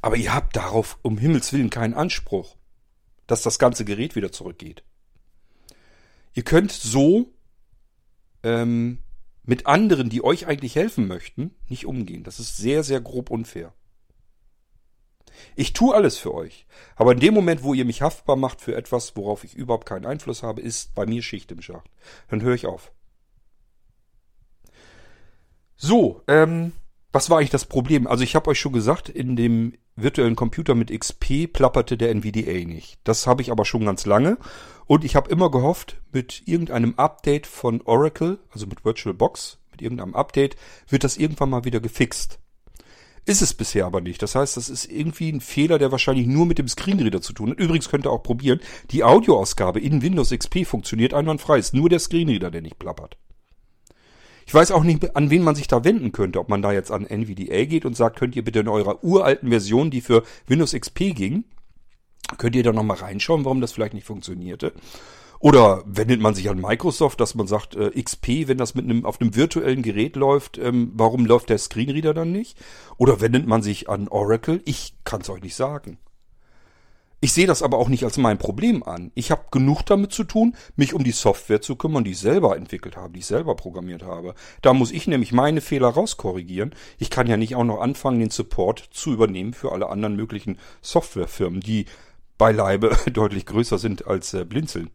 [0.00, 2.56] Aber ihr habt darauf um Himmels Willen keinen Anspruch,
[3.26, 4.84] dass das ganze Gerät wieder zurückgeht.
[6.34, 7.32] Ihr könnt so
[8.42, 8.98] ähm,
[9.42, 12.24] mit anderen, die euch eigentlich helfen möchten, nicht umgehen.
[12.24, 13.72] Das ist sehr, sehr grob unfair.
[15.54, 16.66] Ich tue alles für euch.
[16.96, 20.06] Aber in dem Moment, wo ihr mich haftbar macht für etwas, worauf ich überhaupt keinen
[20.06, 21.90] Einfluss habe, ist bei mir Schicht im Schacht.
[22.28, 22.92] Dann höre ich auf.
[25.76, 26.72] So, ähm,
[27.16, 28.06] was war eigentlich das Problem?
[28.06, 32.66] Also ich habe euch schon gesagt, in dem virtuellen Computer mit XP plapperte der NVDA
[32.66, 32.98] nicht.
[33.04, 34.36] Das habe ich aber schon ganz lange.
[34.84, 40.14] Und ich habe immer gehofft, mit irgendeinem Update von Oracle, also mit VirtualBox, mit irgendeinem
[40.14, 40.56] Update,
[40.90, 42.38] wird das irgendwann mal wieder gefixt.
[43.24, 44.20] Ist es bisher aber nicht.
[44.20, 47.48] Das heißt, das ist irgendwie ein Fehler, der wahrscheinlich nur mit dem Screenreader zu tun
[47.48, 47.58] hat.
[47.58, 48.60] Übrigens könnt ihr auch probieren,
[48.90, 51.56] die Audioausgabe in Windows XP funktioniert einwandfrei.
[51.56, 53.16] Ist nur der Screenreader, der nicht plappert.
[54.46, 56.38] Ich weiß auch nicht, an wen man sich da wenden könnte.
[56.38, 59.50] Ob man da jetzt an NVDA geht und sagt, könnt ihr bitte in eurer uralten
[59.50, 61.44] Version, die für Windows XP ging,
[62.38, 64.72] könnt ihr da nochmal reinschauen, warum das vielleicht nicht funktionierte.
[65.40, 69.04] Oder wendet man sich an Microsoft, dass man sagt, äh, XP, wenn das mit einem,
[69.04, 72.56] auf einem virtuellen Gerät läuft, ähm, warum läuft der Screenreader dann nicht?
[72.96, 74.62] Oder wendet man sich an Oracle?
[74.64, 75.98] Ich kann es euch nicht sagen.
[77.26, 79.10] Ich sehe das aber auch nicht als mein Problem an.
[79.16, 82.56] Ich habe genug damit zu tun, mich um die Software zu kümmern, die ich selber
[82.56, 84.36] entwickelt habe, die ich selber programmiert habe.
[84.62, 86.72] Da muss ich nämlich meine Fehler rauskorrigieren.
[86.98, 90.58] Ich kann ja nicht auch noch anfangen, den Support zu übernehmen für alle anderen möglichen
[90.82, 91.86] Softwarefirmen, die
[92.38, 94.90] beileibe deutlich größer sind als äh, Blinzeln.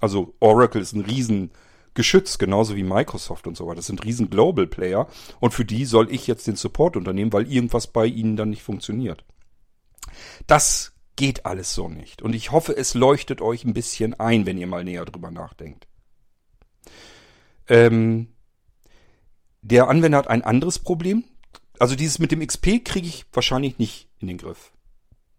[0.00, 1.50] Also Oracle ist ein riesen
[1.92, 3.76] Geschütz, genauso wie Microsoft und so weiter.
[3.76, 5.08] Das sind riesen Global Player
[5.40, 8.62] und für die soll ich jetzt den Support unternehmen, weil irgendwas bei ihnen dann nicht
[8.62, 9.26] funktioniert.
[10.46, 12.22] Das geht alles so nicht.
[12.22, 15.88] Und ich hoffe, es leuchtet euch ein bisschen ein, wenn ihr mal näher drüber nachdenkt.
[17.68, 18.28] Ähm,
[19.62, 21.24] der Anwender hat ein anderes Problem.
[21.78, 24.72] Also dieses mit dem XP kriege ich wahrscheinlich nicht in den Griff.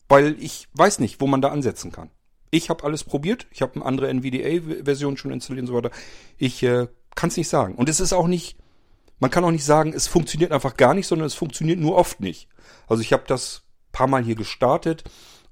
[0.09, 2.09] Weil ich weiß nicht, wo man da ansetzen kann.
[2.49, 3.47] Ich habe alles probiert.
[3.51, 5.91] Ich habe eine andere NVDA-Version schon installiert und so weiter.
[6.37, 7.75] Ich äh, kann es nicht sagen.
[7.75, 8.57] Und es ist auch nicht,
[9.19, 12.19] man kann auch nicht sagen, es funktioniert einfach gar nicht, sondern es funktioniert nur oft
[12.19, 12.47] nicht.
[12.87, 15.03] Also ich habe das paar Mal hier gestartet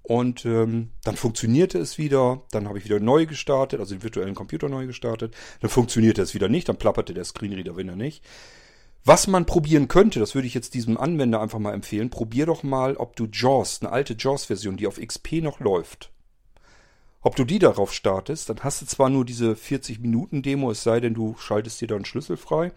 [0.07, 2.43] und ähm, dann funktionierte es wieder.
[2.51, 5.33] Dann habe ich wieder neu gestartet, also den virtuellen Computer neu gestartet.
[5.61, 6.69] Dann funktionierte es wieder nicht.
[6.69, 8.23] Dann plapperte der Screenreader wieder nicht.
[9.03, 12.63] Was man probieren könnte, das würde ich jetzt diesem Anwender einfach mal empfehlen, probier doch
[12.63, 16.11] mal, ob du JAWS, eine alte JAWS-Version, die auf XP noch läuft,
[17.21, 20.81] ob du die darauf startest, dann hast du zwar nur diese 40 Minuten Demo, es
[20.81, 22.71] sei denn, du schaltest dir dann Schlüssel frei.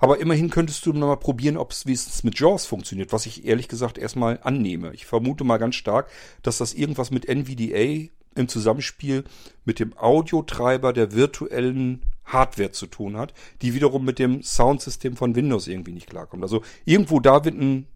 [0.00, 3.68] Aber immerhin könntest du mal probieren, ob es wenigstens mit JAWS funktioniert, was ich ehrlich
[3.68, 4.92] gesagt erstmal annehme.
[4.94, 6.10] Ich vermute mal ganz stark,
[6.42, 9.24] dass das irgendwas mit NVDA im Zusammenspiel
[9.64, 15.34] mit dem Audiotreiber der virtuellen Hardware zu tun hat, die wiederum mit dem Soundsystem von
[15.34, 16.42] Windows irgendwie nicht klarkommt.
[16.42, 17.86] Also irgendwo da wird ein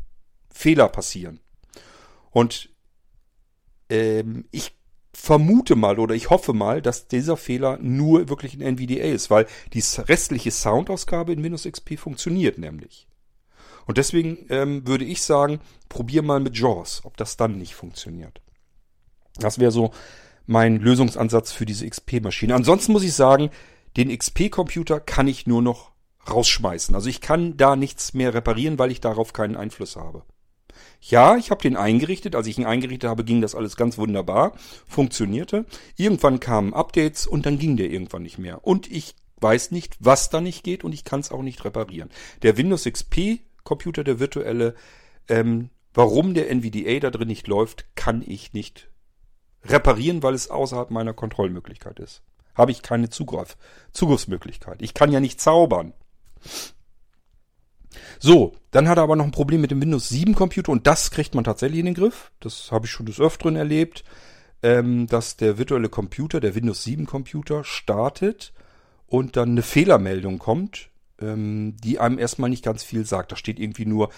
[0.50, 1.40] Fehler passieren.
[2.30, 2.68] Und
[3.88, 4.72] ähm, ich
[5.14, 9.46] vermute mal oder ich hoffe mal, dass dieser Fehler nur wirklich in NVDA ist, weil
[9.72, 13.06] die restliche Soundausgabe in Windows XP funktioniert nämlich.
[13.86, 18.40] Und deswegen ähm, würde ich sagen, probier mal mit JAWS, ob das dann nicht funktioniert.
[19.36, 19.92] Das wäre so
[20.46, 22.54] mein Lösungsansatz für diese XP-Maschine.
[22.54, 23.50] Ansonsten muss ich sagen,
[23.96, 25.92] den XP-Computer kann ich nur noch
[26.30, 26.94] rausschmeißen.
[26.94, 30.22] Also ich kann da nichts mehr reparieren, weil ich darauf keinen Einfluss habe.
[31.00, 32.34] Ja, ich habe den eingerichtet.
[32.34, 34.52] Als ich ihn eingerichtet habe, ging das alles ganz wunderbar,
[34.86, 35.66] funktionierte.
[35.96, 38.66] Irgendwann kamen Updates und dann ging der irgendwann nicht mehr.
[38.66, 42.10] Und ich weiß nicht, was da nicht geht und ich kann es auch nicht reparieren.
[42.42, 44.74] Der Windows XP Computer, der virtuelle,
[45.28, 48.88] ähm, warum der NVDA da drin nicht läuft, kann ich nicht
[49.64, 52.22] reparieren, weil es außerhalb meiner Kontrollmöglichkeit ist.
[52.54, 53.56] Habe ich keine Zugriff,
[53.92, 54.80] Zugriffsmöglichkeit.
[54.82, 55.92] Ich kann ja nicht zaubern.
[58.18, 61.10] So, dann hat er aber noch ein Problem mit dem Windows 7 Computer und das
[61.10, 62.30] kriegt man tatsächlich in den Griff.
[62.40, 64.04] Das habe ich schon des Öfteren erlebt,
[64.62, 68.52] ähm, dass der virtuelle Computer, der Windows 7 Computer startet
[69.06, 70.88] und dann eine Fehlermeldung kommt,
[71.20, 73.32] ähm, die einem erstmal nicht ganz viel sagt.
[73.32, 74.10] Da steht irgendwie nur,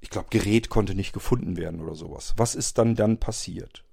[0.00, 2.34] ich glaube, Gerät konnte nicht gefunden werden oder sowas.
[2.36, 3.84] Was ist dann dann passiert?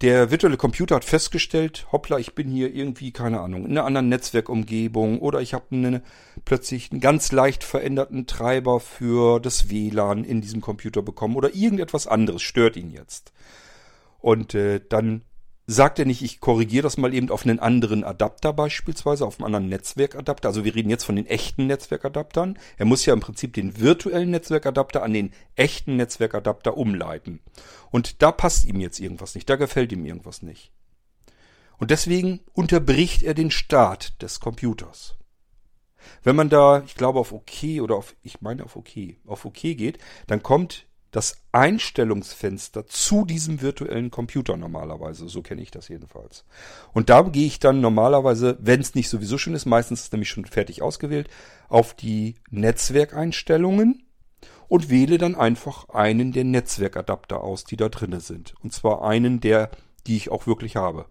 [0.00, 4.08] Der virtuelle Computer hat festgestellt, hoppla, ich bin hier irgendwie, keine Ahnung, in einer anderen
[4.08, 6.02] Netzwerkumgebung oder ich habe eine,
[6.44, 12.06] plötzlich einen ganz leicht veränderten Treiber für das WLAN in diesem Computer bekommen oder irgendetwas
[12.06, 13.32] anderes stört ihn jetzt.
[14.20, 15.22] Und äh, dann
[15.70, 19.44] sagt er nicht, ich korrigiere das mal eben auf einen anderen Adapter beispielsweise, auf einen
[19.44, 20.48] anderen Netzwerkadapter.
[20.48, 22.58] Also wir reden jetzt von den echten Netzwerkadaptern.
[22.78, 27.40] Er muss ja im Prinzip den virtuellen Netzwerkadapter an den echten Netzwerkadapter umleiten.
[27.90, 30.72] Und da passt ihm jetzt irgendwas nicht, da gefällt ihm irgendwas nicht.
[31.76, 35.18] Und deswegen unterbricht er den Start des Computers.
[36.22, 39.60] Wenn man da, ich glaube auf OK oder auf, ich meine auf OK, auf OK
[39.60, 45.28] geht, dann kommt das Einstellungsfenster zu diesem virtuellen Computer normalerweise.
[45.28, 46.44] So kenne ich das jedenfalls.
[46.92, 50.12] Und da gehe ich dann normalerweise, wenn es nicht sowieso schon ist, meistens ist es
[50.12, 51.28] nämlich schon fertig ausgewählt,
[51.68, 54.04] auf die Netzwerkeinstellungen
[54.68, 58.54] und wähle dann einfach einen der Netzwerkadapter aus, die da drinne sind.
[58.62, 59.70] Und zwar einen der,
[60.06, 61.06] die ich auch wirklich habe.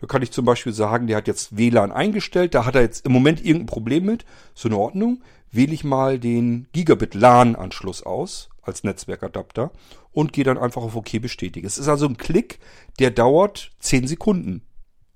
[0.00, 3.06] Da kann ich zum Beispiel sagen, der hat jetzt WLAN eingestellt, da hat er jetzt
[3.06, 4.24] im Moment irgendein Problem mit.
[4.54, 5.22] So in Ordnung.
[5.50, 9.72] Wähle ich mal den Gigabit LAN-Anschluss aus als Netzwerkadapter
[10.12, 11.66] und gehe dann einfach auf OK bestätigen.
[11.66, 12.58] Es ist also ein Klick,
[12.98, 14.62] der dauert 10 Sekunden.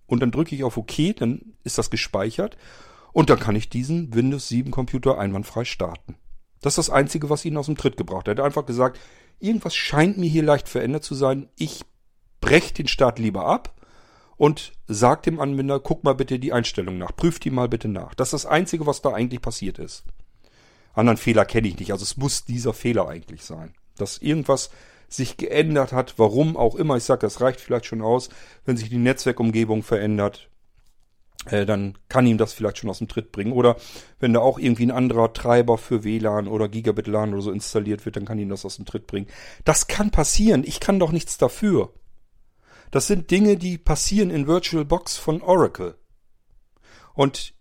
[0.06, 2.56] Und dann drücke ich auf OK, dann ist das gespeichert
[3.12, 6.16] und dann kann ich diesen Windows 7 Computer einwandfrei starten.
[6.60, 8.38] Das ist das Einzige, was ihn aus dem Tritt gebracht hat.
[8.38, 8.98] Er hat einfach gesagt,
[9.38, 11.48] irgendwas scheint mir hier leicht verändert zu sein.
[11.56, 11.84] Ich
[12.40, 13.74] breche den Start lieber ab
[14.36, 18.14] und sag dem Anwender, guck mal bitte die Einstellung nach, prüf die mal bitte nach.
[18.14, 20.04] Das ist das Einzige, was da eigentlich passiert ist.
[20.96, 21.92] Anderen Fehler kenne ich nicht.
[21.92, 23.74] Also es muss dieser Fehler eigentlich sein.
[23.96, 24.70] Dass irgendwas
[25.08, 26.96] sich geändert hat, warum auch immer.
[26.96, 28.30] Ich sage, das reicht vielleicht schon aus,
[28.64, 30.48] wenn sich die Netzwerkumgebung verändert.
[31.44, 33.52] Äh, dann kann ihm das vielleicht schon aus dem Tritt bringen.
[33.52, 33.76] Oder
[34.18, 38.04] wenn da auch irgendwie ein anderer Treiber für WLAN oder Gigabit LAN oder so installiert
[38.04, 39.28] wird, dann kann ihm das aus dem Tritt bringen.
[39.64, 40.64] Das kann passieren.
[40.64, 41.92] Ich kann doch nichts dafür.
[42.90, 45.96] Das sind Dinge, die passieren in VirtualBox von Oracle.
[47.14, 47.54] Und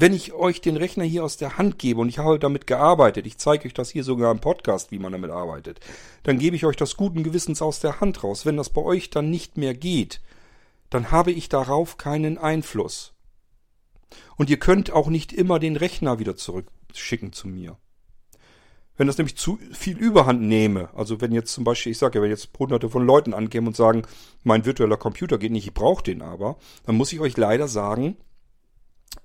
[0.00, 3.26] wenn ich euch den Rechner hier aus der Hand gebe und ich habe damit gearbeitet,
[3.26, 5.80] ich zeige euch das hier sogar im Podcast, wie man damit arbeitet,
[6.22, 8.46] dann gebe ich euch das guten Gewissens aus der Hand raus.
[8.46, 10.20] Wenn das bei euch dann nicht mehr geht,
[10.88, 13.12] dann habe ich darauf keinen Einfluss.
[14.36, 17.76] Und ihr könnt auch nicht immer den Rechner wieder zurückschicken zu mir.
[18.96, 22.22] Wenn das nämlich zu viel Überhand nehme, also wenn jetzt zum Beispiel, ich sage ja,
[22.22, 24.02] wenn jetzt hunderte von Leuten ankämen und sagen,
[24.44, 28.16] mein virtueller Computer geht nicht, ich brauche den aber, dann muss ich euch leider sagen,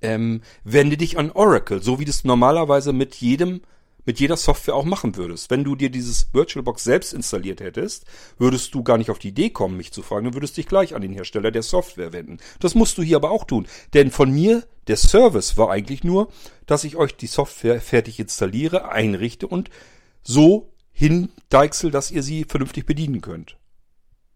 [0.01, 3.61] ähm, wende dich an Oracle, so wie du es normalerweise mit jedem
[4.05, 5.49] mit jeder Software auch machen würdest.
[5.49, 8.05] Wenn du dir dieses VirtualBox selbst installiert hättest,
[8.37, 10.95] würdest du gar nicht auf die Idee kommen, mich zu fragen, dann würdest dich gleich
[10.95, 12.37] an den Hersteller der Software wenden.
[12.59, 13.67] Das musst du hier aber auch tun.
[13.93, 16.29] Denn von mir, der Service war eigentlich nur,
[16.65, 19.69] dass ich euch die Software fertig installiere, einrichte und
[20.21, 23.55] so hindeichsel, dass ihr sie vernünftig bedienen könnt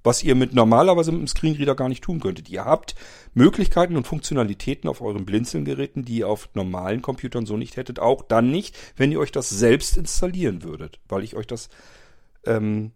[0.08, 2.50] was ihr mit normalerweise mit dem Screenreader gar nicht tun könntet.
[2.50, 2.96] Ihr habt
[3.34, 8.00] Möglichkeiten und Funktionalitäten auf euren Blinzeln-Geräten, die ihr auf normalen Computern so nicht hättet.
[8.00, 11.70] Auch dann nicht, wenn ihr euch das selbst installieren würdet, weil ich euch das
[12.46, 12.94] ähm,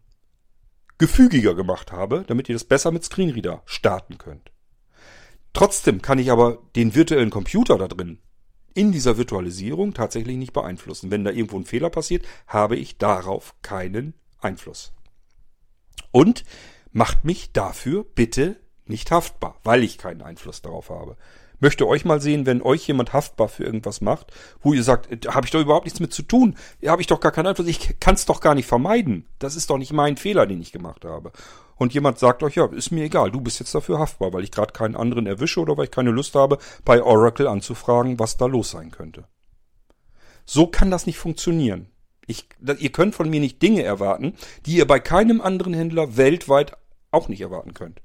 [0.97, 4.51] gefügiger gemacht habe, damit ihr das besser mit Screenreader starten könnt.
[5.53, 8.19] Trotzdem kann ich aber den virtuellen Computer da drin
[8.73, 11.11] in dieser Virtualisierung tatsächlich nicht beeinflussen.
[11.11, 14.93] Wenn da irgendwo ein Fehler passiert, habe ich darauf keinen Einfluss.
[16.11, 16.45] Und
[16.91, 21.15] macht mich dafür bitte nicht haftbar, weil ich keinen Einfluss darauf habe.
[21.59, 25.29] Möchte euch mal sehen, wenn euch jemand haftbar für irgendwas macht, wo ihr sagt, äh,
[25.29, 27.99] habe ich doch überhaupt nichts mit zu tun, habe ich doch gar keinen Einfluss, ich
[27.99, 29.27] kann es doch gar nicht vermeiden.
[29.37, 31.31] Das ist doch nicht mein Fehler, den ich gemacht habe.
[31.75, 34.51] Und jemand sagt euch, ja, ist mir egal, du bist jetzt dafür haftbar, weil ich
[34.51, 38.47] gerade keinen anderen erwische oder weil ich keine Lust habe, bei Oracle anzufragen, was da
[38.47, 39.25] los sein könnte.
[40.45, 41.89] So kann das nicht funktionieren.
[42.27, 42.47] Ich,
[42.79, 44.35] ihr könnt von mir nicht Dinge erwarten,
[44.65, 46.77] die ihr bei keinem anderen Händler weltweit
[47.11, 48.01] auch nicht erwarten könnt.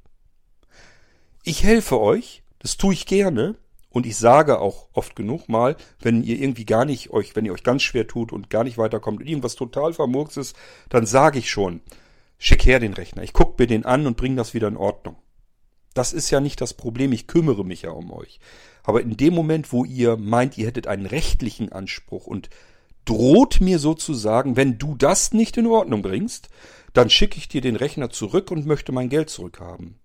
[1.43, 3.57] Ich helfe euch, das tue ich gerne
[3.91, 7.53] und ich sage auch oft genug mal, wenn ihr irgendwie gar nicht euch, wenn ihr
[7.53, 10.57] euch ganz schwer tut und gar nicht weiterkommt und irgendwas total vermurks ist,
[10.89, 11.81] dann sage ich schon,
[12.39, 15.17] schick her den Rechner, ich guck mir den an und bring das wieder in Ordnung.
[15.95, 18.39] Das ist ja nicht das Problem, ich kümmere mich ja um euch.
[18.83, 22.51] Aber in dem Moment, wo ihr meint, ihr hättet einen rechtlichen Anspruch und
[23.07, 26.51] droht mir sozusagen, wenn du das nicht in Ordnung bringst,
[26.97, 29.99] dann schicke ich dir den Rechner zurück und möchte mein Geld zurückhaben.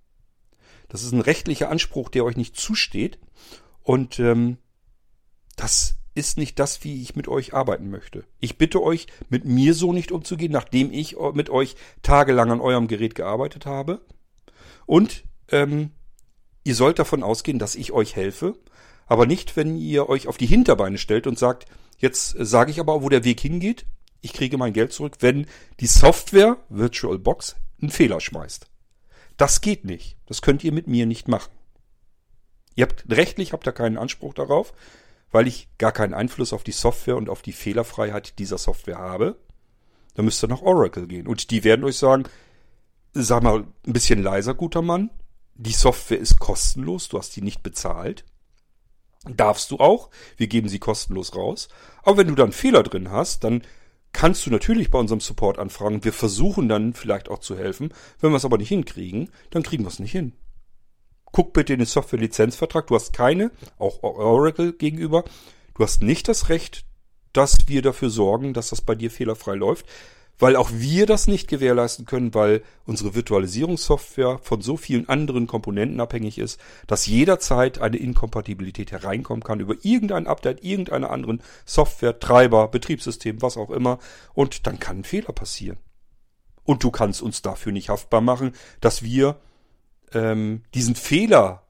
[0.89, 3.17] Das ist ein rechtlicher Anspruch, der euch nicht zusteht.
[3.81, 4.57] Und ähm,
[5.55, 8.25] das ist nicht das, wie ich mit euch arbeiten möchte.
[8.41, 12.87] Ich bitte euch, mit mir so nicht umzugehen, nachdem ich mit euch tagelang an eurem
[12.87, 14.01] Gerät gearbeitet habe.
[14.85, 15.91] Und ähm,
[16.65, 18.55] ihr sollt davon ausgehen, dass ich euch helfe,
[19.05, 21.67] aber nicht, wenn ihr euch auf die Hinterbeine stellt und sagt,
[21.99, 23.85] jetzt sage ich aber, wo der Weg hingeht,
[24.21, 25.47] ich kriege mein Geld zurück, wenn
[25.79, 28.67] die Software VirtualBox einen Fehler schmeißt.
[29.37, 30.17] Das geht nicht.
[30.27, 31.51] Das könnt ihr mit mir nicht machen.
[32.75, 34.73] Ihr habt rechtlich habt ihr keinen Anspruch darauf,
[35.31, 39.37] weil ich gar keinen Einfluss auf die Software und auf die Fehlerfreiheit dieser Software habe.
[40.13, 41.27] Dann müsst ihr nach Oracle gehen.
[41.27, 42.25] Und die werden euch sagen,
[43.13, 45.09] sag mal, ein bisschen leiser, guter Mann.
[45.55, 48.25] Die Software ist kostenlos, du hast die nicht bezahlt.
[49.25, 50.09] Darfst du auch.
[50.37, 51.69] Wir geben sie kostenlos raus.
[52.03, 53.61] Aber wenn du dann Fehler drin hast, dann
[54.13, 56.03] kannst du natürlich bei unserem Support anfragen.
[56.03, 57.93] Wir versuchen dann vielleicht auch zu helfen.
[58.19, 60.33] Wenn wir es aber nicht hinkriegen, dann kriegen wir es nicht hin.
[61.31, 62.87] Guck bitte in den Software-Lizenzvertrag.
[62.87, 65.23] Du hast keine, auch Oracle gegenüber.
[65.75, 66.85] Du hast nicht das Recht,
[67.31, 69.85] dass wir dafür sorgen, dass das bei dir fehlerfrei läuft
[70.41, 76.01] weil auch wir das nicht gewährleisten können, weil unsere Virtualisierungssoftware von so vielen anderen Komponenten
[76.01, 82.67] abhängig ist, dass jederzeit eine Inkompatibilität hereinkommen kann über irgendein Update, irgendeiner anderen Software, Treiber,
[82.69, 83.99] Betriebssystem, was auch immer,
[84.33, 85.77] und dann kann ein Fehler passieren.
[86.63, 89.39] Und du kannst uns dafür nicht haftbar machen, dass wir
[90.11, 91.61] ähm, diesen Fehler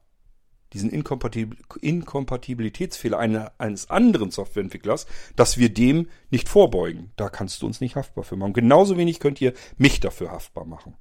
[0.72, 5.06] diesen Inkompatib Inkompatibilitätsfehler eine, eines anderen Softwareentwicklers,
[5.36, 7.12] dass wir dem nicht vorbeugen.
[7.16, 8.52] Da kannst du uns nicht haftbar für machen.
[8.52, 10.96] Genauso wenig könnt ihr mich dafür haftbar machen.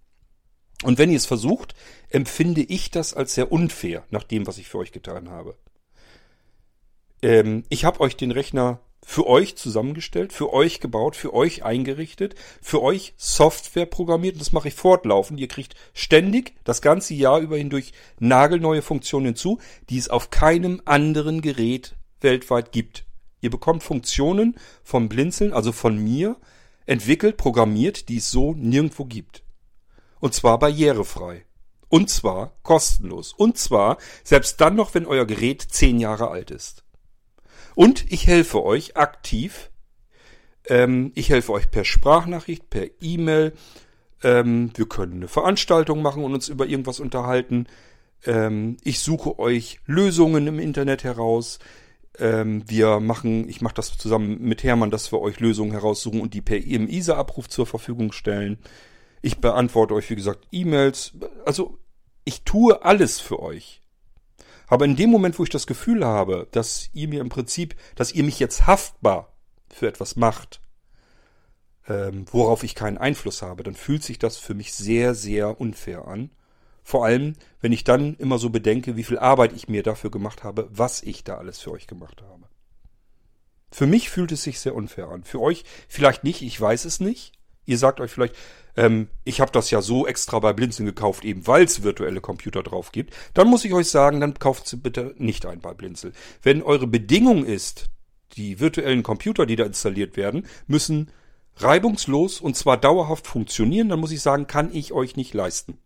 [0.83, 1.75] Und wenn ihr es versucht,
[2.09, 5.55] empfinde ich das als sehr unfair, nach dem, was ich für euch getan habe.
[7.21, 12.35] Ähm, ich habe euch den Rechner für euch zusammengestellt, für euch gebaut, für euch eingerichtet,
[12.61, 14.39] für euch Software programmiert.
[14.39, 15.39] Das mache ich fortlaufend.
[15.39, 20.81] Ihr kriegt ständig das ganze Jahr über hindurch nagelneue Funktionen hinzu, die es auf keinem
[20.85, 23.05] anderen Gerät weltweit gibt.
[23.41, 26.37] Ihr bekommt Funktionen vom Blinzeln, also von mir,
[26.85, 29.43] entwickelt, programmiert, die es so nirgendwo gibt.
[30.19, 31.45] Und zwar barrierefrei.
[31.89, 33.33] Und zwar kostenlos.
[33.33, 36.83] Und zwar selbst dann noch, wenn euer Gerät zehn Jahre alt ist.
[37.75, 39.71] Und ich helfe euch aktiv.
[40.67, 43.53] Ähm, ich helfe euch per Sprachnachricht, per E-Mail.
[44.23, 47.67] Ähm, wir können eine Veranstaltung machen und uns über irgendwas unterhalten.
[48.25, 51.59] Ähm, ich suche euch Lösungen im Internet heraus.
[52.19, 56.33] Ähm, wir machen, ich mache das zusammen mit Hermann, dass wir euch Lösungen heraussuchen und
[56.33, 58.59] die per ISA-Abruf zur Verfügung stellen.
[59.21, 61.13] Ich beantworte euch, wie gesagt, E-Mails.
[61.45, 61.79] Also
[62.25, 63.80] ich tue alles für euch.
[64.71, 68.13] Aber in dem Moment, wo ich das Gefühl habe, dass ihr mir im Prinzip, dass
[68.13, 69.35] ihr mich jetzt haftbar
[69.67, 70.61] für etwas macht,
[71.89, 76.07] ähm, worauf ich keinen Einfluss habe, dann fühlt sich das für mich sehr, sehr unfair
[76.07, 76.29] an.
[76.83, 80.45] Vor allem, wenn ich dann immer so bedenke, wie viel Arbeit ich mir dafür gemacht
[80.45, 82.47] habe, was ich da alles für euch gemacht habe.
[83.73, 85.25] Für mich fühlt es sich sehr unfair an.
[85.25, 87.33] Für euch vielleicht nicht, ich weiß es nicht.
[87.65, 88.35] Ihr sagt euch vielleicht,
[88.75, 92.63] ähm, ich habe das ja so extra bei Blinzeln gekauft, eben weil es virtuelle Computer
[92.63, 96.13] drauf gibt, dann muss ich euch sagen, dann kauft sie bitte nicht ein bei Blinzel.
[96.41, 97.89] Wenn eure Bedingung ist,
[98.33, 101.11] die virtuellen Computer, die da installiert werden, müssen
[101.57, 105.77] reibungslos und zwar dauerhaft funktionieren, dann muss ich sagen, kann ich euch nicht leisten.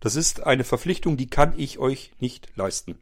[0.00, 2.98] Das ist eine Verpflichtung, die kann ich euch nicht leisten.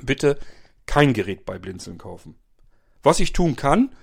[0.00, 0.38] Bitte
[0.86, 2.36] kein Gerät bei Blinzeln kaufen.
[3.02, 3.94] Was ich tun kann,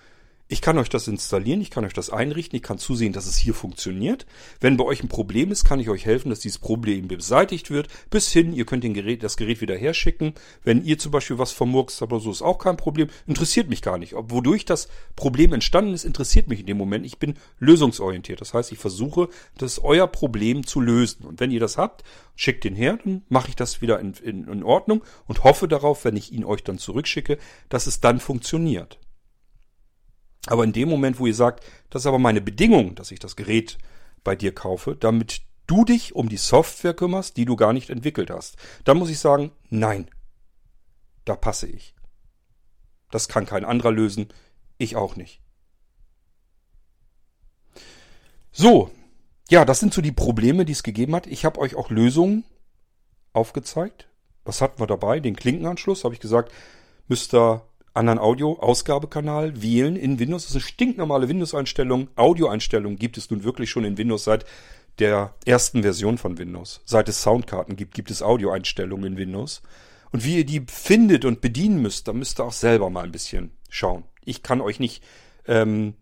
[0.51, 3.37] ich kann euch das installieren, ich kann euch das einrichten, ich kann zusehen, dass es
[3.37, 4.25] hier funktioniert.
[4.59, 7.87] Wenn bei euch ein Problem ist, kann ich euch helfen, dass dieses Problem beseitigt wird.
[8.09, 10.33] Bis hin, ihr könnt Gerät, das Gerät wieder herschicken.
[10.63, 13.09] Wenn ihr zum Beispiel was vermurkst oder so, ist auch kein Problem.
[13.27, 14.15] Interessiert mich gar nicht.
[14.15, 17.05] Ob, wodurch das Problem entstanden ist, interessiert mich in dem Moment.
[17.05, 18.41] Ich bin lösungsorientiert.
[18.41, 21.25] Das heißt, ich versuche, das euer Problem zu lösen.
[21.25, 22.03] Und wenn ihr das habt,
[22.35, 26.05] schickt den her, dann mache ich das wieder in, in, in Ordnung und hoffe darauf,
[26.05, 27.37] wenn ich ihn euch dann zurückschicke,
[27.69, 28.97] dass es dann funktioniert.
[30.47, 33.35] Aber in dem Moment, wo ihr sagt, das ist aber meine Bedingung, dass ich das
[33.35, 33.77] Gerät
[34.23, 38.29] bei dir kaufe, damit du dich um die Software kümmerst, die du gar nicht entwickelt
[38.29, 40.09] hast, dann muss ich sagen, nein,
[41.25, 41.93] da passe ich.
[43.11, 44.29] Das kann kein anderer lösen,
[44.77, 45.41] ich auch nicht.
[48.51, 48.91] So,
[49.49, 51.27] ja, das sind so die Probleme, die es gegeben hat.
[51.27, 52.43] Ich habe euch auch Lösungen
[53.33, 54.07] aufgezeigt.
[54.43, 55.19] Was hatten wir dabei?
[55.19, 56.51] Den Klinkenanschluss, habe ich gesagt,
[57.07, 60.43] müsst ihr anderen Audio-Ausgabekanal wählen in Windows.
[60.43, 62.09] Das ist eine stinknormale Windows-Einstellung.
[62.15, 64.45] Audio-Einstellungen gibt es nun wirklich schon in Windows seit
[64.99, 66.81] der ersten Version von Windows.
[66.85, 69.61] Seit es Soundkarten gibt, gibt es Audio-Einstellungen in Windows.
[70.11, 73.11] Und wie ihr die findet und bedienen müsst, da müsst ihr auch selber mal ein
[73.11, 74.03] bisschen schauen.
[74.23, 75.03] Ich kann euch nicht
[75.47, 75.93] ähm,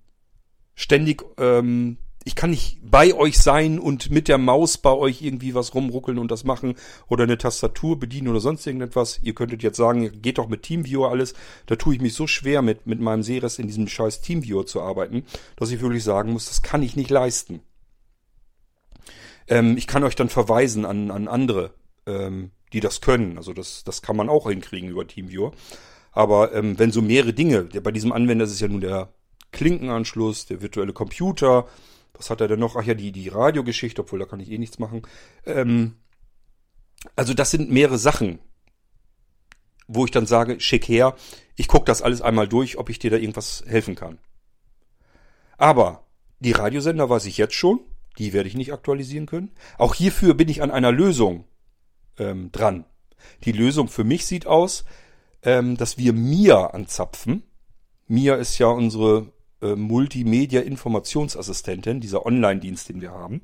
[0.75, 1.97] ständig ähm,
[2.27, 6.19] ich kann nicht bei euch sein und mit der Maus bei euch irgendwie was rumruckeln
[6.19, 6.75] und das machen
[7.07, 9.21] oder eine Tastatur bedienen oder sonst irgendetwas.
[9.23, 11.35] Ihr könntet jetzt sagen, geht doch mit Teamviewer alles.
[11.67, 14.81] Da tue ich mich so schwer mit, mit meinem Seres in diesem scheiß Teamviewer zu
[14.81, 15.23] arbeiten,
[15.55, 17.61] dass ich wirklich sagen muss, das kann ich nicht leisten.
[19.47, 21.75] Ähm, ich kann euch dann verweisen an, an andere,
[22.05, 23.37] ähm, die das können.
[23.37, 25.53] Also das, das kann man auch hinkriegen über Teamviewer.
[26.11, 29.13] Aber ähm, wenn so mehrere Dinge, der, bei diesem Anwender ist es ja nun der
[29.53, 31.67] Klinkenanschluss, der virtuelle Computer,
[32.17, 32.75] was hat er denn noch?
[32.75, 35.03] Ach ja, die, die Radiogeschichte, obwohl da kann ich eh nichts machen.
[35.45, 35.95] Ähm,
[37.15, 38.39] Also das sind mehrere Sachen,
[39.87, 41.15] wo ich dann sage, schick her,
[41.55, 44.19] ich gucke das alles einmal durch, ob ich dir da irgendwas helfen kann.
[45.57, 46.03] Aber
[46.39, 47.79] die Radiosender weiß ich jetzt schon,
[48.17, 49.51] die werde ich nicht aktualisieren können.
[49.77, 51.45] Auch hierfür bin ich an einer Lösung
[52.17, 52.85] ähm, dran.
[53.43, 54.85] Die Lösung für mich sieht aus,
[55.43, 57.43] ähm, dass wir MIA anzapfen.
[58.07, 59.31] MIA ist ja unsere
[59.61, 63.41] äh, Multimedia-Informationsassistentin, dieser Online-Dienst, den wir haben.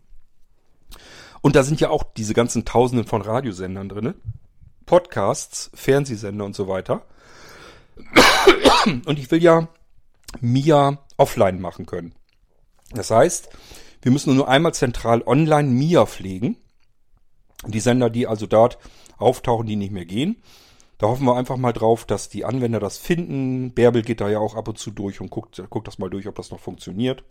[1.41, 4.16] Und da sind ja auch diese ganzen Tausenden von Radiosendern drinne,
[4.86, 7.05] Podcasts, Fernsehsender und so weiter.
[9.05, 9.68] Und ich will ja
[10.41, 12.14] MIA offline machen können.
[12.91, 13.49] Das heißt,
[14.01, 16.57] wir müssen nur einmal zentral online MIA pflegen.
[17.66, 18.78] Die Sender, die also dort
[19.18, 20.41] auftauchen, die nicht mehr gehen.
[21.04, 23.74] Da hoffen wir einfach mal drauf, dass die Anwender das finden.
[23.74, 26.30] Bärbel geht da ja auch ab und zu durch und guckt, guckt das mal durch,
[26.30, 27.26] ob das noch funktioniert.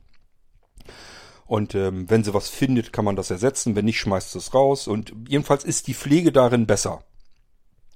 [1.47, 3.75] Und ähm, wenn sie was findet, kann man das ersetzen.
[3.75, 4.89] Wenn nicht, schmeißt es raus.
[4.89, 7.03] Und jedenfalls ist die Pflege darin besser.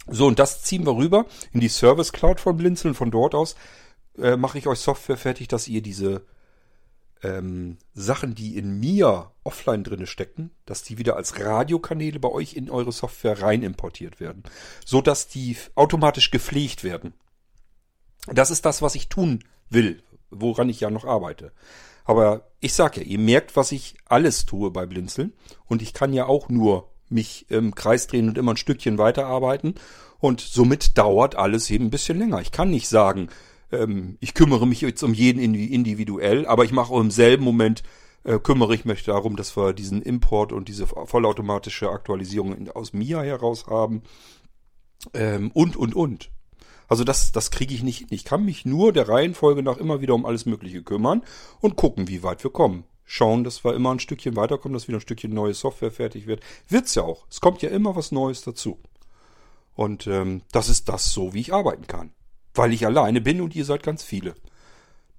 [0.06, 2.94] So, und das ziehen wir rüber in die Service Cloud von Blinzeln.
[2.94, 3.54] Von dort aus
[4.16, 6.24] äh, mache ich euch Software fertig, dass ihr diese
[7.22, 12.54] ähm, Sachen, die in mir offline drinne stecken, dass die wieder als Radiokanäle bei euch
[12.54, 14.42] in eure Software rein importiert werden,
[14.84, 17.14] so dass die automatisch gepflegt werden.
[18.26, 21.52] Das ist das, was ich tun will, woran ich ja noch arbeite.
[22.04, 25.32] Aber ich sage ja, ihr merkt, was ich alles tue bei Blinzeln
[25.66, 29.74] und ich kann ja auch nur mich im Kreis drehen und immer ein Stückchen weiterarbeiten
[30.18, 32.40] und somit dauert alles eben ein bisschen länger.
[32.40, 33.28] Ich kann nicht sagen,
[33.72, 37.82] ähm, ich kümmere mich jetzt um jeden individuell, aber ich mache auch im selben Moment,
[38.24, 42.92] äh, kümmere ich mich darum, dass wir diesen Import und diese vollautomatische Aktualisierung in, aus
[42.92, 44.02] MIA heraus haben.
[45.14, 46.30] Ähm, und, und, und.
[46.88, 48.08] Also das, das kriege ich nicht hin.
[48.10, 51.22] Ich kann mich nur der Reihenfolge nach immer wieder um alles Mögliche kümmern
[51.60, 52.84] und gucken, wie weit wir kommen.
[53.04, 56.42] Schauen, dass wir immer ein Stückchen weiterkommen, dass wieder ein Stückchen neue Software fertig wird.
[56.68, 57.26] Wird's ja auch.
[57.30, 58.78] Es kommt ja immer was Neues dazu.
[59.74, 62.15] Und ähm, das ist das so, wie ich arbeiten kann
[62.56, 64.34] weil ich alleine bin und ihr seid ganz viele.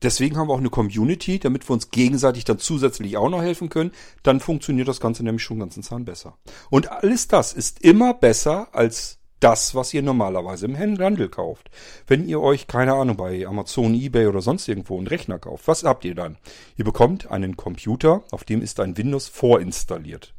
[0.04, 3.70] Deswegen haben wir auch eine Community, damit wir uns gegenseitig dann zusätzlich auch noch helfen
[3.70, 3.92] können.
[4.22, 6.38] Dann funktioniert das Ganze nämlich schon ganzen Zahn besser.
[6.70, 11.70] Und alles das ist immer besser als das, was ihr normalerweise im Handel kauft.
[12.08, 15.84] Wenn ihr euch, keine Ahnung, bei Amazon, Ebay oder sonst irgendwo einen Rechner kauft, was
[15.84, 16.38] habt ihr dann?
[16.76, 20.34] Ihr bekommt einen Computer, auf dem ist ein Windows vorinstalliert.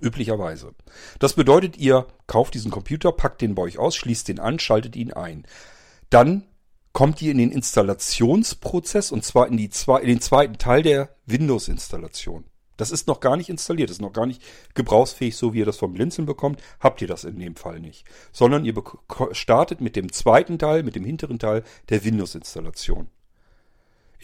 [0.00, 0.74] Üblicherweise.
[1.20, 4.96] Das bedeutet, ihr kauft diesen Computer, packt den bei euch aus, schließt den an, schaltet
[4.96, 5.44] ihn ein.
[6.10, 6.44] Dann
[6.92, 11.16] kommt ihr in den Installationsprozess und zwar in, die zwei, in den zweiten Teil der
[11.26, 12.44] Windows-Installation.
[12.76, 14.42] Das ist noch gar nicht installiert, ist noch gar nicht
[14.74, 16.60] gebrauchsfähig, so wie ihr das vom Blinzeln bekommt.
[16.80, 18.04] Habt ihr das in dem Fall nicht.
[18.32, 18.74] Sondern ihr
[19.32, 23.08] startet mit dem zweiten Teil, mit dem hinteren Teil der Windows-Installation.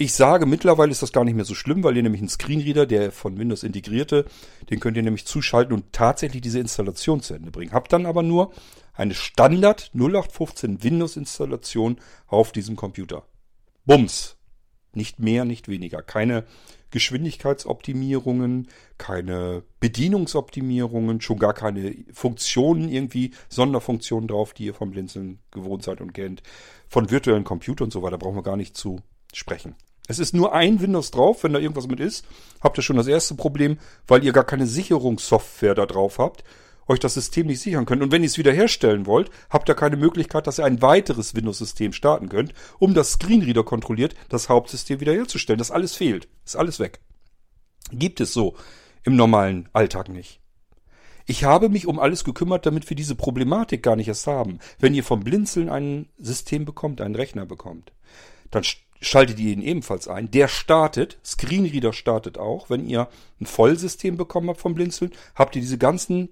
[0.03, 2.87] Ich sage, mittlerweile ist das gar nicht mehr so schlimm, weil ihr nämlich einen Screenreader,
[2.87, 4.25] der von Windows integrierte,
[4.71, 7.75] den könnt ihr nämlich zuschalten und tatsächlich diese Installation zu Ende bringen.
[7.75, 8.55] Habt dann aber nur
[8.95, 11.99] eine Standard 0815 Windows Installation
[12.29, 13.25] auf diesem Computer.
[13.85, 14.39] Bums.
[14.95, 16.01] Nicht mehr, nicht weniger.
[16.01, 16.47] Keine
[16.93, 25.83] Geschwindigkeitsoptimierungen, keine Bedienungsoptimierungen, schon gar keine Funktionen irgendwie, Sonderfunktionen drauf, die ihr vom Blinzeln gewohnt
[25.83, 26.43] seid und kennt.
[26.89, 29.01] Von virtuellen Computern und so weiter brauchen wir gar nicht zu
[29.35, 29.75] sprechen.
[30.11, 32.27] Es ist nur ein Windows drauf, wenn da irgendwas mit ist,
[32.61, 36.43] habt ihr schon das erste Problem, weil ihr gar keine Sicherungssoftware da drauf habt
[36.89, 38.03] euch das System nicht sichern könnt.
[38.03, 41.93] Und wenn ihr es wiederherstellen wollt, habt ihr keine Möglichkeit, dass ihr ein weiteres Windows-System
[41.93, 45.61] starten könnt, um das Screenreader kontrolliert das Hauptsystem wiederherzustellen.
[45.61, 46.27] Das alles fehlt.
[46.45, 46.99] Ist alles weg.
[47.93, 48.57] Gibt es so
[49.05, 50.41] im normalen Alltag nicht.
[51.27, 54.59] Ich habe mich um alles gekümmert, damit wir diese Problematik gar nicht erst haben.
[54.81, 57.93] Wenn ihr vom Blinzeln ein System bekommt, einen Rechner bekommt,
[58.51, 58.65] dann
[59.01, 60.31] schaltet ihr ihn ebenfalls ein.
[60.31, 62.71] Der startet, Screenreader startet auch.
[62.71, 63.09] Wenn ihr
[63.41, 66.29] ein Vollsystem bekommen habt vom Blinzeln, habt ihr diese ganzen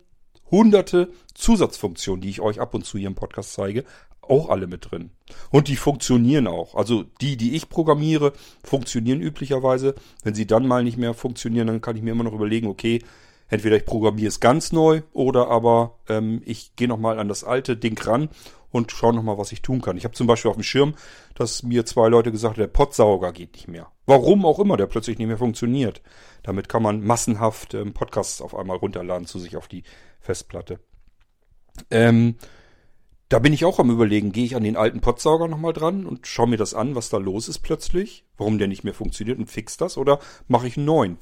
[0.51, 3.85] hunderte Zusatzfunktionen, die ich euch ab und zu hier im Podcast zeige,
[4.23, 5.11] auch alle mit drin.
[5.51, 6.75] Und die funktionieren auch.
[6.75, 9.95] Also die, die ich programmiere, funktionieren üblicherweise.
[10.23, 13.01] Wenn sie dann mal nicht mehr funktionieren, dann kann ich mir immer noch überlegen, okay,
[13.49, 17.77] entweder ich programmiere es ganz neu oder aber ähm, ich gehe nochmal an das alte
[17.77, 18.29] Ding ran
[18.71, 19.97] und schaue nochmal, was ich tun kann.
[19.97, 20.95] Ich habe zum Beispiel auf dem Schirm,
[21.35, 23.91] dass mir zwei Leute gesagt haben, der Potsauger geht nicht mehr.
[24.07, 26.03] Warum auch immer der plötzlich nicht mehr funktioniert.
[26.43, 29.83] Damit kann man massenhaft ähm, Podcasts auf einmal runterladen zu sich auf die
[30.21, 30.81] Festplatte.
[31.91, 32.37] Ähm,
[33.29, 36.27] da bin ich auch am überlegen, gehe ich an den alten Potsauger nochmal dran und
[36.27, 39.51] schaue mir das an, was da los ist plötzlich, warum der nicht mehr funktioniert und
[39.51, 41.19] fix das oder mache ich einen neuen.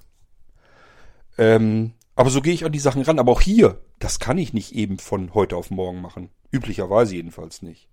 [1.38, 3.18] Ähm, aber so gehe ich an die Sachen ran.
[3.18, 6.30] Aber auch hier, das kann ich nicht eben von heute auf morgen machen.
[6.50, 7.88] Üblicherweise jedenfalls nicht.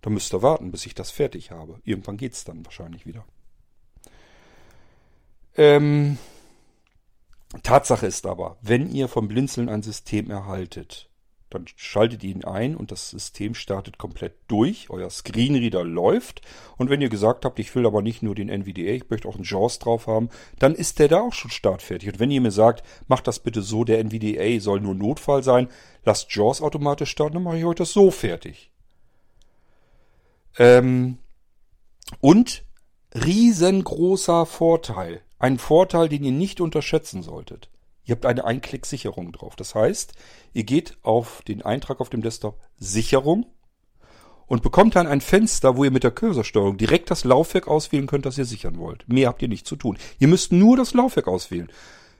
[0.00, 1.80] Da müsst ihr warten, bis ich das fertig habe.
[1.84, 3.24] Irgendwann geht's dann wahrscheinlich wieder.
[5.56, 6.18] Ähm,
[7.62, 11.08] Tatsache ist aber, wenn ihr vom Blinzeln ein System erhaltet,
[11.54, 14.88] Dann schaltet ihr ihn ein und das System startet komplett durch.
[14.88, 16.40] Euer Screenreader läuft.
[16.78, 19.34] Und wenn ihr gesagt habt, ich will aber nicht nur den NVDA, ich möchte auch
[19.34, 22.08] einen JAWS drauf haben, dann ist der da auch schon startfertig.
[22.08, 25.68] Und wenn ihr mir sagt, macht das bitte so, der NVDA soll nur Notfall sein,
[26.04, 28.70] lasst JAWS automatisch starten, dann mache ich euch das so fertig.
[30.58, 31.18] Ähm,
[32.20, 32.64] und
[33.14, 35.20] riesengroßer Vorteil.
[35.38, 37.68] Ein Vorteil, den ihr nicht unterschätzen solltet.
[38.04, 39.56] Ihr habt eine Einklick-Sicherung drauf.
[39.56, 40.12] Das heißt,
[40.52, 43.46] ihr geht auf den Eintrag auf dem Desktop Sicherung
[44.46, 48.26] und bekommt dann ein Fenster, wo ihr mit der Cursorsteuerung direkt das Laufwerk auswählen könnt,
[48.26, 49.08] das ihr sichern wollt.
[49.08, 49.96] Mehr habt ihr nicht zu tun.
[50.18, 51.70] Ihr müsst nur das Laufwerk auswählen.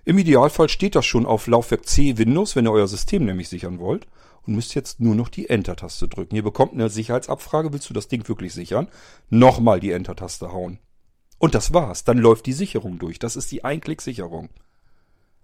[0.05, 3.79] Im Idealfall steht das schon auf Laufwerk C Windows, wenn ihr euer System nämlich sichern
[3.79, 4.07] wollt
[4.47, 6.35] und müsst jetzt nur noch die Enter-Taste drücken.
[6.35, 8.89] Ihr bekommt eine Sicherheitsabfrage, willst du das Ding wirklich sichern?
[9.31, 10.79] Nochmal die Enter-Taste hauen.
[11.39, 12.05] Und das war's.
[12.05, 13.19] Dann läuft die Sicherung durch.
[13.19, 14.49] Das ist die Einklick-Sicherung.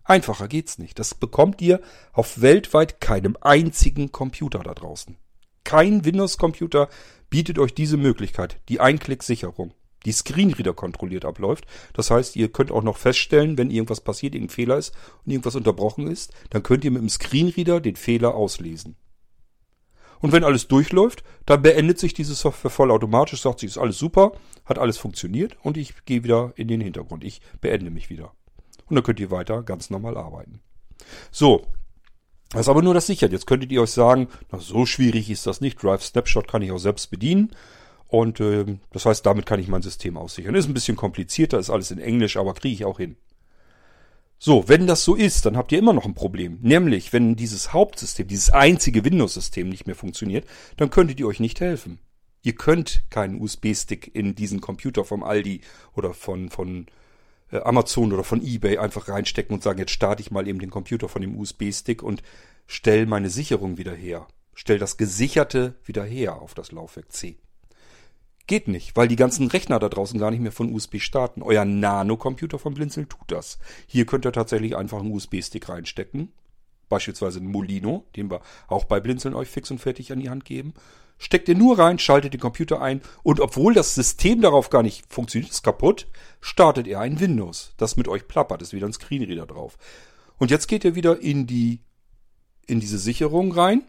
[0.09, 0.99] Einfacher geht's nicht.
[0.99, 1.83] Das bekommt ihr
[2.15, 5.19] auf weltweit keinem einzigen Computer da draußen.
[5.65, 6.89] Kein Windows-Computer
[7.29, 9.75] bietet euch diese Möglichkeit, die Einklick-Sicherung,
[10.07, 11.67] die Screenreader kontrolliert abläuft.
[11.93, 14.95] Das heißt, ihr könnt auch noch feststellen, wenn irgendwas passiert, irgendein Fehler ist
[15.27, 18.97] und irgendwas unterbrochen ist, dann könnt ihr mit dem Screenreader den Fehler auslesen.
[20.21, 24.33] Und wenn alles durchläuft, dann beendet sich diese Software vollautomatisch, sagt sie, ist alles super,
[24.65, 27.25] hat alles funktioniert und ich gehe wieder in den Hintergrund.
[27.25, 28.33] Ich beende mich wieder.
[28.89, 30.61] Und dann könnt ihr weiter ganz normal arbeiten.
[31.31, 31.67] So.
[32.51, 33.31] Das ist aber nur das sichert.
[33.31, 35.83] Jetzt könntet ihr euch sagen, na, so schwierig ist das nicht.
[35.83, 37.51] Drive Snapshot kann ich auch selbst bedienen.
[38.07, 40.55] Und äh, das heißt, damit kann ich mein System aussichern.
[40.55, 43.17] Ist ein bisschen komplizierter, ist alles in Englisch, aber kriege ich auch hin.
[44.39, 46.59] So, wenn das so ist, dann habt ihr immer noch ein Problem.
[46.63, 51.61] Nämlich, wenn dieses Hauptsystem, dieses einzige Windows-System nicht mehr funktioniert, dann könntet ihr euch nicht
[51.61, 51.99] helfen.
[52.43, 55.63] Ihr könnt keinen USB-Stick in diesen Computer vom Aldi
[55.95, 56.87] oder von, von
[57.51, 61.09] Amazon oder von eBay einfach reinstecken und sagen, jetzt starte ich mal eben den Computer
[61.09, 62.23] von dem USB-Stick und
[62.67, 64.27] stell meine Sicherung wieder her.
[64.55, 67.37] Stell das Gesicherte wieder her auf das Laufwerk C.
[68.49, 71.43] Geht nicht, weil die ganzen Rechner da draußen gar nicht mehr von USB starten.
[71.43, 73.59] Euer Nano-Computer von Blinzeln tut das.
[73.87, 76.33] Hier könnt ihr tatsächlich einfach einen USB-Stick reinstecken.
[76.89, 80.45] Beispielsweise einen Molino, den wir auch bei Blinzeln euch fix und fertig an die Hand
[80.45, 80.75] geben
[81.19, 85.13] steckt ihr nur rein, schaltet den Computer ein und obwohl das System darauf gar nicht
[85.13, 86.07] funktioniert, ist kaputt,
[86.41, 89.77] startet ihr ein Windows, das mit euch plappert, ist wieder ein Screenreader drauf.
[90.39, 91.81] Und jetzt geht ihr wieder in die,
[92.67, 93.83] in diese Sicherung rein.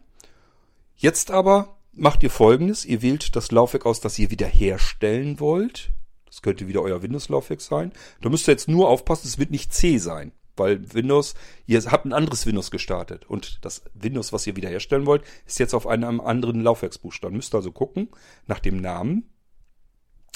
[0.95, 5.91] Jetzt aber macht ihr folgendes, ihr wählt das Laufwerk aus, das ihr wiederherstellen wollt.
[6.25, 7.91] Das könnte wieder euer Windows-Laufwerk sein.
[8.21, 11.35] Da müsst ihr jetzt nur aufpassen, es wird nicht C sein weil Windows,
[11.65, 15.73] ihr habt ein anderes Windows gestartet und das Windows, was ihr wiederherstellen wollt, ist jetzt
[15.73, 17.35] auf einem anderen Laufwerksbuchstaben.
[17.35, 18.09] Müsst also gucken
[18.45, 19.29] nach dem Namen.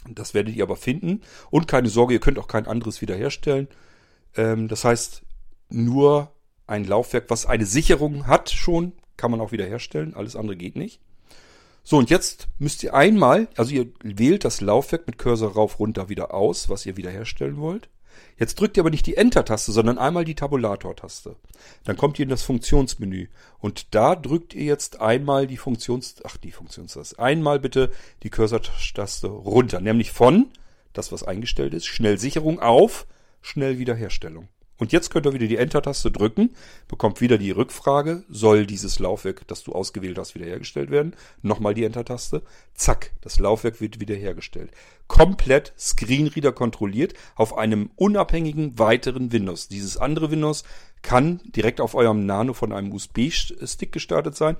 [0.09, 1.21] Das werdet ihr aber finden.
[1.49, 3.67] Und keine Sorge, ihr könnt auch kein anderes wiederherstellen.
[4.35, 5.21] Ähm, das heißt,
[5.69, 6.33] nur
[6.67, 10.13] ein Laufwerk, was eine Sicherung hat schon, kann man auch wiederherstellen.
[10.13, 11.01] Alles andere geht nicht.
[11.83, 16.07] So, und jetzt müsst ihr einmal, also ihr wählt das Laufwerk mit Cursor rauf, runter
[16.07, 17.89] wieder aus, was ihr wiederherstellen wollt.
[18.37, 21.35] Jetzt drückt ihr aber nicht die Enter-Taste, sondern einmal die Tabulator-Taste.
[21.83, 23.27] Dann kommt ihr in das Funktionsmenü.
[23.59, 26.15] Und da drückt ihr jetzt einmal die Funktions...
[26.23, 27.19] Ach, die Funktionstaste.
[27.19, 27.91] Einmal bitte
[28.23, 29.79] die Cursor-Taste runter.
[29.79, 30.47] Nämlich von,
[30.93, 33.05] das was eingestellt ist, Schnellsicherung auf
[33.41, 34.47] Schnellwiederherstellung.
[34.83, 36.49] Und jetzt könnt ihr wieder die Enter-Taste drücken,
[36.89, 41.15] bekommt wieder die Rückfrage, soll dieses Laufwerk, das du ausgewählt hast, wiederhergestellt werden?
[41.41, 42.41] Nochmal die Enter-Taste.
[42.73, 44.71] Zack, das Laufwerk wird wiederhergestellt.
[45.07, 49.69] Komplett Screenreader kontrolliert auf einem unabhängigen weiteren Windows.
[49.69, 50.65] Dieses andere Windows
[51.01, 54.57] kann direkt auf eurem Nano von einem USB-Stick gestartet sein,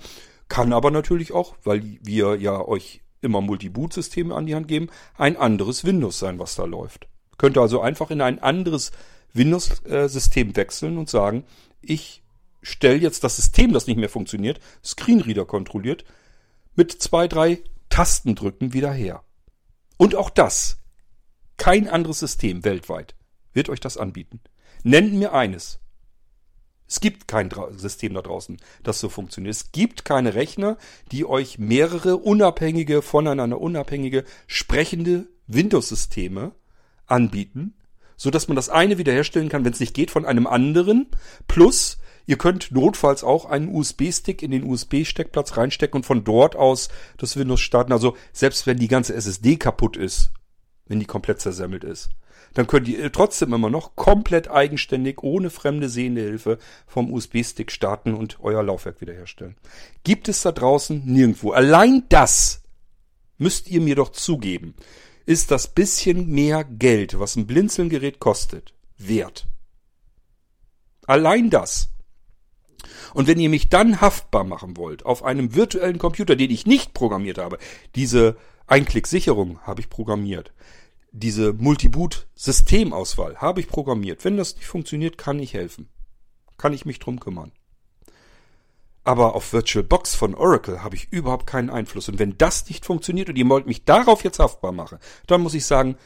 [0.47, 5.35] kann aber natürlich auch, weil wir ja euch immer Multi-Boot-Systeme an die Hand geben, ein
[5.35, 7.09] anderes Windows sein, was da läuft.
[7.37, 8.93] Könnt ihr also einfach in ein anderes
[9.33, 11.43] Windows-System wechseln und sagen,
[11.81, 12.23] ich
[12.61, 16.05] stelle jetzt das System, das nicht mehr funktioniert, Screenreader kontrolliert,
[16.75, 19.23] mit zwei, drei Tastendrücken wieder her.
[19.97, 20.77] Und auch das,
[21.57, 23.15] kein anderes System weltweit
[23.53, 24.41] wird euch das anbieten.
[24.83, 25.79] Nennt mir eines.
[26.87, 29.55] Es gibt kein System da draußen, das so funktioniert.
[29.55, 30.77] Es gibt keine Rechner,
[31.11, 36.53] die euch mehrere unabhängige, voneinander unabhängige, sprechende Windows-Systeme
[37.05, 37.75] anbieten,
[38.15, 41.07] so dass man das eine wiederherstellen kann, wenn es nicht geht, von einem anderen.
[41.47, 46.89] Plus, ihr könnt notfalls auch einen USB-Stick in den USB-Steckplatz reinstecken und von dort aus
[47.17, 47.91] das Windows starten.
[47.91, 50.31] Also selbst wenn die ganze SSD kaputt ist,
[50.87, 52.09] wenn die komplett zersemmelt ist,
[52.53, 58.13] dann könnt ihr trotzdem immer noch komplett eigenständig, ohne fremde sehende Hilfe vom USB-Stick starten
[58.13, 59.55] und euer Laufwerk wiederherstellen.
[60.03, 61.51] Gibt es da draußen nirgendwo.
[61.51, 62.61] Allein das
[63.37, 64.75] müsst ihr mir doch zugeben
[65.25, 69.47] ist das bisschen mehr Geld, was ein Blinzelgerät kostet, wert.
[71.05, 71.89] Allein das.
[73.13, 76.93] Und wenn ihr mich dann haftbar machen wollt auf einem virtuellen Computer, den ich nicht
[76.93, 77.57] programmiert habe,
[77.95, 78.37] diese
[78.67, 80.51] Einklicksicherung habe ich programmiert,
[81.11, 84.25] diese Multiboot-Systemauswahl habe ich programmiert.
[84.25, 85.89] Wenn das nicht funktioniert, kann ich helfen.
[86.57, 87.51] Kann ich mich drum kümmern.
[89.03, 92.07] Aber auf VirtualBox von Oracle habe ich überhaupt keinen Einfluss.
[92.07, 94.97] Und wenn das nicht funktioniert und ihr wollt mich darauf jetzt haftbar machen,
[95.27, 95.97] dann muss ich sagen,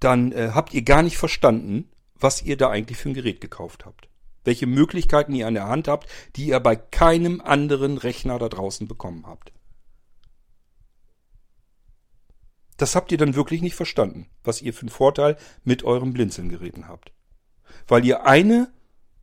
[0.00, 3.86] dann äh, habt ihr gar nicht verstanden, was ihr da eigentlich für ein Gerät gekauft
[3.86, 4.08] habt.
[4.42, 8.88] Welche Möglichkeiten ihr an der Hand habt, die ihr bei keinem anderen Rechner da draußen
[8.88, 9.52] bekommen habt.
[12.78, 16.88] Das habt ihr dann wirklich nicht verstanden, was ihr für einen Vorteil mit euren Blinzelgeräten
[16.88, 17.12] habt.
[17.86, 18.72] Weil ihr eine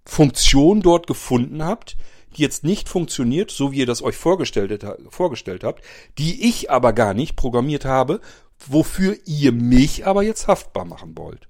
[0.06, 1.98] Funktion dort gefunden habt,
[2.36, 5.84] die jetzt nicht funktioniert, so wie ihr das euch vorgestellt, vorgestellt habt,
[6.18, 8.22] die ich aber gar nicht programmiert habe,
[8.66, 11.48] wofür ihr mich aber jetzt haftbar machen wollt.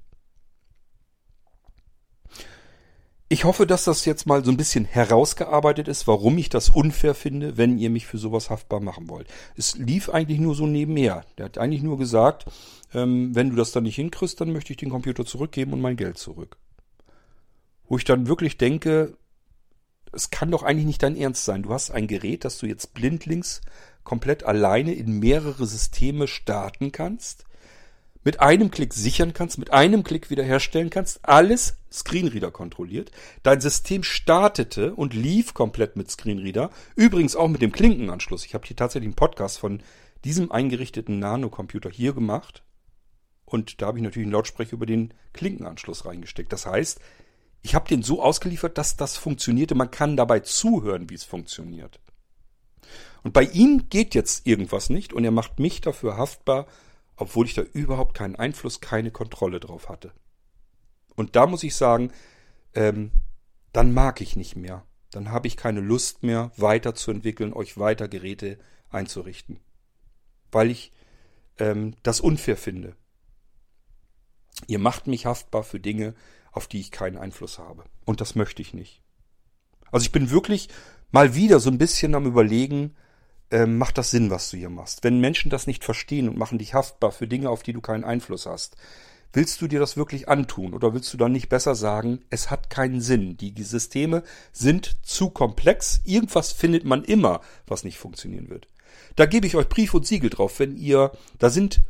[3.30, 7.14] Ich hoffe, dass das jetzt mal so ein bisschen herausgearbeitet ist, warum ich das unfair
[7.14, 9.28] finde, wenn ihr mich für sowas haftbar machen wollt.
[9.58, 11.26] Es lief eigentlich nur so nebenher.
[11.38, 12.46] Der hat eigentlich nur gesagt,
[12.94, 15.98] ähm, wenn du das dann nicht hinkriegst, dann möchte ich den Computer zurückgeben und mein
[15.98, 16.58] Geld zurück.
[17.90, 19.18] Wo ich dann wirklich denke,
[20.18, 21.64] es kann doch eigentlich nicht dein Ernst sein.
[21.64, 23.62] Du hast ein Gerät, das du jetzt blindlings
[24.04, 27.48] komplett alleine in mehrere Systeme starten kannst
[28.28, 33.10] mit einem Klick sichern kannst, mit einem Klick wiederherstellen kannst, alles Screenreader kontrolliert.
[33.42, 38.46] Dein System startete und lief komplett mit Screenreader, übrigens auch mit dem Klinkenanschluss.
[38.46, 39.82] Ich habe hier tatsächlich einen Podcast von
[40.26, 42.64] diesem eingerichteten Nanocomputer hier gemacht
[43.46, 46.52] und da habe ich natürlich einen Lautsprecher über den Klinkenanschluss reingesteckt.
[46.52, 47.00] Das heißt,
[47.62, 49.76] ich habe den so ausgeliefert, dass das funktionierte.
[49.76, 52.00] Man kann dabei zuhören, wie es funktioniert.
[53.24, 56.68] Und bei ihm geht jetzt irgendwas nicht und er macht mich dafür haftbar,
[57.18, 60.14] obwohl ich da überhaupt keinen Einfluss, keine Kontrolle drauf hatte.
[61.16, 62.12] Und da muss ich sagen,
[62.74, 63.12] ähm,
[63.74, 64.86] dann mag ich nicht mehr.
[65.12, 68.60] Dann habe ich keine Lust mehr, weiterzuentwickeln, euch weiter Geräte
[68.90, 69.60] einzurichten.
[70.52, 70.92] Weil ich
[71.58, 72.96] ähm, das unfair finde.
[74.68, 76.14] Ihr macht mich haftbar für Dinge,
[76.58, 77.86] auf die ich keinen Einfluss habe.
[78.04, 79.02] Und das möchte ich nicht.
[79.92, 80.68] Also ich bin wirklich
[81.12, 82.96] mal wieder so ein bisschen am Überlegen,
[83.52, 85.04] ähm, macht das Sinn, was du hier machst.
[85.04, 88.04] Wenn Menschen das nicht verstehen und machen dich haftbar für Dinge, auf die du keinen
[88.04, 88.76] Einfluss hast,
[89.32, 92.70] willst du dir das wirklich antun oder willst du dann nicht besser sagen, es hat
[92.70, 93.38] keinen Sinn.
[93.38, 96.02] Die Systeme sind zu komplex.
[96.04, 98.68] Irgendwas findet man immer, was nicht funktionieren wird.
[99.16, 101.82] Da gebe ich euch Brief und Siegel drauf, wenn ihr, da sind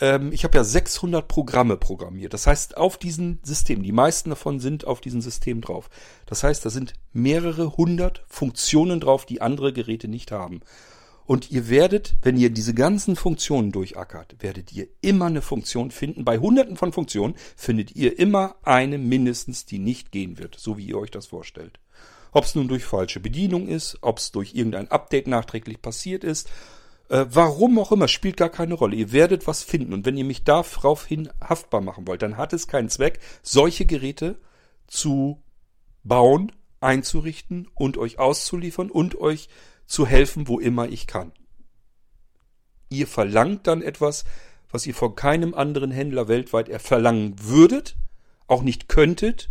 [0.00, 2.34] ähm, ich habe ja 600 Programme programmiert.
[2.34, 5.88] Das heißt, auf diesen Systemen, die meisten davon sind auf diesem System drauf.
[6.26, 10.60] Das heißt, da sind mehrere hundert Funktionen drauf, die andere Geräte nicht haben.
[11.26, 16.24] Und ihr werdet, wenn ihr diese ganzen Funktionen durchackert, werdet ihr immer eine Funktion finden.
[16.24, 20.86] Bei hunderten von Funktionen findet ihr immer eine mindestens, die nicht gehen wird, so wie
[20.86, 21.80] ihr euch das vorstellt.
[22.30, 26.48] Ob es nun durch falsche Bedienung ist, ob es durch irgendein Update nachträglich passiert ist,
[27.08, 28.96] äh, warum auch immer, spielt gar keine Rolle.
[28.96, 29.92] Ihr werdet was finden.
[29.92, 34.38] Und wenn ihr mich daraufhin haftbar machen wollt, dann hat es keinen Zweck, solche Geräte
[34.86, 35.42] zu
[36.04, 39.48] bauen, einzurichten und euch auszuliefern und euch
[39.86, 41.32] zu helfen, wo immer ich kann.
[42.88, 44.24] Ihr verlangt dann etwas,
[44.70, 47.96] was ihr von keinem anderen Händler weltweit verlangen würdet,
[48.46, 49.50] auch nicht könntet,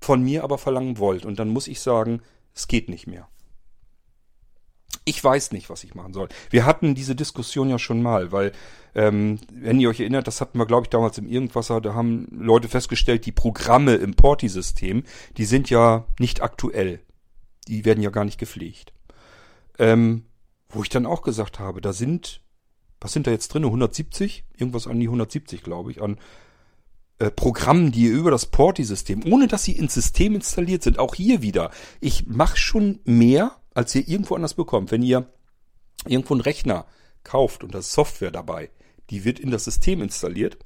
[0.00, 1.24] von mir aber verlangen wollt.
[1.24, 2.22] Und dann muss ich sagen,
[2.54, 3.28] es geht nicht mehr.
[5.04, 6.28] Ich weiß nicht, was ich machen soll.
[6.50, 8.52] Wir hatten diese Diskussion ja schon mal, weil,
[8.94, 12.28] ähm, wenn ihr euch erinnert, das hatten wir, glaube ich, damals im Irgendwasser, da haben
[12.30, 15.02] Leute festgestellt, die Programme im Porti-System,
[15.36, 17.00] die sind ja nicht aktuell.
[17.66, 18.92] Die werden ja gar nicht gepflegt.
[19.78, 20.24] Ähm,
[20.68, 22.40] wo ich dann auch gesagt habe, da sind,
[23.00, 23.64] was sind da jetzt drin?
[23.64, 24.44] 170?
[24.56, 26.18] Irgendwas an die 170, glaube ich, an
[27.18, 31.42] äh, Programmen, die über das Porti-System, ohne dass sie ins System installiert sind, auch hier
[31.42, 31.70] wieder.
[32.00, 34.90] Ich mache schon mehr als ihr irgendwo anders bekommt.
[34.90, 35.26] Wenn ihr
[36.06, 36.86] irgendwo einen Rechner
[37.24, 38.70] kauft und da ist Software dabei,
[39.10, 40.58] die wird in das System installiert.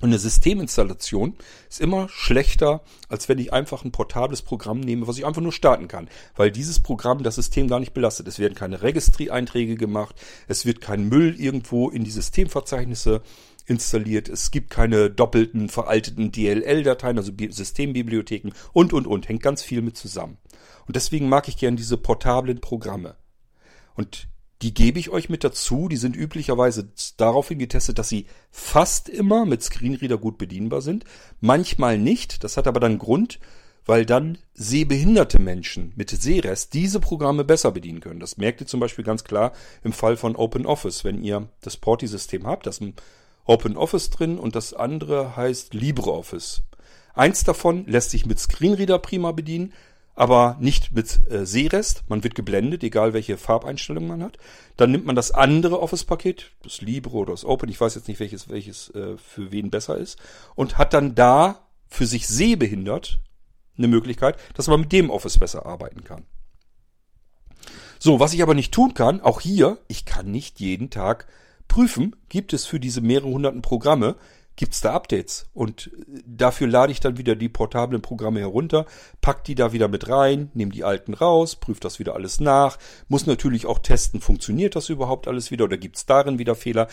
[0.00, 1.36] Und eine Systeminstallation
[1.70, 5.52] ist immer schlechter, als wenn ich einfach ein portables Programm nehme, was ich einfach nur
[5.52, 6.08] starten kann.
[6.34, 8.26] Weil dieses Programm das System gar nicht belastet.
[8.26, 10.16] Es werden keine Registry-Einträge gemacht,
[10.48, 13.22] es wird kein Müll irgendwo in die Systemverzeichnisse
[13.66, 19.28] installiert, es gibt keine doppelten, veralteten DLL-Dateien, also Systembibliotheken und, und, und.
[19.28, 20.38] Hängt ganz viel mit zusammen.
[20.86, 23.16] Und deswegen mag ich gern diese portablen Programme.
[23.94, 24.28] Und
[24.62, 25.88] die gebe ich euch mit dazu.
[25.88, 31.04] Die sind üblicherweise daraufhin getestet, dass sie fast immer mit Screenreader gut bedienbar sind.
[31.40, 32.44] Manchmal nicht.
[32.44, 33.40] Das hat aber dann Grund,
[33.84, 38.20] weil dann sehbehinderte Menschen mit Sehrest diese Programme besser bedienen können.
[38.20, 39.52] Das merkt ihr zum Beispiel ganz klar
[39.82, 41.04] im Fall von OpenOffice.
[41.04, 42.94] Wenn ihr das Porti-System habt, das ist ein
[43.44, 46.62] OpenOffice drin und das andere heißt LibreOffice.
[47.12, 49.72] Eins davon lässt sich mit Screenreader prima bedienen.
[50.14, 52.04] Aber nicht mit äh, Sehrest.
[52.08, 54.38] Man wird geblendet, egal welche Farbeinstellung man hat.
[54.76, 58.20] Dann nimmt man das andere Office-Paket, das Libre oder das Open, ich weiß jetzt nicht,
[58.20, 60.18] welches, welches äh, für wen besser ist,
[60.54, 63.20] und hat dann da für sich sehbehindert
[63.76, 66.24] eine Möglichkeit, dass man mit dem Office besser arbeiten kann.
[67.98, 71.26] So, was ich aber nicht tun kann, auch hier, ich kann nicht jeden Tag
[71.68, 74.16] prüfen, gibt es für diese mehrere hunderten Programme,
[74.56, 75.46] gibt es da Updates.
[75.52, 75.90] Und
[76.26, 78.86] dafür lade ich dann wieder die portablen Programme herunter,
[79.20, 82.78] pack die da wieder mit rein, nehme die alten raus, prüfe das wieder alles nach,
[83.08, 86.88] muss natürlich auch testen, funktioniert das überhaupt alles wieder oder gibt es darin wieder Fehler.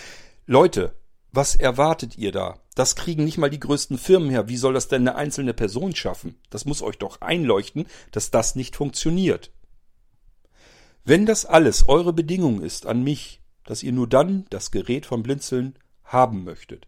[0.47, 0.93] Leute,
[1.31, 2.59] was erwartet ihr da?
[2.75, 4.49] Das kriegen nicht mal die größten Firmen her.
[4.49, 6.35] Wie soll das denn eine einzelne Person schaffen?
[6.49, 9.51] Das muss euch doch einleuchten, dass das nicht funktioniert.
[11.03, 15.23] Wenn das alles eure Bedingung ist an mich, dass ihr nur dann das Gerät vom
[15.23, 16.87] Blinzeln haben möchtet,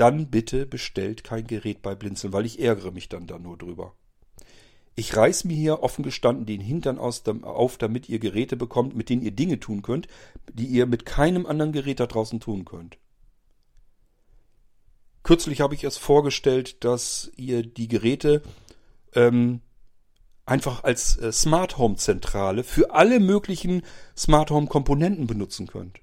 [0.00, 3.94] dann bitte bestellt kein Gerät bei Blinzeln, weil ich ärgere mich dann da nur drüber.
[4.94, 9.08] Ich reiß mir hier offen gestanden den Hintern aus, auf, damit ihr Geräte bekommt, mit
[9.08, 10.08] denen ihr Dinge tun könnt,
[10.52, 12.98] die ihr mit keinem anderen Gerät da draußen tun könnt.
[15.22, 18.42] Kürzlich habe ich es vorgestellt, dass ihr die Geräte
[19.14, 19.60] ähm,
[20.46, 23.82] einfach als äh, Smart Home Zentrale für alle möglichen
[24.16, 26.00] Smart Home Komponenten benutzen könnt.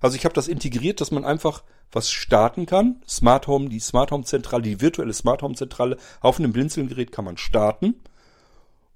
[0.00, 1.62] Also ich habe das integriert, dass man einfach
[1.92, 3.02] was starten kann.
[3.08, 7.24] Smart Home, die Smart Home Zentrale, die virtuelle Smart Home Zentrale auf einem Blinzelgerät kann
[7.24, 7.94] man starten.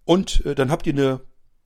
[0.05, 1.21] Und äh, dann habt ihr eine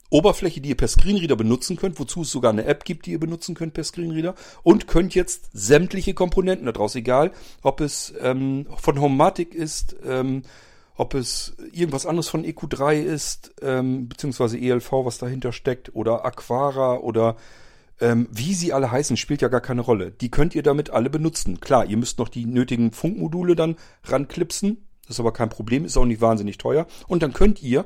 [0.09, 3.19] Oberfläche, die ihr per Screenreader benutzen könnt, wozu es sogar eine App gibt, die ihr
[3.19, 7.31] benutzen könnt per Screenreader und könnt jetzt sämtliche Komponenten daraus, egal
[7.61, 10.43] ob es ähm, von Homematic ist, ähm,
[10.95, 16.97] ob es irgendwas anderes von EQ3 ist, ähm, beziehungsweise ELV, was dahinter steckt, oder Aquara
[16.97, 17.35] oder
[17.99, 20.11] ähm, wie sie alle heißen, spielt ja gar keine Rolle.
[20.11, 21.59] Die könnt ihr damit alle benutzen.
[21.59, 24.77] Klar, ihr müsst noch die nötigen Funkmodule dann ranklipsen.
[25.03, 26.85] Das ist aber kein Problem, ist auch nicht wahnsinnig teuer.
[27.07, 27.85] Und dann könnt ihr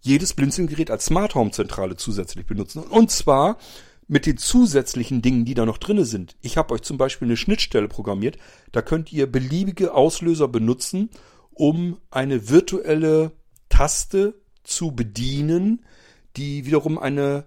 [0.00, 2.82] jedes Blinzelgerät als Smart Home Zentrale zusätzlich benutzen.
[2.82, 3.58] Und zwar
[4.08, 6.36] mit den zusätzlichen Dingen, die da noch drinne sind.
[6.40, 8.36] Ich habe euch zum Beispiel eine Schnittstelle programmiert.
[8.72, 11.10] Da könnt ihr beliebige Auslöser benutzen,
[11.50, 13.32] um eine virtuelle
[13.68, 14.34] Taste
[14.64, 15.84] zu bedienen,
[16.36, 17.44] die wiederum eine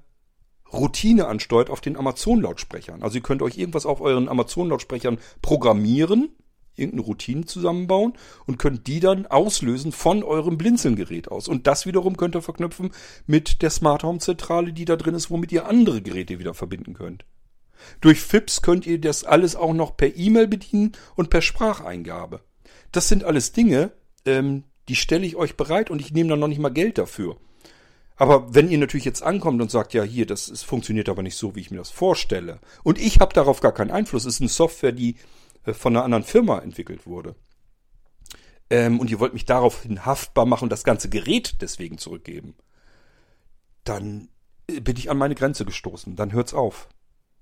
[0.72, 3.04] Routine ansteuert auf den Amazon-Lautsprechern.
[3.04, 6.30] Also ihr könnt euch irgendwas auf euren Amazon-Lautsprechern programmieren,
[6.76, 8.14] irgendeine Routine zusammenbauen
[8.46, 11.48] und könnt die dann auslösen von eurem Blinzelgerät aus.
[11.48, 12.92] Und das wiederum könnt ihr verknüpfen
[13.26, 16.94] mit der Smart Home Zentrale, die da drin ist, womit ihr andere Geräte wieder verbinden
[16.94, 17.26] könnt.
[18.02, 22.42] Durch FIPS könnt ihr das alles auch noch per E-Mail bedienen und per Spracheingabe.
[22.92, 23.92] Das sind alles Dinge,
[24.26, 27.38] ähm, die stelle ich euch bereit und ich nehme dann noch nicht mal Geld dafür.
[28.18, 31.36] Aber wenn ihr natürlich jetzt ankommt und sagt, ja hier, das ist, funktioniert aber nicht
[31.36, 34.42] so, wie ich mir das vorstelle, und ich habe darauf gar keinen Einfluss, es ist
[34.42, 35.18] eine Software, die
[35.66, 37.36] äh, von einer anderen Firma entwickelt wurde,
[38.70, 42.56] ähm, und ihr wollt mich daraufhin haftbar machen und das ganze Gerät deswegen zurückgeben,
[43.84, 44.30] dann
[44.68, 46.16] äh, bin ich an meine Grenze gestoßen.
[46.16, 46.90] Dann hört's auf.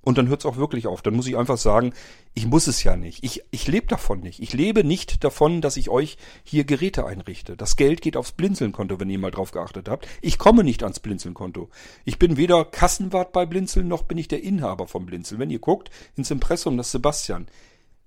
[0.03, 1.01] Und dann hört es auch wirklich auf.
[1.01, 1.93] Dann muss ich einfach sagen,
[2.34, 3.23] ich muss es ja nicht.
[3.23, 4.41] Ich, ich lebe davon nicht.
[4.41, 7.55] Ich lebe nicht davon, dass ich euch hier Geräte einrichte.
[7.55, 10.07] Das Geld geht aufs Blinzeln-Konto, wenn ihr mal drauf geachtet habt.
[10.21, 11.69] Ich komme nicht ans Blinzeln-Konto.
[12.03, 15.39] Ich bin weder Kassenwart bei Blinzeln, noch bin ich der Inhaber vom Blinzeln.
[15.39, 17.47] Wenn ihr guckt ins Impressum, das Sebastian.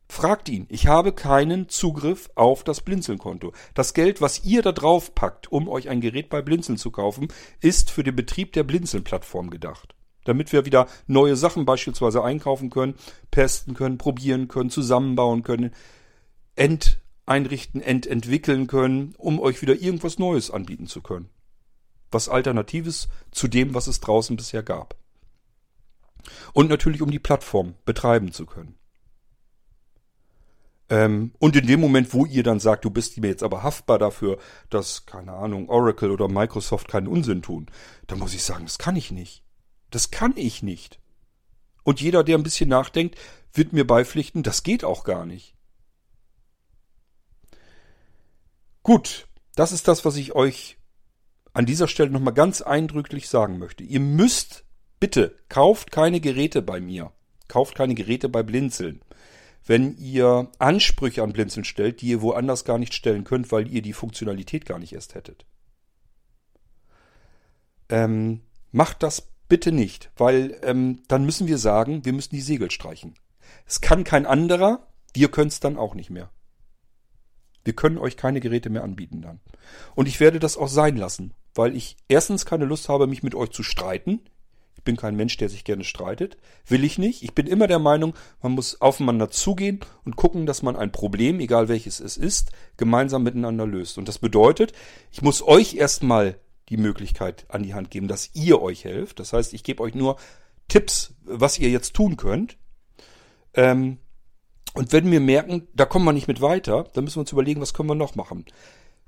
[0.09, 0.66] Fragt ihn.
[0.68, 3.52] Ich habe keinen Zugriff auf das Blinzeln-Konto.
[3.74, 7.28] Das Geld, was ihr da drauf packt, um euch ein Gerät bei Blinzeln zu kaufen,
[7.60, 9.97] ist für den Betrieb der Blinzeln-Plattform gedacht
[10.27, 12.94] damit wir wieder neue Sachen beispielsweise einkaufen können,
[13.31, 15.73] testen können, probieren können, zusammenbauen können,
[16.55, 21.31] enteinrichten, ententwickeln können, um euch wieder irgendwas Neues anbieten zu können.
[22.11, 24.97] Was Alternatives zu dem, was es draußen bisher gab.
[26.53, 28.77] Und natürlich, um die Plattform betreiben zu können.
[30.89, 33.98] Ähm, und in dem Moment, wo ihr dann sagt, du bist mir jetzt aber haftbar
[33.98, 34.39] dafür,
[34.70, 37.66] dass, keine Ahnung, Oracle oder Microsoft keinen Unsinn tun,
[38.07, 39.43] dann muss ich sagen, das kann ich nicht.
[39.90, 41.00] Das kann ich nicht.
[41.84, 43.16] Und jeder, der ein bisschen nachdenkt,
[43.52, 45.54] wird mir beipflichten, das geht auch gar nicht.
[48.82, 50.78] Gut, das ist das, was ich euch
[51.52, 53.82] an dieser Stelle nochmal ganz eindrücklich sagen möchte.
[53.82, 54.64] Ihr müsst,
[55.00, 57.12] bitte, kauft keine Geräte bei mir.
[57.48, 59.00] Kauft keine Geräte bei Blinzeln.
[59.64, 63.82] Wenn ihr Ansprüche an Blinzeln stellt, die ihr woanders gar nicht stellen könnt, weil ihr
[63.82, 65.46] die Funktionalität gar nicht erst hättet.
[67.88, 72.70] Ähm, macht das Bitte nicht, weil ähm, dann müssen wir sagen, wir müssen die Segel
[72.70, 73.14] streichen.
[73.64, 76.31] Es kann kein anderer, wir können es dann auch nicht mehr.
[77.64, 79.40] Wir können euch keine Geräte mehr anbieten dann.
[79.94, 83.35] Und ich werde das auch sein lassen, weil ich erstens keine Lust habe, mich mit
[83.35, 84.20] euch zu streiten.
[84.77, 86.36] Ich bin kein Mensch, der sich gerne streitet.
[86.66, 87.24] Will ich nicht.
[87.24, 91.40] Ich bin immer der Meinung, man muss aufeinander zugehen und gucken, dass man ein Problem,
[91.40, 93.98] egal welches es ist, gemeinsam miteinander löst.
[93.98, 94.73] Und das bedeutet,
[95.10, 99.20] ich muss euch erstmal die Möglichkeit an die Hand geben, dass ihr euch helft.
[99.20, 100.16] Das heißt, ich gebe euch nur
[100.68, 102.56] Tipps, was ihr jetzt tun könnt.
[103.55, 103.98] Ähm,
[104.74, 107.60] und wenn wir merken, da kommen wir nicht mit weiter, dann müssen wir uns überlegen,
[107.60, 108.44] was können wir noch machen.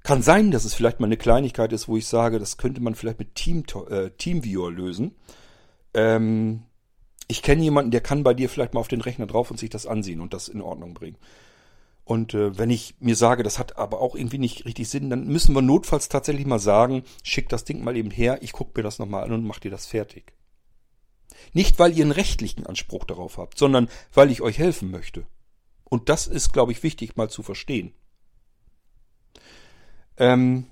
[0.03, 2.95] Kann sein, dass es vielleicht mal eine Kleinigkeit ist, wo ich sage, das könnte man
[2.95, 5.17] vielleicht mit Team, äh, Teamviewer lösen.
[5.93, 6.63] Ähm,
[7.27, 9.69] ich kenne jemanden, der kann bei dir vielleicht mal auf den Rechner drauf und sich
[9.69, 11.19] das ansehen und das in Ordnung bringen.
[12.09, 15.27] Und äh, wenn ich mir sage, das hat aber auch irgendwie nicht richtig Sinn, dann
[15.27, 18.83] müssen wir notfalls tatsächlich mal sagen, schick das Ding mal eben her, ich gucke mir
[18.83, 20.33] das nochmal an und mach dir das fertig.
[21.53, 25.27] Nicht, weil ihr einen rechtlichen Anspruch darauf habt, sondern weil ich euch helfen möchte.
[25.85, 27.93] Und das ist, glaube ich, wichtig mal zu verstehen.
[30.17, 30.65] Ähm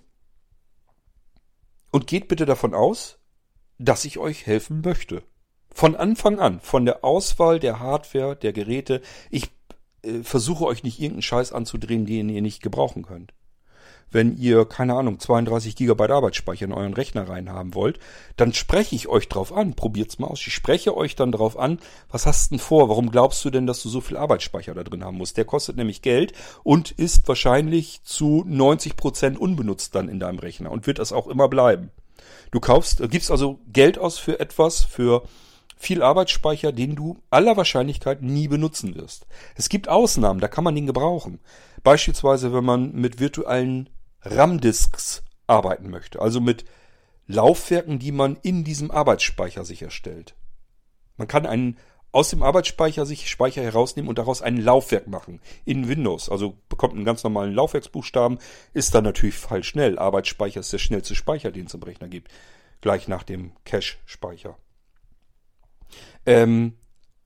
[1.90, 3.18] und geht bitte davon aus,
[3.76, 5.22] dass ich euch helfen möchte.
[5.70, 9.02] Von Anfang an, von der Auswahl der Hardware, der Geräte.
[9.28, 9.50] Ich
[10.22, 13.32] versuche euch nicht irgendeinen Scheiß anzudrehen, den ihr nicht gebrauchen könnt
[14.10, 17.98] wenn ihr, keine Ahnung, 32 Gigabyte Arbeitsspeicher in euren Rechner reinhaben wollt,
[18.36, 19.74] dann spreche ich euch drauf an.
[19.74, 20.40] Probiert's mal aus.
[20.46, 21.78] Ich spreche euch dann drauf an,
[22.08, 22.88] was hast denn vor?
[22.88, 25.36] Warum glaubst du denn, dass du so viel Arbeitsspeicher da drin haben musst?
[25.36, 30.70] Der kostet nämlich Geld und ist wahrscheinlich zu 90 Prozent unbenutzt dann in deinem Rechner
[30.70, 31.90] und wird das auch immer bleiben.
[32.52, 35.24] Du kaufst, äh, gibst also Geld aus für etwas, für
[35.76, 39.26] viel Arbeitsspeicher, den du aller Wahrscheinlichkeit nie benutzen wirst.
[39.54, 41.38] Es gibt Ausnahmen, da kann man den gebrauchen.
[41.82, 43.90] Beispielsweise, wenn man mit virtuellen
[44.22, 46.20] RAM-Disks arbeiten möchte.
[46.20, 46.64] Also mit
[47.26, 50.34] Laufwerken, die man in diesem Arbeitsspeicher sich erstellt.
[51.16, 51.76] Man kann einen
[52.12, 55.40] aus dem Arbeitsspeicher sich Speicher herausnehmen und daraus ein Laufwerk machen.
[55.64, 56.30] In Windows.
[56.30, 58.38] Also bekommt einen ganz normalen Laufwerksbuchstaben,
[58.72, 59.98] ist dann natürlich fall schnell.
[59.98, 62.30] Arbeitsspeicher ist der schnellste Speicher, den es im Rechner gibt.
[62.80, 64.56] Gleich nach dem Cache-Speicher.
[66.24, 66.74] Ähm,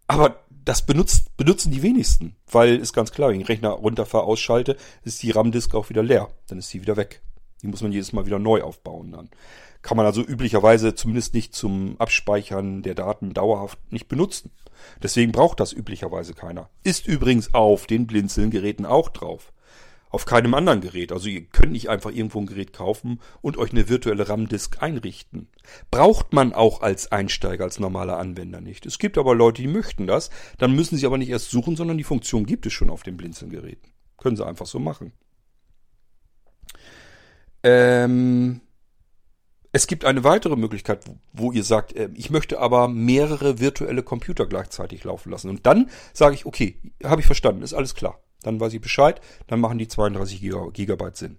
[0.07, 4.25] aber das benutzt, benutzen die wenigsten, weil ist ganz klar, wenn ich den Rechner runterfahre,
[4.25, 6.29] ausschalte, ist die RAM-Disk auch wieder leer.
[6.49, 7.23] Dann ist die wieder weg.
[7.63, 9.31] Die muss man jedes Mal wieder neu aufbauen dann.
[9.83, 14.51] Kann man also üblicherweise zumindest nicht zum Abspeichern der Daten dauerhaft nicht benutzen.
[15.03, 16.69] Deswegen braucht das üblicherweise keiner.
[16.85, 19.53] Ist übrigens auf den Blinzeln-Geräten auch drauf
[20.11, 21.13] auf keinem anderen Gerät.
[21.13, 25.49] Also ihr könnt nicht einfach irgendwo ein Gerät kaufen und euch eine virtuelle RAM-Disk einrichten.
[25.91, 28.85] Braucht man auch als Einsteiger, als normaler Anwender nicht.
[28.87, 30.31] Es gibt aber Leute, die möchten das.
[30.59, 33.17] Dann müssen sie aber nicht erst suchen, sondern die Funktion gibt es schon auf den
[33.17, 33.93] Blinzeln-Geräten.
[34.19, 35.13] Können sie einfach so machen.
[37.63, 38.61] Ähm,
[39.73, 44.47] es gibt eine weitere Möglichkeit, wo ihr sagt, äh, ich möchte aber mehrere virtuelle Computer
[44.47, 45.51] gleichzeitig laufen lassen.
[45.51, 48.21] Und dann sage ich, okay, habe ich verstanden, ist alles klar.
[48.43, 50.41] Dann weiß ich Bescheid, dann machen die 32
[50.73, 51.39] Gigabyte Sinn.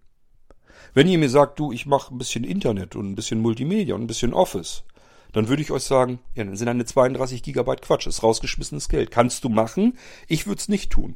[0.93, 4.01] Wenn ihr mir sagt, du, ich mache ein bisschen Internet und ein bisschen Multimedia und
[4.01, 4.83] ein bisschen Office,
[5.31, 9.11] dann würde ich euch sagen, ja, dann sind eine 32 Gigabyte Quatsch, ist rausgeschmissenes Geld.
[9.11, 9.97] Kannst du machen,
[10.27, 11.15] ich würde es nicht tun.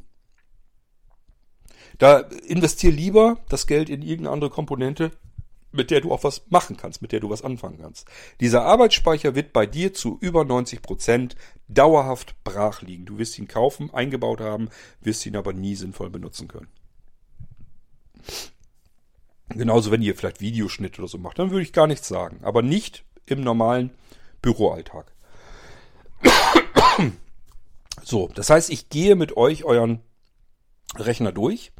[1.98, 5.12] Da investier lieber das Geld in irgendeine andere Komponente,
[5.72, 8.06] mit der du auch was machen kannst, mit der du was anfangen kannst.
[8.40, 11.36] Dieser Arbeitsspeicher wird bei dir zu über 90 Prozent
[11.68, 13.06] dauerhaft brach liegen.
[13.06, 14.68] Du wirst ihn kaufen, eingebaut haben,
[15.00, 16.68] wirst ihn aber nie sinnvoll benutzen können.
[19.50, 22.40] Genauso, wenn ihr vielleicht Videoschnitt oder so macht, dann würde ich gar nichts sagen.
[22.42, 23.90] Aber nicht im normalen
[24.42, 25.12] Büroalltag.
[28.02, 29.98] So, das heißt, ich gehe mit euch euren
[30.94, 31.72] Rechner durch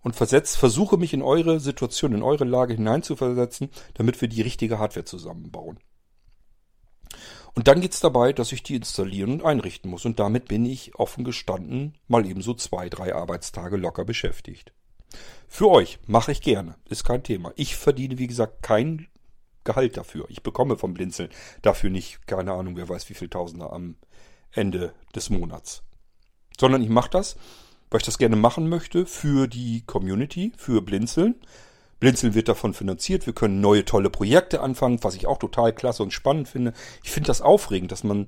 [0.00, 4.78] und versetz, versuche mich in eure Situation, in eure Lage hineinzuversetzen, damit wir die richtige
[4.78, 5.78] Hardware zusammenbauen.
[7.54, 10.04] Und dann geht's dabei, dass ich die installieren und einrichten muss.
[10.04, 14.72] Und damit bin ich offen gestanden mal eben so zwei, drei Arbeitstage locker beschäftigt.
[15.48, 17.52] Für euch mache ich gerne, ist kein Thema.
[17.56, 19.08] Ich verdiene, wie gesagt, kein
[19.64, 20.26] Gehalt dafür.
[20.28, 21.28] Ich bekomme vom Blinzeln
[21.60, 23.96] dafür nicht, keine Ahnung, wer weiß wie viel Tausender am
[24.50, 25.82] Ende des Monats.
[26.58, 27.36] Sondern ich mache das,
[27.90, 31.36] weil ich das gerne machen möchte für die Community, für Blinzeln.
[32.02, 33.26] Blinzeln wird davon finanziert.
[33.26, 36.72] Wir können neue tolle Projekte anfangen, was ich auch total klasse und spannend finde.
[37.04, 38.26] Ich finde das aufregend, dass man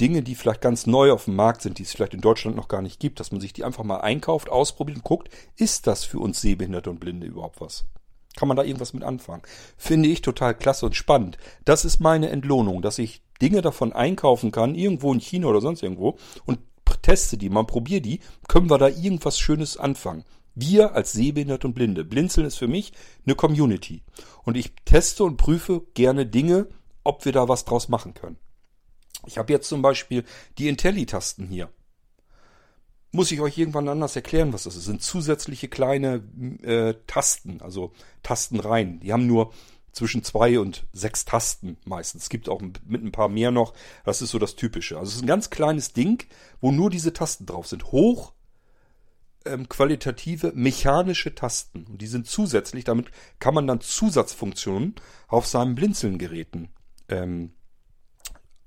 [0.00, 2.66] Dinge, die vielleicht ganz neu auf dem Markt sind, die es vielleicht in Deutschland noch
[2.66, 6.02] gar nicht gibt, dass man sich die einfach mal einkauft, ausprobiert und guckt, ist das
[6.02, 7.84] für uns Sehbehinderte und Blinde überhaupt was?
[8.36, 9.42] Kann man da irgendwas mit anfangen?
[9.76, 11.36] Finde ich total klasse und spannend.
[11.66, 15.82] Das ist meine Entlohnung, dass ich Dinge davon einkaufen kann, irgendwo in China oder sonst
[15.82, 16.16] irgendwo,
[16.46, 16.58] und
[17.02, 20.24] teste die, man probiert die, können wir da irgendwas Schönes anfangen.
[20.54, 22.04] Wir als Sehbehinderte und Blinde.
[22.04, 22.92] Blinzeln ist für mich
[23.24, 24.02] eine Community.
[24.44, 26.66] Und ich teste und prüfe gerne Dinge,
[27.04, 28.38] ob wir da was draus machen können.
[29.26, 30.24] Ich habe jetzt zum Beispiel
[30.58, 31.70] die Intelli-Tasten hier.
[33.12, 34.82] Muss ich euch irgendwann anders erklären, was das ist?
[34.82, 36.22] Das sind zusätzliche kleine
[36.62, 39.00] äh, Tasten, also Tastenreihen.
[39.00, 39.52] Die haben nur
[39.92, 42.24] zwischen zwei und sechs Tasten meistens.
[42.24, 43.74] Es gibt auch mit ein paar mehr noch.
[44.04, 44.98] Das ist so das Typische.
[44.98, 46.24] Also es ist ein ganz kleines Ding,
[46.60, 47.90] wo nur diese Tasten drauf sind.
[47.90, 48.32] Hoch,
[49.44, 51.84] ähm, qualitative mechanische Tasten.
[51.84, 54.94] Und die sind zusätzlich, damit kann man dann Zusatzfunktionen
[55.28, 56.68] auf seinen Blinzeln-Geräten
[57.08, 57.52] ähm,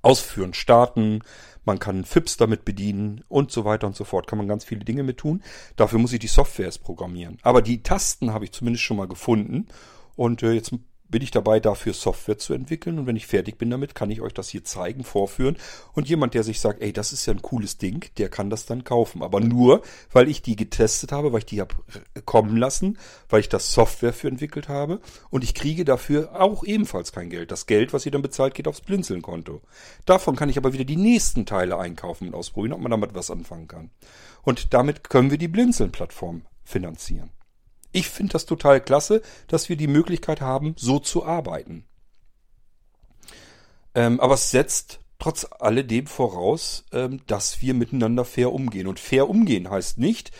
[0.02, 1.22] ausführen, starten,
[1.64, 4.26] man kann FIPS damit bedienen und so weiter und so fort.
[4.26, 5.42] Kann man ganz viele Dinge mit tun.
[5.76, 7.38] Dafür muss ich die Software erst programmieren.
[7.42, 9.68] Aber die Tasten habe ich zumindest schon mal gefunden.
[10.14, 10.72] Und äh, jetzt
[11.14, 12.98] bin ich dabei, dafür Software zu entwickeln.
[12.98, 15.56] Und wenn ich fertig bin damit, kann ich euch das hier zeigen, vorführen.
[15.92, 18.66] Und jemand, der sich sagt, ey, das ist ja ein cooles Ding, der kann das
[18.66, 19.22] dann kaufen.
[19.22, 19.82] Aber nur,
[20.12, 21.72] weil ich die getestet habe, weil ich die habe
[22.24, 24.98] kommen lassen, weil ich das Software für entwickelt habe.
[25.30, 27.52] Und ich kriege dafür auch ebenfalls kein Geld.
[27.52, 29.60] Das Geld, was ihr dann bezahlt, geht aufs Blinzeln-Konto.
[30.06, 33.30] Davon kann ich aber wieder die nächsten Teile einkaufen und ausprobieren, ob man damit was
[33.30, 33.90] anfangen kann.
[34.42, 37.30] Und damit können wir die Blinzeln-Plattform finanzieren.
[37.94, 41.84] Ich finde das total klasse, dass wir die Möglichkeit haben, so zu arbeiten.
[43.94, 48.88] Ähm, aber es setzt trotz alledem voraus, ähm, dass wir miteinander fair umgehen.
[48.88, 50.32] Und fair umgehen heißt nicht,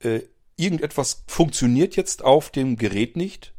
[0.00, 0.20] äh,
[0.56, 3.54] irgendetwas funktioniert jetzt auf dem Gerät nicht,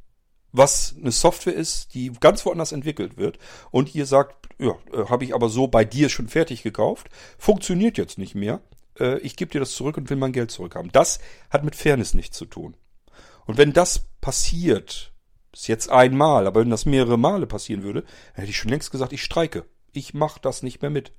[0.52, 3.40] was eine Software ist, die ganz woanders entwickelt wird.
[3.72, 7.98] Und ihr sagt, ja, äh, habe ich aber so bei dir schon fertig gekauft, funktioniert
[7.98, 8.62] jetzt nicht mehr.
[9.00, 10.92] Äh, ich gebe dir das zurück und will mein Geld zurückhaben.
[10.92, 11.18] Das
[11.50, 12.76] hat mit Fairness nichts zu tun.
[13.46, 15.14] Und wenn das passiert,
[15.52, 18.04] ist jetzt einmal, aber wenn das mehrere Male passieren würde,
[18.34, 19.66] hätte ich schon längst gesagt, ich streike.
[19.92, 21.12] Ich mache das nicht mehr mit.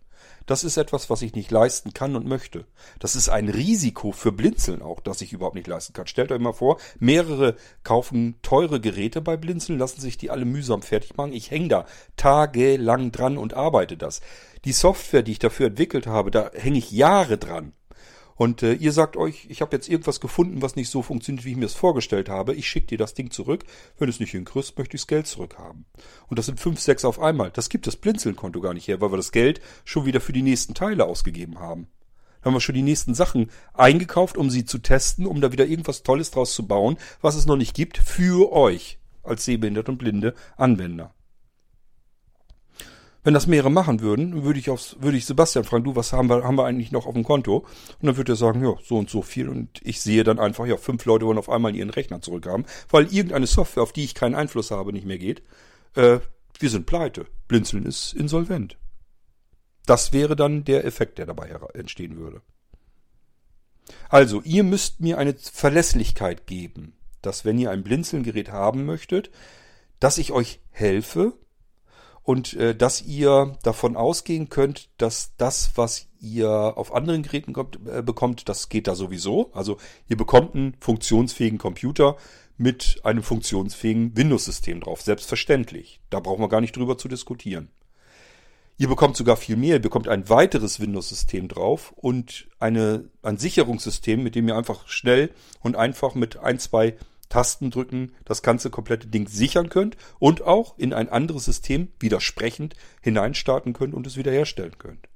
[0.47, 2.67] Das ist etwas, was ich nicht leisten kann und möchte.
[2.99, 6.07] Das ist ein Risiko für Blinzeln auch, das ich überhaupt nicht leisten kann.
[6.07, 10.83] Stellt euch mal vor, mehrere kaufen teure Geräte bei Blinzeln, lassen sich die alle mühsam
[10.83, 11.33] fertig machen.
[11.33, 11.87] Ich hänge da
[12.17, 14.21] tagelang dran und arbeite das.
[14.65, 17.73] Die Software, die ich dafür entwickelt habe, da hänge ich Jahre dran.
[18.37, 21.53] Und äh, ihr sagt euch, ich habe jetzt irgendwas gefunden, was nicht so funktioniert, wie
[21.53, 22.55] ich mir es vorgestellt habe.
[22.55, 23.65] Ich schicke dir das Ding zurück.
[23.99, 25.85] Wenn es nicht hinkriegst, möchte ich das Geld zurückhaben.
[26.29, 27.51] Und das sind fünf, sechs auf einmal.
[27.51, 30.43] Das gibt das Blinzeln-Konto gar nicht her, weil wir das Geld schon wieder für die
[30.43, 31.87] nächsten Teile ausgegeben haben.
[32.41, 35.67] Da haben wir schon die nächsten Sachen eingekauft, um sie zu testen, um da wieder
[35.67, 39.99] irgendwas Tolles draus zu bauen, was es noch nicht gibt, für euch als sehbehinderte und
[39.99, 41.15] blinde Anwender.
[43.25, 46.29] Wenn das mehrere machen würden, würde ich aufs, würde ich Sebastian fragen, du, was haben
[46.29, 47.65] wir, haben wir eigentlich noch auf dem Konto?
[48.01, 49.49] Und dann würde er sagen, ja, so und so viel.
[49.49, 53.07] Und ich sehe dann einfach, ja, fünf Leute wollen auf einmal ihren Rechner zurückhaben, weil
[53.07, 55.43] irgendeine Software, auf die ich keinen Einfluss habe, nicht mehr geht.
[55.95, 56.19] Äh,
[56.59, 57.27] wir sind pleite.
[57.49, 58.77] Blinzeln ist insolvent.
[59.87, 62.43] Das wäre dann der Effekt, der dabei entstehen würde.
[64.11, 69.31] Also, ihr müsst mir eine Verlässlichkeit geben, dass wenn ihr ein Blinzelgerät haben möchtet,
[69.99, 71.33] dass ich euch helfe,
[72.25, 77.79] und äh, dass ihr davon ausgehen könnt, dass das, was ihr auf anderen Geräten kommt,
[77.87, 79.51] äh, bekommt, das geht da sowieso.
[79.53, 79.77] Also
[80.09, 82.17] ihr bekommt einen funktionsfähigen Computer
[82.57, 85.03] mit einem funktionsfähigen Windows-System drauf.
[85.03, 86.01] Selbstverständlich.
[86.09, 87.69] Da brauchen wir gar nicht drüber zu diskutieren.
[88.79, 89.75] Ihr bekommt sogar viel mehr.
[89.75, 95.31] Ihr bekommt ein weiteres Windows-System drauf und eine, ein Sicherungssystem, mit dem ihr einfach schnell
[95.61, 96.97] und einfach mit ein, zwei
[97.29, 102.75] Tasten drücken, das ganze komplette Ding sichern könnt und auch in ein anderes System widersprechend
[103.01, 105.09] hineinstarten könnt und es wiederherstellen könnt.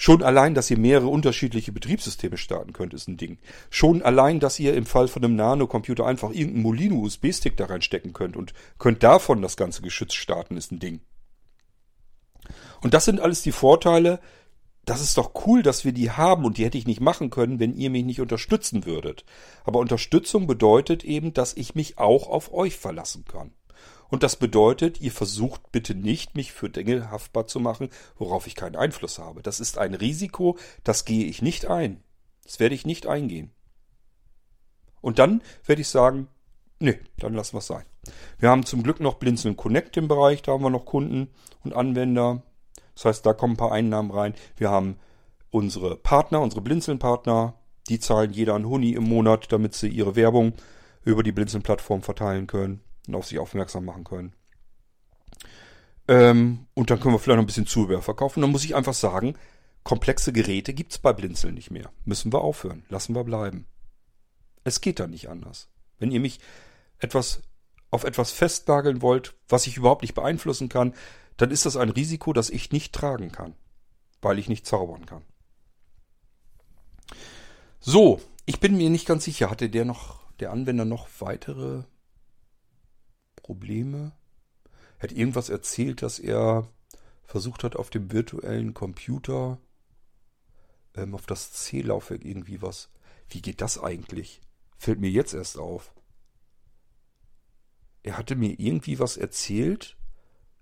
[0.00, 3.38] Schon allein, dass ihr mehrere unterschiedliche Betriebssysteme starten könnt, ist ein Ding.
[3.68, 8.36] Schon allein, dass ihr im Fall von einem Nano-Computer einfach irgendeinen Molino-USB-Stick da reinstecken könnt
[8.36, 11.00] und könnt davon das ganze Geschütz starten, ist ein Ding.
[12.80, 14.20] Und das sind alles die Vorteile,
[14.88, 17.60] das ist doch cool, dass wir die haben und die hätte ich nicht machen können,
[17.60, 19.24] wenn ihr mich nicht unterstützen würdet.
[19.64, 23.52] Aber Unterstützung bedeutet eben, dass ich mich auch auf euch verlassen kann.
[24.08, 28.54] Und das bedeutet, ihr versucht bitte nicht, mich für Dinge haftbar zu machen, worauf ich
[28.54, 29.42] keinen Einfluss habe.
[29.42, 32.02] Das ist ein Risiko, das gehe ich nicht ein.
[32.44, 33.50] Das werde ich nicht eingehen.
[35.02, 36.28] Und dann werde ich sagen,
[36.78, 37.84] nee, dann lassen wir es sein.
[38.38, 41.28] Wir haben zum Glück noch Blinzeln Connect im Bereich, da haben wir noch Kunden
[41.62, 42.42] und Anwender.
[42.98, 44.34] Das heißt, da kommen ein paar Einnahmen rein.
[44.56, 44.96] Wir haben
[45.50, 47.54] unsere Partner, unsere Blinzeln-Partner,
[47.88, 50.54] die zahlen jeder einen Huni im Monat, damit sie ihre Werbung
[51.04, 54.32] über die Blinzeln-Plattform verteilen können und auf sich aufmerksam machen können.
[56.08, 58.40] Ähm, und dann können wir vielleicht noch ein bisschen Zubehör verkaufen.
[58.40, 59.36] Dann muss ich einfach sagen,
[59.84, 61.92] komplexe Geräte gibt es bei Blinzeln nicht mehr.
[62.04, 62.84] Müssen wir aufhören.
[62.88, 63.66] Lassen wir bleiben.
[64.64, 65.68] Es geht da nicht anders.
[66.00, 66.40] Wenn ihr mich
[66.98, 67.42] etwas
[67.92, 70.94] auf etwas festnageln wollt, was ich überhaupt nicht beeinflussen kann,
[71.38, 73.54] dann ist das ein Risiko, das ich nicht tragen kann,
[74.20, 75.22] weil ich nicht zaubern kann.
[77.80, 81.84] So, ich bin mir nicht ganz sicher, hatte der noch, der Anwender noch weitere
[83.36, 84.12] Probleme?
[84.98, 86.68] Er hat irgendwas erzählt, dass er
[87.24, 89.58] versucht hat, auf dem virtuellen Computer
[90.94, 92.90] ähm, auf das C-Laufwerk irgendwie was.
[93.28, 94.40] Wie geht das eigentlich?
[94.76, 95.94] Fällt mir jetzt erst auf.
[98.02, 99.97] Er hatte mir irgendwie was erzählt,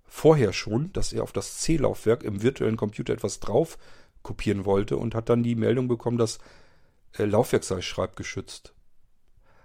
[0.07, 3.77] vorher schon, dass er auf das C-Laufwerk im virtuellen Computer etwas drauf
[4.23, 6.39] kopieren wollte und hat dann die Meldung bekommen, dass
[7.17, 8.73] äh, Laufwerk sei schreibgeschützt.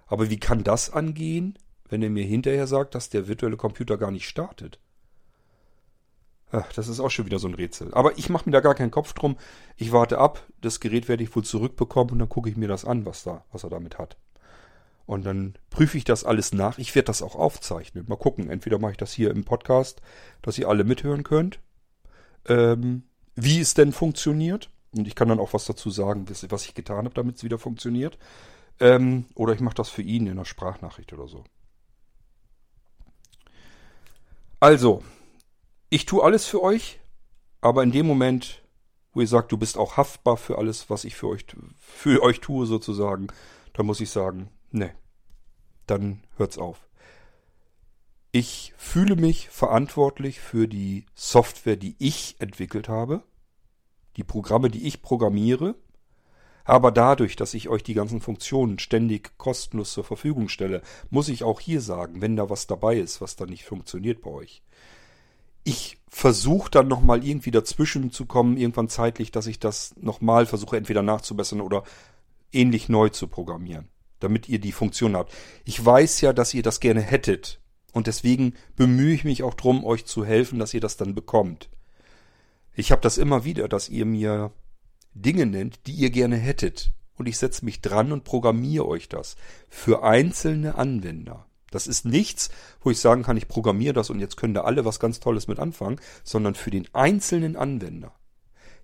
[0.05, 1.57] Aber wie kann das angehen,
[1.89, 4.79] wenn er mir hinterher sagt, dass der virtuelle Computer gar nicht startet?
[6.51, 7.91] Ach, das ist auch schon wieder so ein Rätsel.
[7.93, 9.37] Aber ich mache mir da gar keinen Kopf drum.
[9.75, 12.85] Ich warte ab, das Gerät werde ich wohl zurückbekommen und dann gucke ich mir das
[12.85, 14.17] an, was da, was er damit hat.
[15.05, 16.77] Und dann prüfe ich das alles nach.
[16.77, 18.05] Ich werde das auch aufzeichnen.
[18.07, 18.49] Mal gucken.
[18.49, 20.01] Entweder mache ich das hier im Podcast,
[20.41, 21.59] dass ihr alle mithören könnt,
[22.47, 23.03] ähm,
[23.35, 24.69] wie es denn funktioniert.
[24.95, 27.57] Und ich kann dann auch was dazu sagen, was ich getan habe, damit es wieder
[27.57, 28.17] funktioniert.
[28.79, 31.43] Ähm, oder ich mache das für ihn in einer Sprachnachricht oder so.
[34.59, 35.03] Also,
[35.89, 36.99] ich tue alles für euch,
[37.59, 38.63] aber in dem Moment,
[39.13, 41.45] wo ihr sagt, du bist auch haftbar für alles, was ich für euch,
[41.77, 43.27] für euch tue sozusagen,
[43.73, 44.93] da muss ich sagen, ne,
[45.87, 46.87] dann hört's auf.
[48.31, 53.23] Ich fühle mich verantwortlich für die Software, die ich entwickelt habe,
[54.17, 55.75] die Programme, die ich programmiere,
[56.65, 61.43] aber dadurch, dass ich euch die ganzen Funktionen ständig kostenlos zur Verfügung stelle, muss ich
[61.43, 64.63] auch hier sagen, wenn da was dabei ist, was da nicht funktioniert bei euch,
[65.63, 70.77] ich versuche dann nochmal irgendwie dazwischen zu kommen, irgendwann zeitlich, dass ich das nochmal versuche,
[70.77, 71.83] entweder nachzubessern oder
[72.51, 73.89] ähnlich neu zu programmieren,
[74.23, 75.33] damit ihr die Funktion habt.
[75.65, 77.59] Ich weiß ja, dass ihr das gerne hättet.
[77.91, 81.69] Und deswegen bemühe ich mich auch drum, euch zu helfen, dass ihr das dann bekommt.
[82.75, 84.51] Ich habe das immer wieder, dass ihr mir
[85.13, 86.91] Dinge nennt, die ihr gerne hättet.
[87.15, 89.35] Und ich setze mich dran und programmiere euch das.
[89.69, 91.45] Für einzelne Anwender.
[91.69, 92.49] Das ist nichts,
[92.81, 95.47] wo ich sagen kann, ich programmiere das und jetzt können da alle was ganz Tolles
[95.47, 98.13] mit anfangen, sondern für den einzelnen Anwender.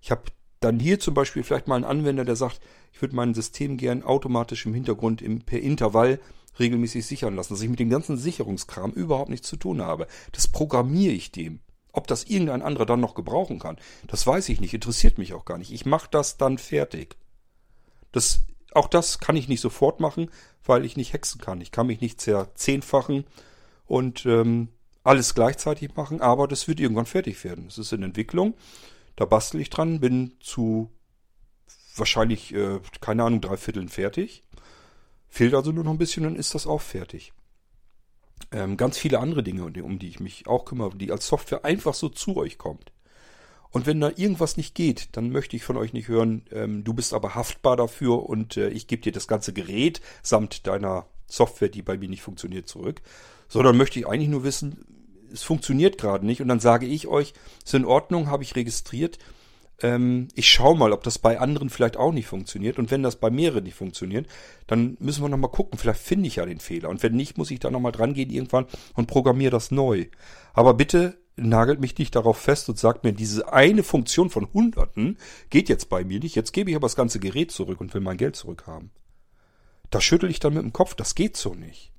[0.01, 0.23] Ich habe
[0.59, 2.59] dann hier zum Beispiel vielleicht mal einen Anwender, der sagt,
[2.91, 6.19] ich würde mein System gern automatisch im Hintergrund im, per Intervall
[6.59, 10.07] regelmäßig sichern lassen, dass ich mit dem ganzen Sicherungskram überhaupt nichts zu tun habe.
[10.31, 11.59] Das programmiere ich dem.
[11.91, 13.77] Ob das irgendein anderer dann noch gebrauchen kann,
[14.07, 15.71] das weiß ich nicht, interessiert mich auch gar nicht.
[15.71, 17.17] Ich mache das dann fertig.
[18.11, 18.41] Das
[18.73, 20.29] auch das kann ich nicht sofort machen,
[20.63, 21.61] weil ich nicht hexen kann.
[21.61, 23.25] Ich kann mich nicht zerzehnfachen
[23.87, 24.69] und ähm,
[25.03, 27.65] alles gleichzeitig machen, aber das wird irgendwann fertig werden.
[27.67, 28.53] Es ist in Entwicklung.
[29.19, 30.89] Da bastel ich dran, bin zu
[31.97, 34.43] wahrscheinlich, äh, keine Ahnung, drei Vierteln fertig.
[35.27, 37.33] Fehlt also nur noch ein bisschen, dann ist das auch fertig.
[38.53, 41.95] Ähm, ganz viele andere Dinge, um die ich mich auch kümmere, die als Software einfach
[41.95, 42.93] so zu euch kommt.
[43.71, 46.93] Und wenn da irgendwas nicht geht, dann möchte ich von euch nicht hören, ähm, du
[46.93, 51.67] bist aber haftbar dafür und äh, ich gebe dir das ganze Gerät samt deiner Software,
[51.67, 53.01] die bei mir nicht funktioniert, zurück.
[53.49, 54.98] Sondern möchte ich eigentlich nur wissen,
[55.31, 57.33] es funktioniert gerade nicht und dann sage ich euch,
[57.63, 59.17] ist in Ordnung, habe ich registriert.
[59.81, 62.79] Ähm, ich schaue mal, ob das bei anderen vielleicht auch nicht funktioniert.
[62.79, 64.27] Und wenn das bei mehreren nicht funktioniert,
[64.67, 65.79] dann müssen wir nochmal gucken.
[65.79, 66.89] Vielleicht finde ich ja den Fehler.
[66.89, 68.65] Und wenn nicht, muss ich da nochmal dran gehen irgendwann
[68.95, 70.05] und programmiere das neu.
[70.53, 75.17] Aber bitte nagelt mich nicht darauf fest und sagt mir, diese eine Funktion von Hunderten
[75.49, 76.35] geht jetzt bei mir nicht.
[76.35, 78.91] Jetzt gebe ich aber das ganze Gerät zurück und will mein Geld zurückhaben.
[79.89, 81.91] Da schüttel ich dann mit dem Kopf, das geht so nicht.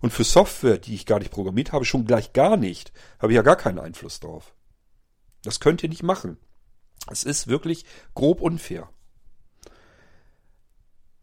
[0.00, 3.36] Und für Software, die ich gar nicht programmiert habe, schon gleich gar nicht, habe ich
[3.36, 4.54] ja gar keinen Einfluss drauf.
[5.42, 6.38] Das könnt ihr nicht machen.
[7.10, 8.88] Es ist wirklich grob unfair.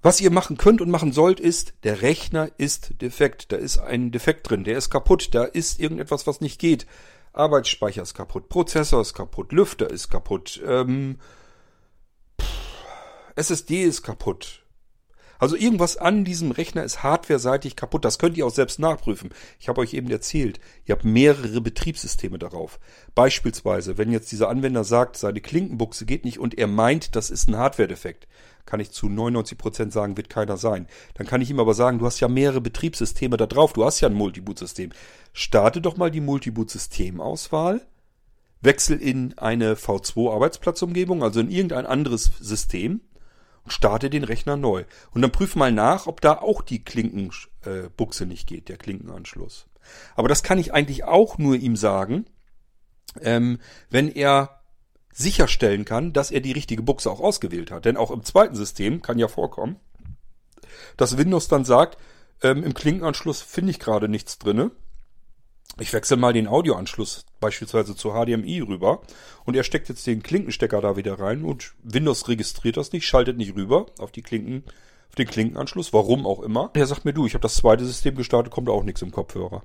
[0.01, 3.51] Was ihr machen könnt und machen sollt, ist, der Rechner ist defekt.
[3.51, 6.85] Da ist ein Defekt drin, der ist kaputt, da ist irgendetwas, was nicht geht.
[7.31, 11.19] Arbeitsspeicher ist kaputt, Prozessor ist kaputt, Lüfter ist kaputt, ähm,
[13.35, 14.62] SSD ist kaputt.
[15.43, 18.05] Also irgendwas an diesem Rechner ist hardwareseitig kaputt.
[18.05, 19.31] Das könnt ihr auch selbst nachprüfen.
[19.59, 22.79] Ich habe euch eben erzählt, ihr habt mehrere Betriebssysteme darauf.
[23.13, 27.49] Beispielsweise, wenn jetzt dieser Anwender sagt, seine Klinkenbuchse geht nicht und er meint, das ist
[27.49, 28.29] ein Hardware-Defekt,
[28.65, 30.87] kann ich zu 99 Prozent sagen, wird keiner sein.
[31.15, 33.99] Dann kann ich ihm aber sagen, du hast ja mehrere Betriebssysteme da drauf, du hast
[33.99, 34.91] ja ein Multiboot-System.
[35.33, 37.85] Starte doch mal die Multiboot-Systemauswahl,
[38.61, 43.01] wechsel in eine V2-Arbeitsplatzumgebung, also in irgendein anderes System
[43.63, 44.85] und starte den Rechner neu.
[45.11, 49.67] Und dann prüf mal nach, ob da auch die Klinkenbuchse äh, nicht geht, der Klinkenanschluss.
[50.15, 52.25] Aber das kann ich eigentlich auch nur ihm sagen,
[53.21, 53.59] ähm,
[53.89, 54.61] wenn er
[55.11, 57.85] sicherstellen kann, dass er die richtige Buchse auch ausgewählt hat.
[57.85, 59.79] Denn auch im zweiten System kann ja vorkommen,
[60.97, 61.97] dass Windows dann sagt,
[62.41, 64.71] ähm, im Klinkenanschluss finde ich gerade nichts drinne.
[65.79, 69.01] Ich wechsle mal den Audioanschluss beispielsweise zu HDMI rüber
[69.43, 73.37] und er steckt jetzt den Klinkenstecker da wieder rein und Windows registriert das nicht, schaltet
[73.37, 74.63] nicht rüber auf die Klinken,
[75.09, 76.69] auf den Klinkenanschluss, warum auch immer.
[76.75, 79.63] Er sagt mir, du, ich habe das zweite System gestartet, kommt auch nichts im Kopfhörer.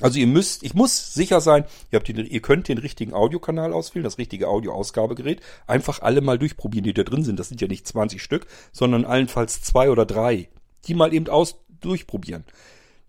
[0.00, 3.72] Also ihr müsst, ich muss sicher sein, ihr, habt den, ihr könnt den richtigen Audiokanal
[3.72, 5.40] auswählen, das richtige Audioausgabegerät.
[5.66, 7.38] Einfach alle mal durchprobieren, die da drin sind.
[7.38, 10.48] Das sind ja nicht 20 Stück, sondern allenfalls zwei oder drei.
[10.86, 12.44] Die mal eben aus durchprobieren.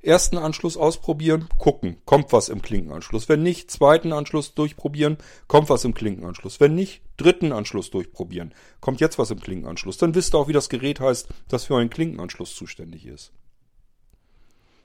[0.06, 3.28] Ersten Anschluss ausprobieren, gucken, kommt was im Klinkenanschluss.
[3.28, 5.18] Wenn nicht, zweiten Anschluss durchprobieren,
[5.48, 6.60] kommt was im Klinkenanschluss.
[6.60, 9.98] Wenn nicht, dritten Anschluss durchprobieren, kommt jetzt was im Klinkenanschluss.
[9.98, 13.32] Dann wisst ihr auch, wie das Gerät heißt, das für euren Klinkenanschluss zuständig ist.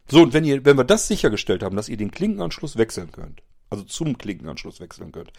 [0.09, 3.43] So, und wenn ihr, wenn wir das sichergestellt haben, dass ihr den Klinkenanschluss wechseln könnt,
[3.69, 5.33] also zum Klinkenanschluss wechseln könnt,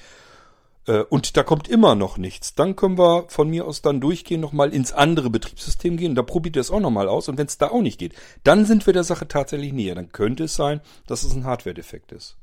[1.10, 4.74] und da kommt immer noch nichts, dann können wir von mir aus dann durchgehen, nochmal
[4.74, 7.70] ins andere Betriebssystem gehen, da probiert ihr es auch nochmal aus und wenn es da
[7.70, 9.96] auch nicht geht, dann sind wir der Sache tatsächlich näher.
[9.96, 12.38] Dann könnte es sein, dass es ein Hardware-Defekt ist.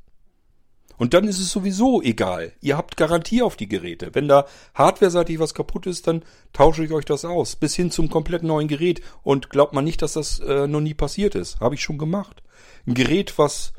[0.99, 2.51] Und dann ist es sowieso egal.
[2.59, 4.13] Ihr habt Garantie auf die Geräte.
[4.13, 4.45] Wenn da
[4.75, 7.55] hardware-seitig was kaputt ist, dann tausche ich euch das aus.
[7.55, 9.01] Bis hin zum komplett neuen Gerät.
[9.23, 11.61] Und glaubt man nicht, dass das äh, noch nie passiert ist.
[11.61, 12.43] Habe ich schon gemacht.
[12.85, 13.71] Ein Gerät, was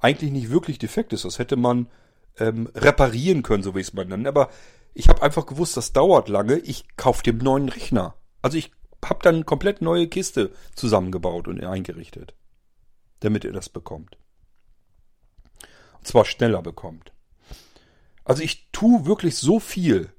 [0.00, 1.88] eigentlich nicht wirklich defekt ist, das hätte man
[2.38, 4.28] ähm, reparieren können, so wie ich es mal nenne.
[4.28, 4.50] Aber
[4.94, 6.58] ich habe einfach gewusst, das dauert lange.
[6.58, 8.14] Ich kaufe dem neuen Rechner.
[8.42, 8.72] Also ich
[9.04, 12.34] habe dann eine komplett neue Kiste zusammengebaut und eingerichtet,
[13.20, 14.18] damit ihr das bekommt.
[15.98, 17.12] Und zwar schneller bekommt.
[18.24, 20.12] Also ich tue wirklich so viel.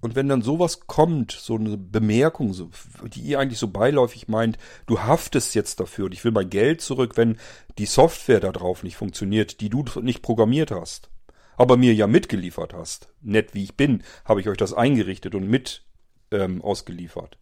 [0.00, 2.68] Und wenn dann sowas kommt, so eine Bemerkung, so,
[3.04, 6.82] die ihr eigentlich so beiläufig meint, du haftest jetzt dafür und ich will mein Geld
[6.82, 7.38] zurück, wenn
[7.78, 11.08] die Software da drauf nicht funktioniert, die du nicht programmiert hast
[11.56, 13.08] aber mir ja mitgeliefert hast.
[13.20, 15.84] Nett wie ich bin, habe ich euch das eingerichtet und mit
[16.30, 17.38] ähm, ausgeliefert.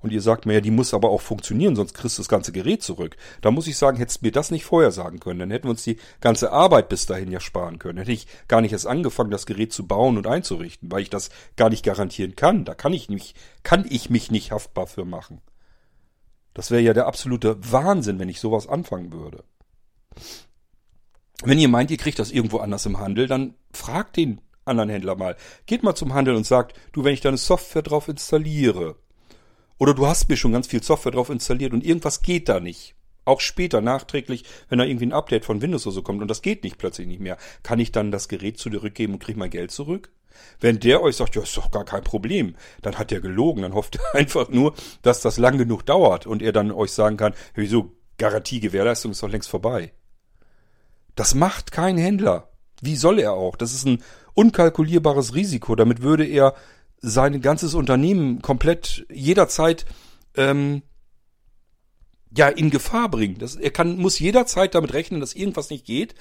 [0.00, 2.52] Und ihr sagt mir, ja, die muss aber auch funktionieren, sonst kriegst du das ganze
[2.52, 3.16] Gerät zurück.
[3.42, 5.72] Da muss ich sagen, hättest du mir das nicht vorher sagen können, dann hätten wir
[5.72, 7.98] uns die ganze Arbeit bis dahin ja sparen können.
[7.98, 11.28] Hätte ich gar nicht erst angefangen, das Gerät zu bauen und einzurichten, weil ich das
[11.56, 12.64] gar nicht garantieren kann.
[12.64, 15.42] Da kann ich mich, kann ich mich nicht haftbar für machen.
[16.54, 19.44] Das wäre ja der absolute Wahnsinn, wenn ich sowas anfangen würde.
[21.42, 25.16] Wenn ihr meint, ihr kriegt das irgendwo anders im Handel, dann fragt den anderen Händler
[25.16, 25.36] mal.
[25.66, 28.96] Geht mal zum Handel und sagt, du, wenn ich da eine Software drauf installiere,
[29.78, 32.94] oder du hast mir schon ganz viel Software drauf installiert und irgendwas geht da nicht.
[33.24, 36.42] Auch später, nachträglich, wenn da irgendwie ein Update von Windows oder so kommt und das
[36.42, 39.70] geht nicht plötzlich nicht mehr, kann ich dann das Gerät zurückgeben und kriege mein Geld
[39.70, 40.10] zurück?
[40.60, 43.74] Wenn der euch sagt, ja, ist doch gar kein Problem, dann hat er gelogen, dann
[43.74, 47.32] hofft er einfach nur, dass das lang genug dauert und er dann euch sagen kann,
[47.54, 49.92] wieso, Garantie, Gewährleistung ist doch längst vorbei.
[51.14, 52.50] Das macht kein Händler.
[52.80, 53.56] Wie soll er auch?
[53.56, 54.02] Das ist ein
[54.34, 55.76] unkalkulierbares Risiko.
[55.76, 56.54] Damit würde er
[56.98, 59.86] sein ganzes Unternehmen komplett jederzeit
[60.36, 60.82] ähm,
[62.36, 63.38] ja in Gefahr bringen.
[63.38, 66.14] Das, er kann muss jederzeit damit rechnen, dass irgendwas nicht geht.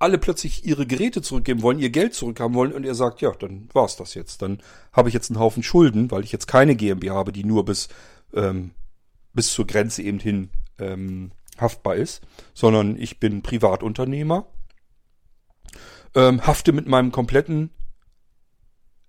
[0.00, 3.68] Alle plötzlich ihre Geräte zurückgeben wollen, ihr Geld zurückhaben wollen und er sagt, ja, dann
[3.72, 4.42] war's das jetzt.
[4.42, 7.64] Dann habe ich jetzt einen Haufen Schulden, weil ich jetzt keine GmbH habe, die nur
[7.64, 7.88] bis
[8.32, 8.72] ähm,
[9.32, 12.22] bis zur Grenze eben hin ähm, haftbar ist,
[12.54, 14.46] sondern ich bin Privatunternehmer,
[16.14, 17.70] ähm, hafte mit meinem kompletten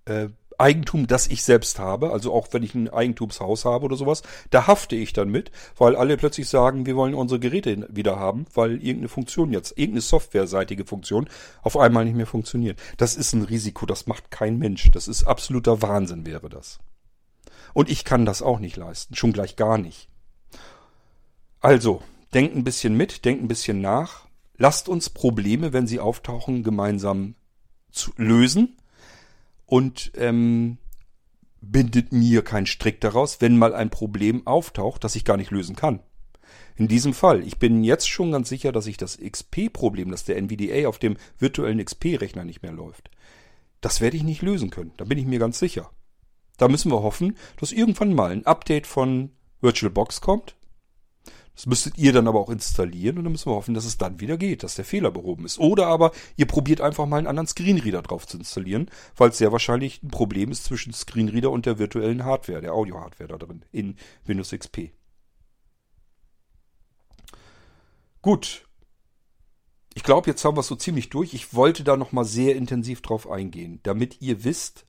[0.04, 0.28] äh,
[0.60, 4.66] Eigentum, das ich selbst habe, also auch wenn ich ein Eigentumshaus habe oder sowas, da
[4.66, 8.72] hafte ich dann mit, weil alle plötzlich sagen, wir wollen unsere Geräte wieder haben, weil
[8.74, 11.28] irgendeine Funktion jetzt, irgendeine softwareseitige Funktion
[11.62, 12.78] auf einmal nicht mehr funktioniert.
[12.98, 14.90] Das ist ein Risiko, das macht kein Mensch.
[14.90, 16.78] Das ist absoluter Wahnsinn wäre das.
[17.72, 20.08] Und ich kann das auch nicht leisten, schon gleich gar nicht.
[21.60, 22.02] Also,
[22.34, 24.26] denkt ein bisschen mit, denkt ein bisschen nach.
[24.56, 27.34] Lasst uns Probleme, wenn sie auftauchen, gemeinsam
[27.90, 28.76] zu lösen.
[29.66, 30.78] Und ähm,
[31.60, 35.76] bindet mir keinen Strick daraus, wenn mal ein Problem auftaucht, das ich gar nicht lösen
[35.76, 36.00] kann.
[36.76, 40.36] In diesem Fall, ich bin jetzt schon ganz sicher, dass ich das XP-Problem, dass der
[40.38, 43.10] NVDA auf dem virtuellen XP-Rechner nicht mehr läuft,
[43.80, 44.92] das werde ich nicht lösen können.
[44.96, 45.90] Da bin ich mir ganz sicher.
[46.56, 49.30] Da müssen wir hoffen, dass irgendwann mal ein Update von
[49.60, 50.56] VirtualBox kommt,
[51.54, 54.20] das müsstet ihr dann aber auch installieren und dann müssen wir hoffen, dass es dann
[54.20, 55.58] wieder geht, dass der Fehler behoben ist.
[55.58, 59.52] Oder aber ihr probiert einfach mal einen anderen Screenreader drauf zu installieren, weil es sehr
[59.52, 63.96] wahrscheinlich ein Problem ist zwischen Screenreader und der virtuellen Hardware, der Audio-Hardware da drin in
[64.24, 64.90] Windows XP.
[68.22, 68.66] Gut.
[69.94, 71.34] Ich glaube, jetzt haben wir es so ziemlich durch.
[71.34, 74.86] Ich wollte da nochmal sehr intensiv drauf eingehen, damit ihr wisst,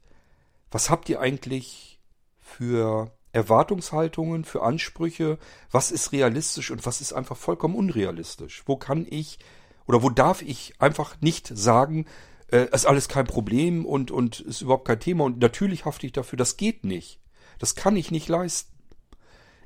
[0.69, 1.99] was habt ihr eigentlich
[2.39, 5.37] für Erwartungshaltungen, für Ansprüche,
[5.71, 8.63] was ist realistisch und was ist einfach vollkommen unrealistisch.
[8.65, 9.39] Wo kann ich
[9.85, 12.05] oder wo darf ich einfach nicht sagen,
[12.51, 16.13] äh, ist alles kein Problem und, und ist überhaupt kein Thema und natürlich hafte ich
[16.13, 17.19] dafür, das geht nicht.
[17.59, 18.71] Das kann ich nicht leisten.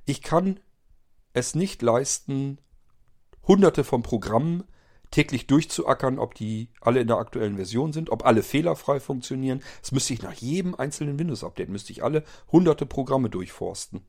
[0.05, 0.59] Ich kann
[1.33, 2.59] es nicht leisten,
[3.47, 4.63] hunderte von Programmen
[5.11, 9.61] täglich durchzuackern, ob die alle in der aktuellen Version sind, ob alle fehlerfrei funktionieren.
[9.82, 14.02] Das müsste ich nach jedem einzelnen Windows-Update, müsste ich alle hunderte Programme durchforsten.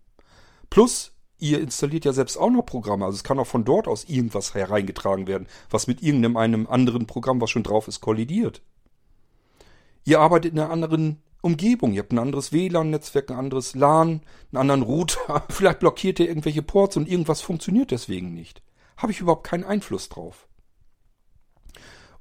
[0.71, 4.05] Plus, ihr installiert ja selbst auch noch Programme, also es kann auch von dort aus
[4.05, 8.63] irgendwas hereingetragen werden, was mit irgendeinem einem anderen Programm, was schon drauf ist, kollidiert.
[10.05, 11.93] Ihr arbeitet in einer anderen Umgebung.
[11.93, 15.45] Ihr habt ein anderes WLAN-Netzwerk, ein anderes LAN, einen anderen Router.
[15.49, 18.63] Vielleicht blockiert ihr irgendwelche Ports und irgendwas funktioniert deswegen nicht.
[18.97, 20.46] Habe ich überhaupt keinen Einfluss drauf.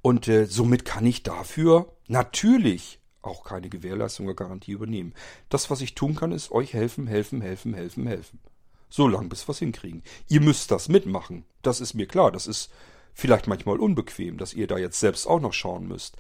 [0.06, 5.16] Und äh, somit kann ich dafür natürlich auch keine Gewährleistung oder Garantie übernehmen.
[5.50, 8.40] Das, was ich tun kann, ist euch helfen, helfen, helfen, helfen, helfen.
[8.88, 10.04] So lange, bis wir es hinkriegen.
[10.28, 11.44] Ihr müsst das mitmachen.
[11.64, 12.32] Das ist mir klar.
[12.32, 12.72] Das ist
[13.16, 16.18] vielleicht manchmal unbequem, dass ihr da jetzt selbst auch noch schauen müsst.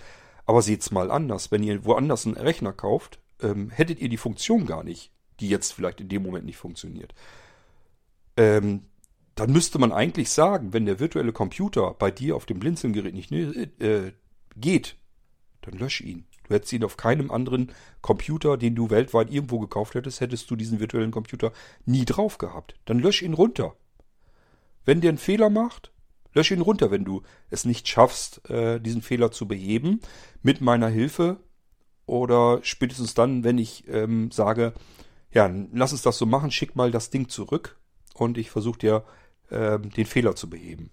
[0.47, 1.51] Aber seht's mal anders.
[1.51, 5.73] Wenn ihr woanders einen Rechner kauft, ähm, hättet ihr die Funktion gar nicht, die jetzt
[5.73, 7.13] vielleicht in dem Moment nicht funktioniert.
[8.35, 8.87] Ähm,
[9.35, 13.31] dann müsste man eigentlich sagen, wenn der virtuelle Computer bei dir auf dem Blinzelgerät nicht
[13.31, 14.13] äh,
[14.55, 14.95] geht,
[15.61, 16.25] dann lösch ihn.
[16.47, 17.71] Du hättest ihn auf keinem anderen
[18.01, 21.51] Computer, den du weltweit irgendwo gekauft hättest, hättest du diesen virtuellen Computer
[21.85, 22.75] nie drauf gehabt.
[22.85, 23.75] Dann lösch ihn runter.
[24.85, 25.91] Wenn der einen Fehler macht,
[26.33, 26.91] lösch ihn runter.
[26.91, 29.99] Wenn du es nicht schaffst, äh, diesen Fehler zu beheben,
[30.43, 31.37] mit meiner Hilfe
[32.05, 34.73] oder spätestens dann, wenn ich ähm, sage,
[35.31, 37.77] ja, lass uns das so machen, schick mal das Ding zurück
[38.13, 39.03] und ich versuche dir
[39.51, 40.89] ähm, den Fehler zu beheben.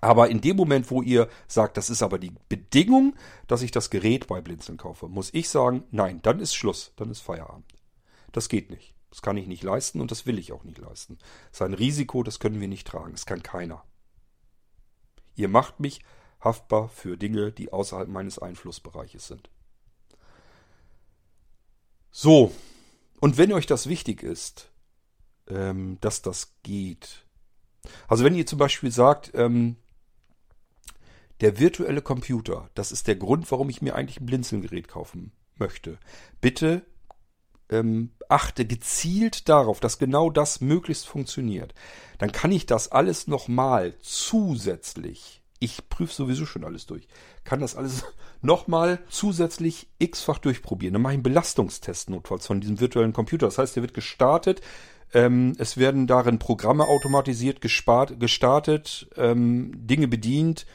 [0.00, 3.14] Aber in dem Moment, wo ihr sagt, das ist aber die Bedingung,
[3.46, 7.10] dass ich das Gerät bei Blinzeln kaufe, muss ich sagen, nein, dann ist Schluss, dann
[7.10, 7.66] ist Feierabend.
[8.32, 8.94] Das geht nicht.
[9.10, 11.18] Das kann ich nicht leisten und das will ich auch nicht leisten.
[11.50, 13.12] Das ist ein Risiko, das können wir nicht tragen.
[13.12, 13.82] Das kann keiner.
[15.34, 16.00] Ihr macht mich
[16.40, 19.50] haftbar für Dinge, die außerhalb meines Einflussbereiches sind.
[22.12, 22.52] So,
[23.20, 24.70] und wenn euch das wichtig ist,
[25.48, 27.26] ähm, dass das geht,
[28.08, 29.76] also wenn ihr zum Beispiel sagt, ähm,
[31.40, 35.98] der virtuelle Computer, das ist der Grund, warum ich mir eigentlich ein Blinzelgerät kaufen möchte.
[36.40, 36.82] Bitte
[37.70, 41.74] ähm, achte gezielt darauf, dass genau das möglichst funktioniert.
[42.18, 47.06] Dann kann ich das alles nochmal zusätzlich, ich prüfe sowieso schon alles durch,
[47.44, 48.04] kann das alles
[48.42, 50.94] nochmal zusätzlich x-fach durchprobieren.
[50.94, 53.46] Dann mache ich einen Belastungstest notfalls von diesem virtuellen Computer.
[53.46, 54.60] Das heißt, der wird gestartet,
[55.12, 60.66] ähm, es werden darin Programme automatisiert gespart, gestartet, ähm, Dinge bedient,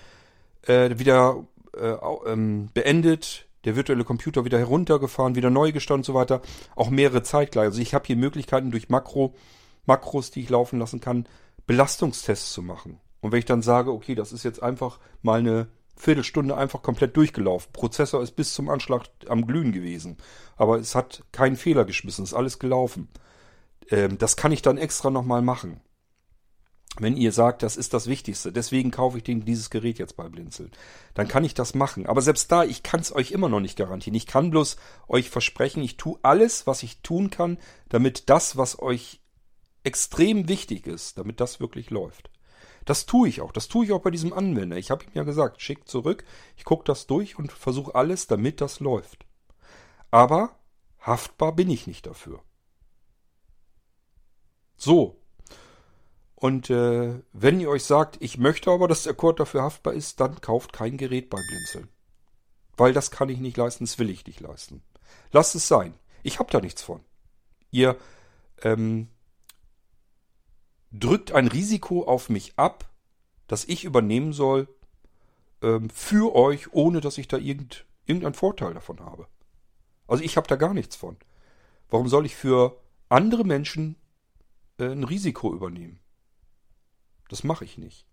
[0.64, 1.46] äh, wieder
[1.78, 1.96] äh,
[2.28, 6.42] ähm, beendet, der virtuelle Computer wieder heruntergefahren, wieder neu gestartet und so weiter.
[6.76, 7.66] Auch mehrere zeitgleich.
[7.66, 9.34] Also ich habe hier Möglichkeiten durch Makro,
[9.86, 11.28] Makros, die ich laufen lassen kann,
[11.68, 13.00] Belastungstests zu machen.
[13.22, 17.16] Und wenn ich dann sage, okay, das ist jetzt einfach mal eine Viertelstunde einfach komplett
[17.18, 17.72] durchgelaufen.
[17.72, 20.18] Prozessor ist bis zum Anschlag am Glühen gewesen.
[20.58, 23.08] Aber es hat keinen Fehler geschmissen, ist alles gelaufen.
[23.90, 25.82] Ähm, das kann ich dann extra nochmal machen
[27.00, 30.72] wenn ihr sagt, das ist das Wichtigste, deswegen kaufe ich dieses Gerät jetzt bei Blinzeln,
[31.14, 32.06] dann kann ich das machen.
[32.06, 34.16] Aber selbst da, ich kann es euch immer noch nicht garantieren.
[34.16, 37.58] Ich kann bloß euch versprechen, ich tue alles, was ich tun kann,
[37.90, 39.22] damit das, was euch
[39.84, 42.30] extrem wichtig ist, damit das wirklich läuft.
[42.86, 43.52] Das tue ich auch.
[43.52, 44.78] Das tue ich auch bei diesem Anwender.
[44.78, 46.24] Ich habe ihm ja gesagt, schick zurück,
[46.56, 49.26] ich gucke das durch und versuche alles, damit das läuft.
[50.12, 50.58] Aber
[51.02, 52.42] haftbar bin ich nicht dafür.
[54.78, 55.18] So,
[56.36, 60.20] und äh, wenn ihr euch sagt, ich möchte aber, dass der Code dafür haftbar ist,
[60.20, 61.90] dann kauft kein Gerät bei Blinzeln.
[62.78, 64.84] Weil das kann ich nicht leisten, das will ich nicht leisten.
[65.32, 65.94] Lasst es sein.
[66.24, 67.02] Ich habe da nichts von.
[67.72, 67.98] Ihr
[68.64, 69.08] ähm,
[70.92, 72.92] drückt ein Risiko auf mich ab,
[73.48, 74.68] das ich übernehmen soll
[75.62, 79.28] ähm, für euch, ohne dass ich da irgend, irgendeinen Vorteil davon habe.
[80.08, 81.18] Also ich habe da gar nichts von.
[81.90, 82.80] Warum soll ich für
[83.10, 83.96] andere Menschen
[84.78, 86.00] äh, ein Risiko übernehmen?
[87.30, 88.06] Das mache ich nicht.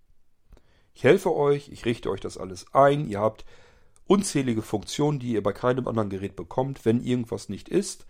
[0.94, 3.06] Ich helfe euch, ich richte euch das alles ein.
[3.08, 3.44] Ihr habt
[4.06, 8.06] unzählige Funktionen, die ihr bei keinem anderen Gerät bekommt, wenn irgendwas nicht ist.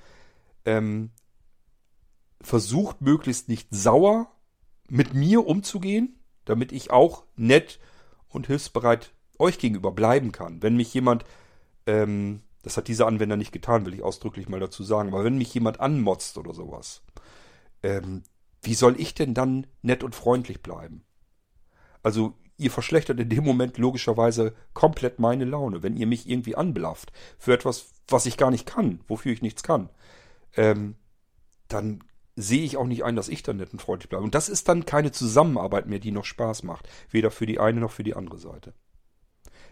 [0.65, 1.11] Ähm,
[2.41, 4.31] versucht möglichst nicht sauer
[4.89, 7.79] mit mir umzugehen, damit ich auch nett
[8.29, 10.63] und hilfsbereit euch gegenüber bleiben kann.
[10.63, 11.25] Wenn mich jemand,
[11.87, 15.39] ähm, das hat dieser Anwender nicht getan, will ich ausdrücklich mal dazu sagen, aber wenn
[15.39, 17.03] mich jemand anmotzt oder sowas,
[17.83, 18.23] ähm,
[18.63, 21.05] wie soll ich denn dann nett und freundlich bleiben?
[22.03, 27.13] Also ihr verschlechtert in dem Moment logischerweise komplett meine Laune, wenn ihr mich irgendwie anblafft
[27.39, 29.89] für etwas, was ich gar nicht kann, wofür ich nichts kann.
[30.57, 30.97] Ähm,
[31.69, 32.05] dann
[32.37, 34.25] sehe ich auch nicht ein, dass ich dann nett und freundlich bleibe.
[34.25, 36.89] Und das ist dann keine Zusammenarbeit mehr, die noch Spaß macht.
[37.11, 38.75] Weder für die eine noch für die andere Seite.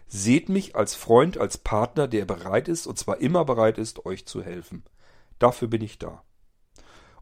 [0.07, 4.25] Seht mich als Freund, als Partner, der bereit ist, und zwar immer bereit ist, euch
[4.25, 4.83] zu helfen.
[5.39, 6.23] Dafür bin ich da.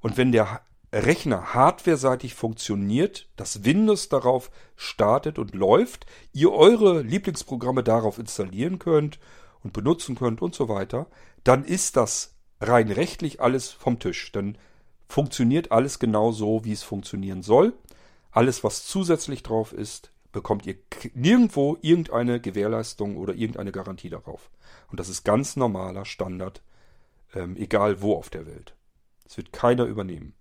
[0.02, 7.84] Und wenn der Rechner hardwareseitig funktioniert, das Windows darauf startet und läuft, ihr eure Lieblingsprogramme
[7.84, 9.20] darauf installieren könnt
[9.64, 11.08] und benutzen könnt und so weiter,
[11.44, 14.32] dann ist das rein rechtlich alles vom Tisch.
[14.32, 14.58] Dann
[15.08, 17.74] funktioniert alles genau so, wie es funktionieren soll.
[18.32, 20.76] Alles, was zusätzlich drauf ist, bekommt ihr
[21.14, 24.50] nirgendwo irgendeine Gewährleistung oder irgendeine Garantie darauf.
[24.90, 26.62] Und das ist ganz normaler Standard,
[27.34, 28.76] ähm, egal wo auf der Welt.
[29.26, 30.34] Es wird keiner übernehmen.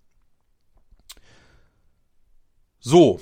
[2.81, 3.21] So,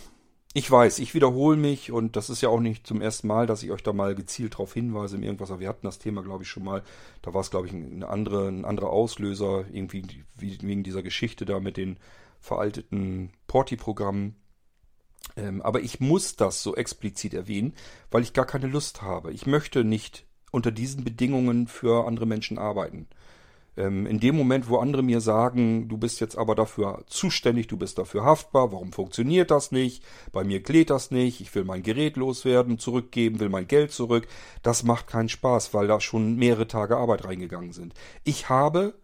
[0.54, 3.62] Ich weiß, ich wiederhole mich und das ist ja auch nicht zum ersten Mal, dass
[3.62, 5.50] ich euch da mal gezielt darauf hinweise, in irgendwas.
[5.50, 6.82] Aber wir hatten das Thema, glaube ich, schon mal.
[7.22, 11.60] Da war es, glaube ich, ein, andere, ein anderer Auslöser, irgendwie wegen dieser Geschichte da
[11.60, 11.98] mit den
[12.40, 14.36] veralteten Porti-Programmen.
[15.36, 17.74] Ähm, aber ich muss das so explizit erwähnen,
[18.10, 19.32] weil ich gar keine Lust habe.
[19.32, 23.08] Ich möchte nicht unter diesen Bedingungen für andere Menschen arbeiten.
[23.76, 27.76] Ähm, in dem Moment, wo andere mir sagen, du bist jetzt aber dafür zuständig, du
[27.76, 31.82] bist dafür haftbar, warum funktioniert das nicht, bei mir klärt das nicht, ich will mein
[31.82, 34.26] Gerät loswerden, zurückgeben, will mein Geld zurück,
[34.62, 37.94] das macht keinen Spaß, weil da schon mehrere Tage Arbeit reingegangen sind.
[38.24, 38.94] Ich habe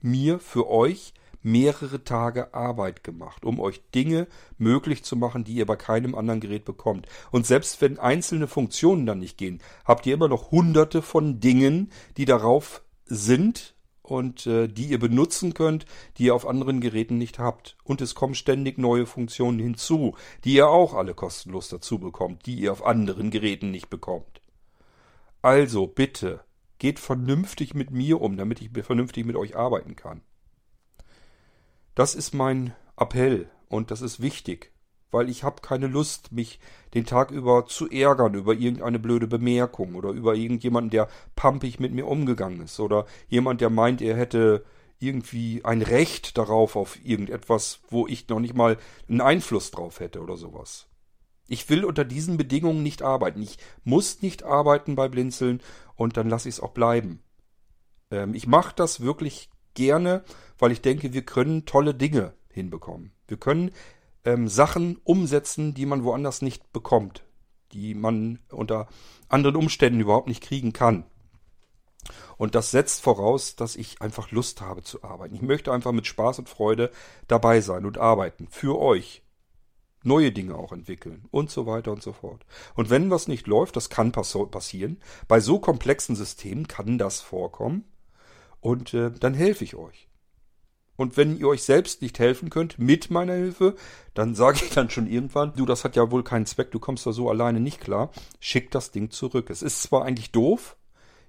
[0.00, 1.12] mir für euch
[1.42, 4.26] mehrere Tage Arbeit gemacht, um euch Dinge
[4.58, 7.06] möglich zu machen, die ihr bei keinem anderen Gerät bekommt.
[7.30, 11.92] Und selbst wenn einzelne Funktionen dann nicht gehen, habt ihr immer noch hunderte von Dingen,
[12.16, 13.75] die darauf sind,
[14.10, 17.76] und äh, die ihr benutzen könnt, die ihr auf anderen Geräten nicht habt.
[17.84, 22.54] Und es kommen ständig neue Funktionen hinzu, die ihr auch alle kostenlos dazu bekommt, die
[22.54, 24.40] ihr auf anderen Geräten nicht bekommt.
[25.42, 26.40] Also bitte,
[26.78, 30.22] geht vernünftig mit mir um, damit ich vernünftig mit euch arbeiten kann.
[31.94, 34.72] Das ist mein Appell und das ist wichtig
[35.10, 36.58] weil ich habe keine Lust, mich
[36.94, 41.92] den Tag über zu ärgern über irgendeine blöde Bemerkung oder über irgendjemanden, der pampig mit
[41.92, 44.64] mir umgegangen ist oder jemand, der meint, er hätte
[44.98, 48.78] irgendwie ein Recht darauf auf irgendetwas, wo ich noch nicht mal
[49.08, 50.86] einen Einfluss drauf hätte oder sowas.
[51.48, 53.42] Ich will unter diesen Bedingungen nicht arbeiten.
[53.42, 55.60] Ich muss nicht arbeiten bei Blinzeln
[55.94, 57.22] und dann lasse ich es auch bleiben.
[58.10, 60.24] Ähm, ich mache das wirklich gerne,
[60.58, 63.12] weil ich denke, wir können tolle Dinge hinbekommen.
[63.28, 63.70] Wir können
[64.26, 67.24] ähm, Sachen umsetzen, die man woanders nicht bekommt,
[67.72, 68.88] die man unter
[69.28, 71.04] anderen Umständen überhaupt nicht kriegen kann.
[72.36, 75.34] Und das setzt voraus, dass ich einfach Lust habe zu arbeiten.
[75.34, 76.90] Ich möchte einfach mit Spaß und Freude
[77.28, 78.48] dabei sein und arbeiten.
[78.50, 79.22] Für euch.
[80.02, 82.46] Neue Dinge auch entwickeln und so weiter und so fort.
[82.74, 85.00] Und wenn was nicht läuft, das kann pass passieren.
[85.26, 87.84] Bei so komplexen Systemen kann das vorkommen.
[88.60, 90.05] Und äh, dann helfe ich euch.
[90.96, 93.76] Und wenn ihr euch selbst nicht helfen könnt mit meiner Hilfe,
[94.14, 97.06] dann sage ich dann schon irgendwann, du, das hat ja wohl keinen Zweck, du kommst
[97.06, 98.10] da so alleine nicht klar,
[98.40, 99.50] schick das Ding zurück.
[99.50, 100.76] Es ist zwar eigentlich doof,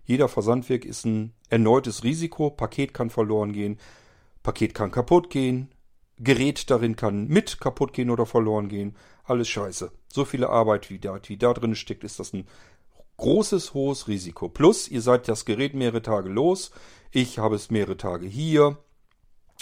[0.06, 3.78] jeder Versandweg ist ein erneutes Risiko, Paket kann verloren gehen,
[4.42, 5.70] Paket kann kaputt gehen,
[6.20, 9.92] Gerät darin kann mit kaputt gehen oder verloren gehen, alles scheiße.
[10.08, 12.48] So viele Arbeit, wie da, wie da drin steckt, ist das ein
[13.18, 14.48] großes, hohes Risiko.
[14.48, 16.72] Plus, ihr seid das Gerät mehrere Tage los,
[17.12, 18.78] ich habe es mehrere Tage hier,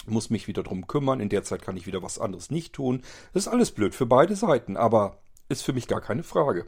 [0.06, 3.02] muss mich wieder drum kümmern, in der Zeit kann ich wieder was anderes nicht tun.
[3.32, 5.18] Das ist alles blöd für beide Seiten, aber
[5.48, 6.66] ist für mich gar keine Frage.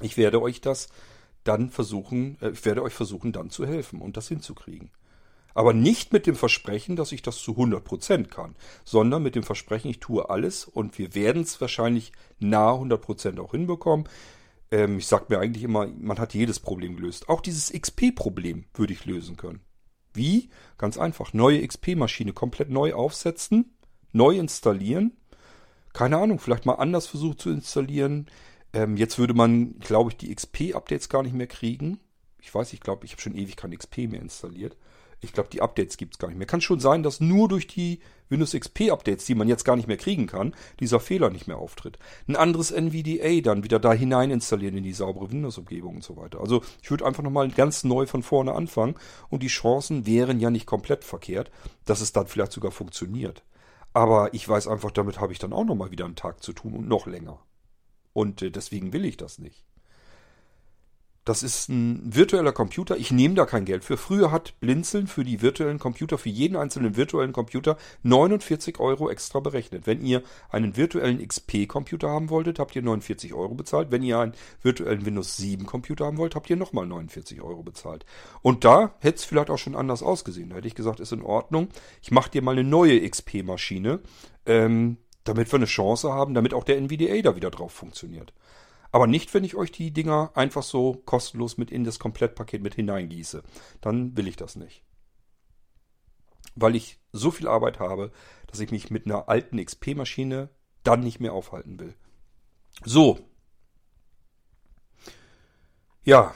[0.00, 0.88] Ich werde euch das
[1.44, 4.90] dann versuchen, äh, ich werde euch versuchen dann zu helfen und das hinzukriegen.
[5.54, 9.90] Aber nicht mit dem Versprechen, dass ich das zu 100% kann, sondern mit dem Versprechen,
[9.90, 14.08] ich tue alles und wir werden es wahrscheinlich nahe 100% auch hinbekommen.
[14.70, 17.28] Ähm, ich sage mir eigentlich immer, man hat jedes Problem gelöst.
[17.28, 19.60] Auch dieses XP-Problem würde ich lösen können.
[20.14, 20.50] Wie?
[20.78, 21.32] Ganz einfach.
[21.32, 23.76] Neue XP-Maschine komplett neu aufsetzen,
[24.12, 25.16] neu installieren.
[25.92, 28.26] Keine Ahnung, vielleicht mal anders versucht zu installieren.
[28.72, 31.98] Ähm, jetzt würde man, glaube ich, die XP-Updates gar nicht mehr kriegen.
[32.40, 34.76] Ich weiß, ich glaube, ich habe schon ewig kein XP mehr installiert.
[35.20, 36.46] Ich glaube, die Updates gibt es gar nicht mehr.
[36.46, 39.88] Kann schon sein, dass nur durch die Windows XP Updates, die man jetzt gar nicht
[39.88, 41.98] mehr kriegen kann, dieser Fehler nicht mehr auftritt.
[42.28, 46.40] Ein anderes NVDA dann wieder da hinein installieren in die saubere Windows-Umgebung und so weiter.
[46.40, 48.94] Also ich würde einfach nochmal ganz neu von vorne anfangen
[49.28, 51.50] und die Chancen wären ja nicht komplett verkehrt,
[51.84, 53.42] dass es dann vielleicht sogar funktioniert.
[53.92, 56.74] Aber ich weiß einfach, damit habe ich dann auch nochmal wieder einen Tag zu tun
[56.74, 57.40] und noch länger.
[58.12, 59.64] Und äh, deswegen will ich das nicht.
[61.28, 62.96] Das ist ein virtueller Computer.
[62.96, 63.98] Ich nehme da kein Geld für.
[63.98, 69.40] Früher hat Blinzeln für die virtuellen Computer, für jeden einzelnen virtuellen Computer 49 Euro extra
[69.40, 69.86] berechnet.
[69.86, 73.90] Wenn ihr einen virtuellen XP-Computer haben wolltet, habt ihr 49 Euro bezahlt.
[73.90, 74.32] Wenn ihr einen
[74.62, 78.06] virtuellen Windows 7 Computer haben wollt, habt ihr nochmal 49 Euro bezahlt.
[78.40, 80.48] Und da hätte es vielleicht auch schon anders ausgesehen.
[80.48, 81.68] Da hätte ich gesagt, ist in Ordnung.
[82.00, 84.00] Ich mache dir mal eine neue XP-Maschine,
[84.46, 88.32] ähm, damit wir eine Chance haben, damit auch der NVDA da wieder drauf funktioniert.
[88.90, 92.74] Aber nicht, wenn ich euch die Dinger einfach so kostenlos mit in das Komplettpaket mit
[92.74, 93.42] hineingieße.
[93.80, 94.82] Dann will ich das nicht.
[96.54, 98.12] Weil ich so viel Arbeit habe,
[98.46, 100.48] dass ich mich mit einer alten XP-Maschine
[100.84, 101.94] dann nicht mehr aufhalten will.
[102.84, 103.18] So.
[106.02, 106.34] Ja,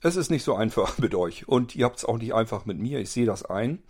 [0.00, 1.46] es ist nicht so einfach mit euch.
[1.46, 3.00] Und ihr habt es auch nicht einfach mit mir.
[3.00, 3.82] Ich sehe das ein.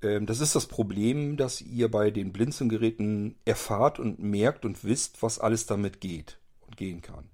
[0.00, 5.22] Ähm, das ist das Problem, dass ihr bei den Blinzelgeräten erfahrt und merkt und wisst,
[5.22, 6.38] was alles damit geht
[6.76, 7.30] gehen kann.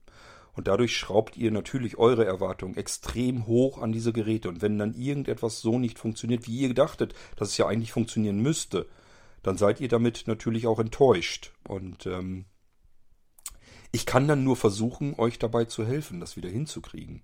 [0.54, 4.48] Und dadurch schraubt ihr natürlich eure Erwartungen extrem hoch an diese Geräte.
[4.48, 8.40] Und wenn dann irgendetwas so nicht funktioniert, wie ihr gedachtet, dass es ja eigentlich funktionieren
[8.40, 8.88] müsste,
[9.44, 11.52] dann seid ihr damit natürlich auch enttäuscht.
[11.68, 12.46] Und ähm,
[13.92, 17.22] Ich kann dann nur versuchen, euch dabei zu helfen, das wieder hinzukriegen.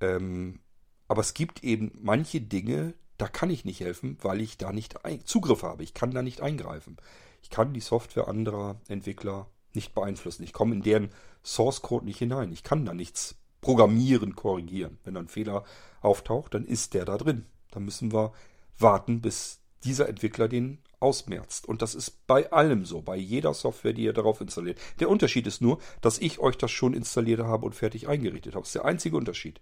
[0.00, 0.60] Ähm,
[1.06, 4.96] aber es gibt eben manche Dinge, da kann ich nicht helfen, weil ich da nicht
[5.24, 5.82] Zugriff habe.
[5.82, 6.96] Ich kann da nicht eingreifen.
[7.42, 9.48] Ich kann die Software anderer Entwickler
[9.78, 10.42] nicht beeinflussen.
[10.42, 11.10] Ich komme in deren
[11.44, 12.52] Source Code nicht hinein.
[12.52, 14.98] Ich kann da nichts programmieren, korrigieren.
[15.04, 15.64] Wenn ein Fehler
[16.00, 17.46] auftaucht, dann ist der da drin.
[17.70, 18.32] Dann müssen wir
[18.78, 21.68] warten, bis dieser Entwickler den ausmerzt.
[21.68, 24.80] Und das ist bei allem so, bei jeder Software, die ihr darauf installiert.
[24.98, 28.62] Der Unterschied ist nur, dass ich euch das schon installiert habe und fertig eingerichtet habe.
[28.62, 29.60] Das ist der einzige Unterschied.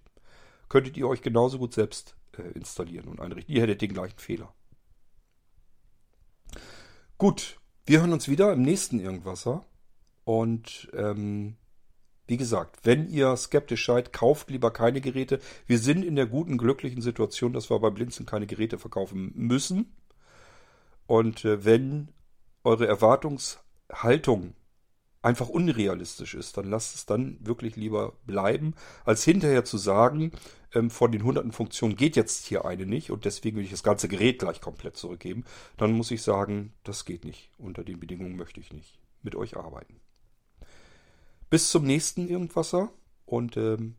[0.70, 3.55] Könntet ihr euch genauso gut selbst äh, installieren und einrichten.
[3.55, 4.55] Ihr hättet den gleichen Fehler.
[7.18, 9.64] Gut, wir hören uns wieder im nächsten Irgendwasser.
[10.27, 11.55] Und ähm,
[12.27, 15.39] wie gesagt, wenn ihr skeptisch seid, kauft lieber keine Geräte.
[15.69, 19.94] Wir sind in der guten, glücklichen Situation, dass wir bei Blinzeln keine Geräte verkaufen müssen.
[21.07, 22.09] Und äh, wenn
[22.65, 24.55] eure Erwartungshaltung
[25.23, 28.74] einfach unrealistisch ist, dann lasst es dann wirklich lieber bleiben,
[29.05, 30.32] als hinterher zu sagen,
[30.74, 33.85] ähm, von den hunderten Funktionen geht jetzt hier eine nicht und deswegen will ich das
[33.85, 35.44] ganze Gerät gleich komplett zurückgeben.
[35.77, 37.53] Dann muss ich sagen, das geht nicht.
[37.59, 40.01] Unter den Bedingungen möchte ich nicht mit euch arbeiten.
[41.48, 42.90] Bis zum nächsten Irgendwasser
[43.24, 43.94] und ähm,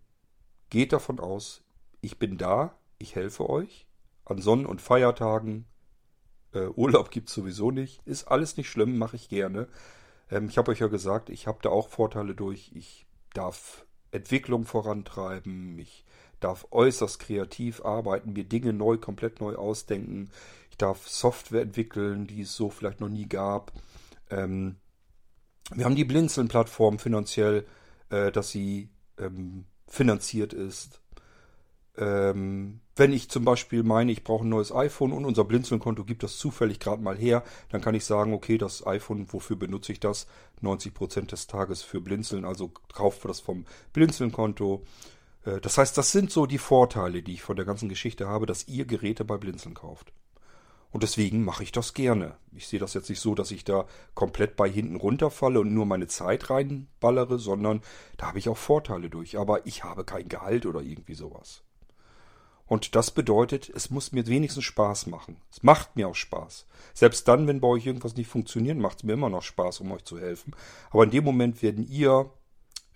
[0.69, 1.63] geht davon aus,
[2.01, 3.87] ich bin da, ich helfe euch.
[4.25, 5.65] An Sonnen- und Feiertagen,
[6.53, 8.01] äh, Urlaub gibt es sowieso nicht.
[8.05, 9.67] Ist alles nicht schlimm, mache ich gerne.
[10.29, 12.71] Ähm, ich habe euch ja gesagt, ich habe da auch Vorteile durch.
[12.75, 16.05] Ich darf Entwicklung vorantreiben, ich
[16.39, 20.29] darf äußerst kreativ arbeiten, mir Dinge neu, komplett neu ausdenken.
[20.69, 23.71] Ich darf Software entwickeln, die es so vielleicht noch nie gab.
[24.29, 24.75] Ähm,
[25.73, 27.65] wir haben die Blinzeln-Plattform finanziell,
[28.09, 28.89] äh, dass sie
[29.19, 31.01] ähm, finanziert ist.
[31.97, 36.23] Ähm, wenn ich zum Beispiel meine, ich brauche ein neues iPhone und unser Blinzeln-Konto gibt
[36.23, 39.99] das zufällig gerade mal her, dann kann ich sagen, okay, das iPhone, wofür benutze ich
[39.99, 40.27] das?
[40.61, 44.83] 90% des Tages für Blinzeln, also kauft das vom Blinzeln-Konto.
[45.45, 48.45] Äh, das heißt, das sind so die Vorteile, die ich von der ganzen Geschichte habe,
[48.45, 50.13] dass ihr Geräte bei Blinzeln kauft.
[50.91, 52.37] Und deswegen mache ich das gerne.
[52.53, 53.85] Ich sehe das jetzt nicht so, dass ich da
[54.15, 57.81] komplett bei hinten runterfalle und nur meine Zeit reinballere, sondern
[58.17, 59.37] da habe ich auch Vorteile durch.
[59.37, 61.63] Aber ich habe kein Gehalt oder irgendwie sowas.
[62.67, 65.37] Und das bedeutet, es muss mir wenigstens Spaß machen.
[65.51, 66.67] Es macht mir auch Spaß.
[66.93, 69.91] Selbst dann, wenn bei euch irgendwas nicht funktioniert, macht es mir immer noch Spaß, um
[69.93, 70.53] euch zu helfen.
[70.91, 72.29] Aber in dem Moment werden ihr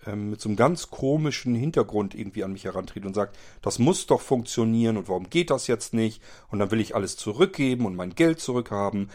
[0.06, 4.06] ähm, mit so einem ganz komischen Hintergrund irgendwie an mich herantreten und sagt, das muss
[4.06, 6.22] doch funktionieren und warum geht das jetzt nicht?
[6.48, 9.10] Und dann will ich alles zurückgeben und mein Geld zurückhaben.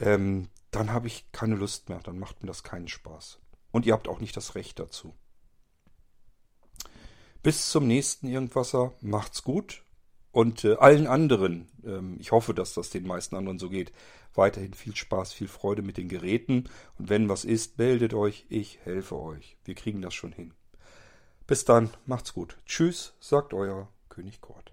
[0.00, 2.00] Ähm, dann habe ich keine Lust mehr.
[2.02, 3.38] Dann macht mir das keinen Spaß.
[3.70, 5.14] Und ihr habt auch nicht das Recht dazu.
[7.42, 8.92] Bis zum nächsten Irgendwasser.
[9.00, 9.82] Macht's gut
[10.32, 13.92] und äh, allen anderen, ähm, ich hoffe, dass das den meisten anderen so geht,
[14.34, 16.70] weiterhin viel Spaß, viel Freude mit den Geräten.
[16.98, 19.56] Und wenn was ist, meldet euch, ich helfe euch.
[19.64, 20.54] Wir kriegen das schon hin.
[21.46, 22.56] Bis dann, macht's gut.
[22.64, 24.72] Tschüss, sagt euer König Kort.